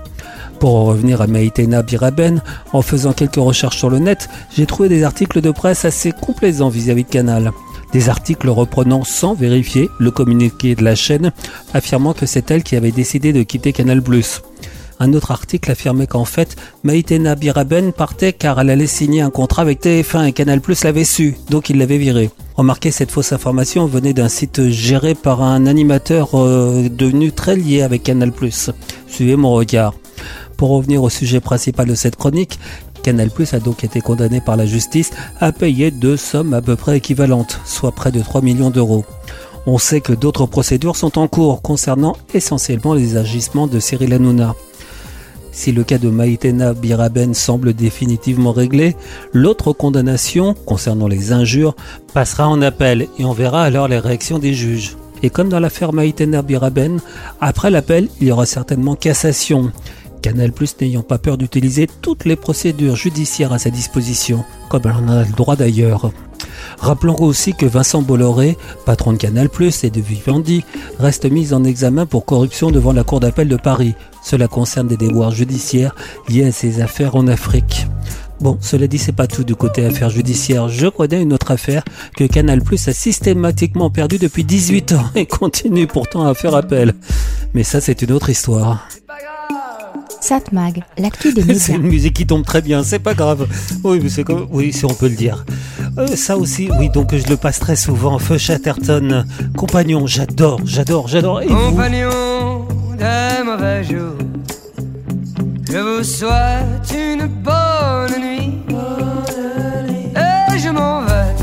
Pour 0.62 0.76
en 0.76 0.86
revenir 0.86 1.22
à 1.22 1.28
Maïtena 1.28 1.82
Biraben, 1.82 2.42
en 2.72 2.82
faisant 2.82 3.12
quelques 3.12 3.36
recherches 3.36 3.80
sur 3.80 3.90
le 3.90 4.00
net, 4.00 4.30
j'ai 4.56 4.66
trouvé 4.66 4.88
des 4.88 5.04
articles 5.04 5.42
de 5.42 5.52
presse 5.52 5.84
assez 5.84 6.14
complaisants 6.14 6.70
vis-à-vis 6.70 7.04
de 7.04 7.10
Canal. 7.10 7.52
Des 7.94 8.10
articles 8.10 8.50
reprenant 8.50 9.04
sans 9.04 9.36
vérifier 9.36 9.90
le 10.00 10.10
communiqué 10.12 10.74
de 10.76 10.84
la 10.84 10.96
chaîne, 10.96 11.32
affirmant 11.74 12.14
que 12.14 12.26
c'est 12.26 12.50
elle 12.50 12.64
qui 12.64 12.76
avait 12.76 12.92
décidé 12.92 13.34
de 13.34 13.44
quitter 13.44 13.72
Canal+. 13.72 14.02
Un 15.00 15.14
autre 15.14 15.32
article 15.32 15.70
affirmait 15.72 16.08
qu'en 16.08 16.26
fait, 16.26 16.56
Maïtena 16.84 17.36
Biraben 17.36 17.94
partait 17.94 18.34
car 18.34 18.60
elle 18.60 18.70
allait 18.70 18.88
signer 18.88 19.22
un 19.22 19.30
contrat 19.30 19.62
avec 19.62 19.82
TF1 19.82 20.28
et 20.28 20.32
Canal 20.32 20.62
Plus 20.62 20.84
l'avait 20.84 21.04
su, 21.04 21.36
donc 21.50 21.70
il 21.70 21.78
l'avait 21.78 21.98
virée. 21.98 22.30
Remarquez, 22.56 22.90
cette 22.90 23.12
fausse 23.12 23.34
information 23.34 23.86
venait 23.86 24.14
d'un 24.14 24.30
site 24.30 24.70
géré 24.70 25.14
par 25.14 25.44
un 25.44 25.66
animateur 25.66 26.30
euh, 26.36 26.88
devenu 26.90 27.32
très 27.32 27.56
lié 27.56 27.82
avec 27.82 28.04
Canal 28.04 28.32
Plus. 28.32 28.72
Suivez 29.08 29.36
mon 29.36 29.52
regard. 29.52 29.94
Pour 30.58 30.70
revenir 30.70 31.04
au 31.04 31.10
sujet 31.10 31.42
principal 31.42 31.88
de 31.88 31.96
cette 31.96 32.16
chronique, 32.16 32.60
Canal 33.04 33.30
Plus 33.30 33.54
a 33.54 33.60
donc 33.60 33.84
été 33.84 34.02
condamné 34.02 34.42
par 34.42 34.56
la 34.56 34.66
justice 34.66 35.12
à 35.40 35.52
payer 35.52 35.92
deux 35.92 36.18
sommes 36.18 36.54
à 36.54 36.62
peu 36.62 36.76
près 36.76 36.98
équivalentes, 36.98 37.60
soit 37.66 37.92
près 37.92 38.12
de 38.12 38.22
3 38.22 38.42
millions 38.42 38.72
d'euros. 38.72 39.06
On 39.68 39.78
sait 39.78 40.02
que 40.02 40.14
d'autres 40.14 40.46
procédures 40.46 40.96
sont 40.96 41.20
en 41.20 41.28
cours 41.28 41.62
concernant 41.62 42.18
essentiellement 42.34 42.94
les 42.94 43.16
agissements 43.18 43.68
de 43.68 43.80
Cyril 43.80 44.14
Hanouna. 44.14 44.56
Si 45.54 45.72
le 45.72 45.84
cas 45.84 46.00
de 46.00 46.10
Maïtena 46.10 46.74
Biraben 46.74 47.36
semble 47.36 47.74
définitivement 47.74 48.52
réglé, 48.52 48.96
l'autre 49.34 49.72
condamnation, 49.72 50.56
concernant 50.66 51.08
les 51.08 51.32
injures, 51.32 51.76
passera 52.14 52.48
en 52.48 52.62
appel 52.64 53.08
et 53.20 53.24
on 53.24 53.34
verra 53.34 53.64
alors 53.64 53.88
les 53.88 54.00
réactions 54.00 54.40
des 54.40 54.54
juges. 54.54 54.98
Et 55.22 55.30
comme 55.30 55.50
dans 55.50 55.60
l'affaire 55.60 55.94
Maïtena 55.94 56.42
Biraben, 56.42 57.00
après 57.40 57.70
l'appel, 57.70 58.10
il 58.20 58.28
y 58.28 58.32
aura 58.32 58.46
certainement 58.46 58.96
cassation. 58.96 59.72
Canal 60.24 60.54
Plus 60.54 60.78
n'ayant 60.80 61.04
pas 61.04 61.18
peur 61.18 61.38
d'utiliser 61.38 61.86
toutes 62.02 62.24
les 62.24 62.38
procédures 62.38 62.96
judiciaires 62.96 63.52
à 63.52 63.60
sa 63.60 63.70
disposition, 63.70 64.46
comme 64.70 64.84
elle 64.86 64.92
en 64.92 65.10
a 65.10 65.24
le 65.26 65.34
droit 65.34 65.58
d'ailleurs. 65.58 66.12
Rappelons 66.80 67.18
aussi 67.20 67.54
que 67.54 67.66
Vincent 67.66 68.02
Bolloré, 68.02 68.58
patron 68.86 69.12
de 69.12 69.18
Canal 69.18 69.50
Plus 69.50 69.84
et 69.84 69.90
de 69.90 70.00
Vivendi, 70.00 70.64
reste 70.98 71.26
mis 71.30 71.54
en 71.54 71.66
examen 71.66 72.06
pour 72.06 72.24
corruption 72.24 72.72
devant 72.72 72.94
la 72.94 73.04
Cour 73.04 73.20
d'appel 73.20 73.50
de 73.50 73.58
Paris. 73.58 73.96
Cela 74.24 74.48
concerne 74.48 74.88
des 74.88 74.96
déboires 74.96 75.32
judiciaires 75.32 75.94
liés 76.30 76.46
à 76.46 76.52
ses 76.54 76.82
affaires 76.82 77.18
en 77.18 77.28
Afrique. 77.28 77.86
Bon, 78.40 78.58
cela 78.62 78.88
dit, 78.88 79.00
c'est 79.00 79.12
pas 79.12 79.28
tout 79.28 79.44
du 79.44 79.56
côté 79.56 79.86
affaires 79.86 80.10
judiciaires. 80.10 80.70
Je 80.70 80.88
connais 80.88 81.22
une 81.22 81.34
autre 81.34 81.52
affaire 81.52 81.84
que 82.16 82.24
Canal 82.24 82.62
Plus 82.62 82.88
a 82.88 82.94
systématiquement 82.94 83.90
perdu 83.90 84.20
depuis 84.20 84.46
18 84.46 84.94
ans 84.94 85.06
et 85.16 85.26
continue 85.26 85.88
pourtant 85.88 86.26
à 86.26 86.34
faire 86.34 86.56
appel. 86.56 86.94
Mais 87.54 87.64
ça, 87.64 87.82
c'est 87.82 88.02
une 88.02 88.14
autre 88.14 88.30
histoire. 88.30 88.88
Satmag, 90.24 90.84
l'actu 90.98 91.34
des 91.34 91.42
C'est 91.60 91.74
médias. 91.74 91.76
une 91.76 91.82
musique 91.92 92.14
qui 92.16 92.26
tombe 92.26 92.46
très 92.46 92.62
bien, 92.62 92.82
c'est 92.82 93.00
pas 93.00 93.14
grave. 93.14 93.46
Oui, 93.84 94.00
mais 94.02 94.08
c'est 94.08 94.24
comme, 94.24 94.48
oui, 94.52 94.72
si 94.72 94.86
on 94.86 94.94
peut 94.94 95.10
le 95.10 95.16
dire. 95.16 95.44
Euh, 95.98 96.08
ça 96.16 96.38
aussi, 96.38 96.70
oui, 96.80 96.90
donc 96.90 97.14
je 97.14 97.28
le 97.28 97.36
passe 97.36 97.60
très 97.60 97.76
souvent. 97.76 98.18
Feu 98.20 98.38
Chatterton, 98.38 99.26
compagnon, 99.58 100.08
j'adore, 100.08 100.62
j'adore, 100.64 101.10
j'adore. 101.10 101.42
Et 101.42 101.48
vous 101.48 101.72
Compagnon 101.72 102.66
des 102.98 103.44
mauvais 103.44 103.84
jours, 103.84 104.16
je 105.70 105.78
vous 105.78 106.04
souhaite 106.04 106.94
une 106.96 107.28
bonne 107.28 108.22
nuit. 108.22 108.60
Et 110.16 110.58
je 110.58 110.70
m'en 110.70 111.02
vais, 111.02 111.36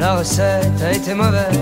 la 0.00 0.16
recette 0.16 0.82
a 0.84 0.92
été 0.92 1.14
mauvaise. 1.14 1.60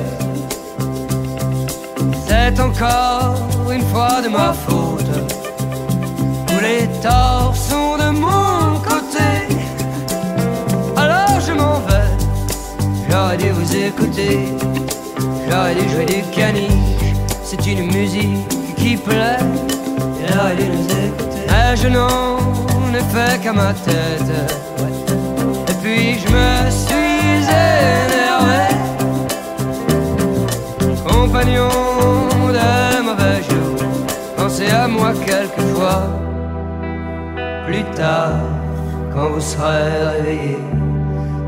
C'est 2.26 2.58
encore 2.58 3.36
une 3.70 3.82
fois 3.82 4.22
de 4.22 4.28
ma 4.30 4.54
faute. 4.54 5.43
Tous 6.54 6.60
les 6.60 6.86
torts 7.02 7.54
sont 7.56 7.96
de 7.96 8.10
mon 8.10 8.78
côté. 8.78 9.28
Alors 10.96 11.40
je 11.44 11.52
m'en 11.52 11.80
vais, 11.80 12.12
j'aurais 13.10 13.36
dû 13.36 13.50
vous 13.50 13.76
écouter. 13.76 14.54
J'aurais 15.48 15.74
dû 15.74 15.88
jouer 15.88 16.04
du 16.06 16.22
caniche, 16.30 17.16
c'est 17.42 17.66
une 17.66 17.92
musique 17.92 18.48
qui 18.76 18.96
plaît. 18.96 19.38
J'aurais 20.28 20.54
dû 20.54 20.68
nous 20.68 20.84
écouter. 20.84 21.44
Mais 21.48 21.76
je 21.76 21.88
n'en 21.88 22.38
ai 22.94 23.02
fait 23.12 23.42
qu'à 23.42 23.52
ma 23.52 23.74
tête. 23.74 24.32
Et 25.68 25.74
puis 25.82 26.20
je 26.20 26.28
me 26.28 26.70
suis 26.70 27.34
énervé. 28.06 28.62
Compagnon 31.04 31.68
de 32.46 33.02
mauvais 33.02 33.42
jours, 33.42 33.88
pensez 34.36 34.70
à 34.70 34.86
moi 34.86 35.12
quelquefois. 35.26 36.33
Plus 37.66 37.84
tard, 37.96 38.40
quand 39.12 39.30
vous 39.30 39.40
serez 39.40 40.04
réveillé, 40.16 40.58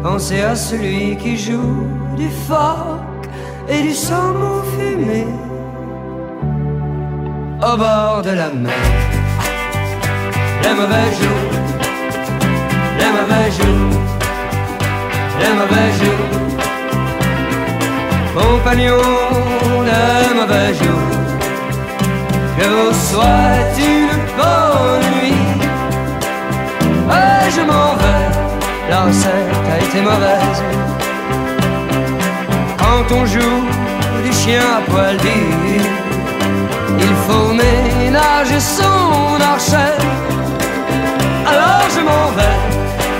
pensez 0.02 0.40
à 0.40 0.56
celui 0.56 1.16
qui 1.16 1.36
joue 1.36 1.86
du 2.16 2.28
phoque 2.48 3.28
et 3.68 3.82
du 3.82 3.92
saumon 3.92 4.62
fumé 4.72 5.26
au 7.62 7.76
bord 7.76 8.22
de 8.22 8.30
la 8.30 8.48
mer. 8.48 8.72
Les 10.62 10.74
mauvais 10.74 11.10
jours, 11.20 11.50
les 12.98 13.10
mauvais 13.16 13.50
jours, 13.58 14.00
les 15.40 15.52
mauvais 15.58 15.90
jours, 16.00 16.28
compagnons 18.34 19.82
de 19.90 20.34
mauvais 20.34 20.72
jours, 20.74 21.12
que 22.58 22.66
vous 22.74 22.94
souhaite 22.94 23.78
une 23.78 24.16
bonne 24.36 24.65
je 27.56 27.62
m'en 27.62 27.94
vais, 28.02 28.26
la 28.90 29.00
recette 29.06 29.56
a 29.74 29.76
été 29.84 30.00
mauvaise. 30.02 30.60
Quand 32.76 33.06
on 33.18 33.24
joue 33.24 33.62
du 34.24 34.32
chien 34.32 34.64
à 34.78 34.80
poil 34.90 35.16
dur, 35.16 35.82
il 37.06 37.14
faut 37.24 37.52
ménager 37.62 38.60
son 38.60 39.40
archer. 39.54 39.94
Alors 41.52 41.86
je 41.94 42.00
m'en 42.08 42.26
vais, 42.36 42.58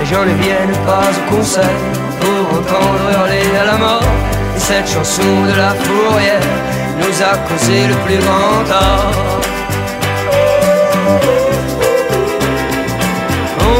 et 0.01 0.05
j'en 0.09 0.25
ne 0.29 0.35
vienne 0.43 0.75
pas 0.85 1.09
au 1.17 1.35
concert 1.35 1.79
pour 2.21 2.59
entendre 2.59 3.05
hurler 3.11 3.49
à 3.61 3.65
la 3.71 3.77
mort. 3.77 4.11
Et 4.55 4.59
cette 4.59 4.87
chanson 4.87 5.29
de 5.49 5.55
la 5.63 5.71
fourrière 5.83 6.47
nous 7.01 7.15
a 7.31 7.33
causé 7.47 7.87
le 7.87 7.95
plus 8.05 8.19
grand 8.25 8.63
tort. 8.71 9.36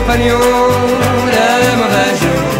Compagnons 0.07 0.71
des 1.35 1.75
mauvais 1.75 2.13
jours, 2.21 2.55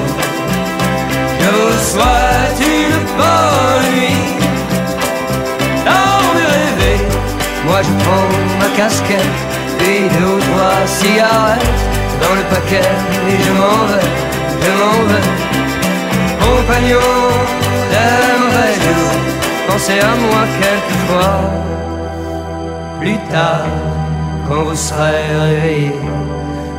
que 1.39 1.49
vous 1.55 1.79
souhaite 1.91 2.59
une 2.59 2.99
bonne 3.15 3.87
nuit? 3.95 4.25
Dans 5.85 6.19
mes 6.35 6.49
rêver, 6.55 6.99
moi 7.65 7.79
je 7.83 7.91
prends 8.03 8.29
ma 8.59 8.69
casquette, 8.75 9.39
puis 9.77 10.09
deux 10.09 10.25
ou 10.25 10.39
trois 10.39 10.79
cigarettes 10.87 11.83
dans 12.21 12.35
le 12.35 12.43
paquet, 12.53 12.91
et 13.29 13.37
je 13.41 13.51
m'en 13.53 13.79
vais, 13.91 14.11
je 14.61 14.71
m'en 14.79 14.99
vais. 15.07 15.27
Compagnons 16.41 17.31
des 17.93 18.23
mauvais 18.41 18.73
jours, 18.83 19.19
pensez 19.69 19.99
à 20.01 20.13
moi 20.17 20.41
quelquefois. 20.59 21.39
Plus 22.99 23.19
tard, 23.31 23.67
quand 24.49 24.63
vous 24.63 24.75
serez 24.75 25.23
réveillés. 25.39 26.36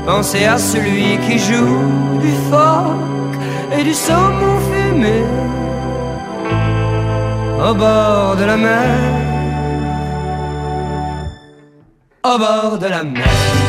Pensez 0.09 0.47
à 0.47 0.57
celui 0.57 1.19
qui 1.27 1.39
joue 1.39 2.19
du 2.19 2.33
phoque 2.51 3.39
et 3.79 3.85
du 3.85 3.93
saumon 3.93 4.59
fumé 4.69 5.23
au 7.61 7.75
bord 7.75 8.35
de 8.37 8.45
la 8.45 8.57
mer, 8.57 8.89
au 12.25 12.39
bord 12.39 12.79
de 12.79 12.87
la 12.87 13.05
mer. 13.05 13.68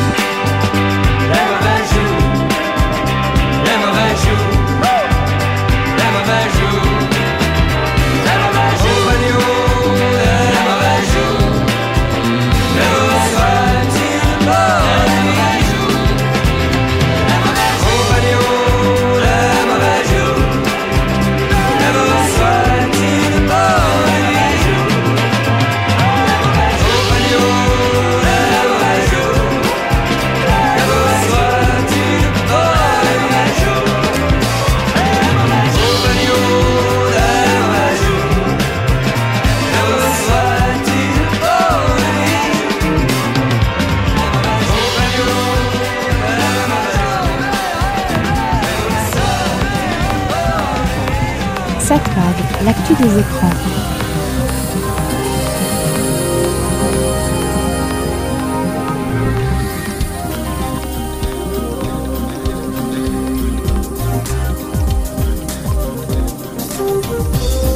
Des 52.72 53.18
écrans. 53.18 53.50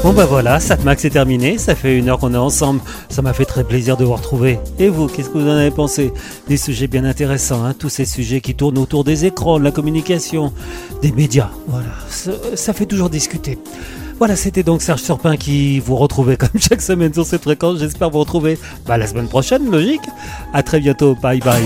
Bon 0.03 0.13
bah 0.13 0.27
voilà, 0.27 0.61
Satmax 0.61 1.01
c'est 1.01 1.11
terminé, 1.11 1.57
ça 1.57 1.75
fait 1.75 1.99
une 1.99 2.11
heure 2.11 2.19
qu'on 2.19 2.35
est 2.35 2.37
ensemble, 2.37 2.81
ça 3.09 3.23
m'a 3.23 3.33
fait 3.33 3.47
très 3.47 3.65
plaisir 3.65 3.97
de 3.97 4.05
vous 4.05 4.13
retrouver. 4.13 4.61
Et 4.79 4.91
vous, 4.91 5.07
qu'est-ce 5.07 5.31
que 5.31 5.39
vous 5.39 5.49
en 5.49 5.57
avez 5.57 5.71
pensé? 5.71 6.13
Des 6.47 6.59
sujets 6.59 6.89
bien 6.89 7.07
intéressants, 7.07 7.65
hein, 7.65 7.73
tous 7.77 7.89
ces 7.89 8.05
sujets 8.05 8.43
qui 8.43 8.55
tournent 8.55 8.77
autour 8.77 9.03
des 9.03 9.25
écrans, 9.25 9.59
de 9.59 9.65
la 9.65 9.71
communication, 9.71 10.53
des 11.01 11.11
médias, 11.11 11.49
voilà, 11.69 11.89
ça 12.55 12.75
fait 12.75 12.85
toujours 12.87 13.09
discuter. 13.09 13.59
Voilà, 14.19 14.37
c'était 14.37 14.63
donc 14.63 14.81
Serge 14.83 15.03
Surpin 15.03 15.37
qui 15.37 15.81
vous 15.81 15.97
retrouvait 15.97 16.37
comme 16.37 16.51
chaque 16.57 16.83
semaine 16.83 17.13
sur 17.13 17.27
cette 17.27 17.43
fréquence, 17.43 17.79
j'espère 17.79 18.11
vous 18.11 18.21
retrouver 18.21 18.59
bah, 18.87 18.97
la 18.97 19.07
semaine 19.07 19.29
prochaine, 19.29 19.71
logique. 19.71 20.03
À 20.53 20.63
très 20.63 20.81
bientôt, 20.81 21.15
bye 21.21 21.41
bye. 21.41 21.65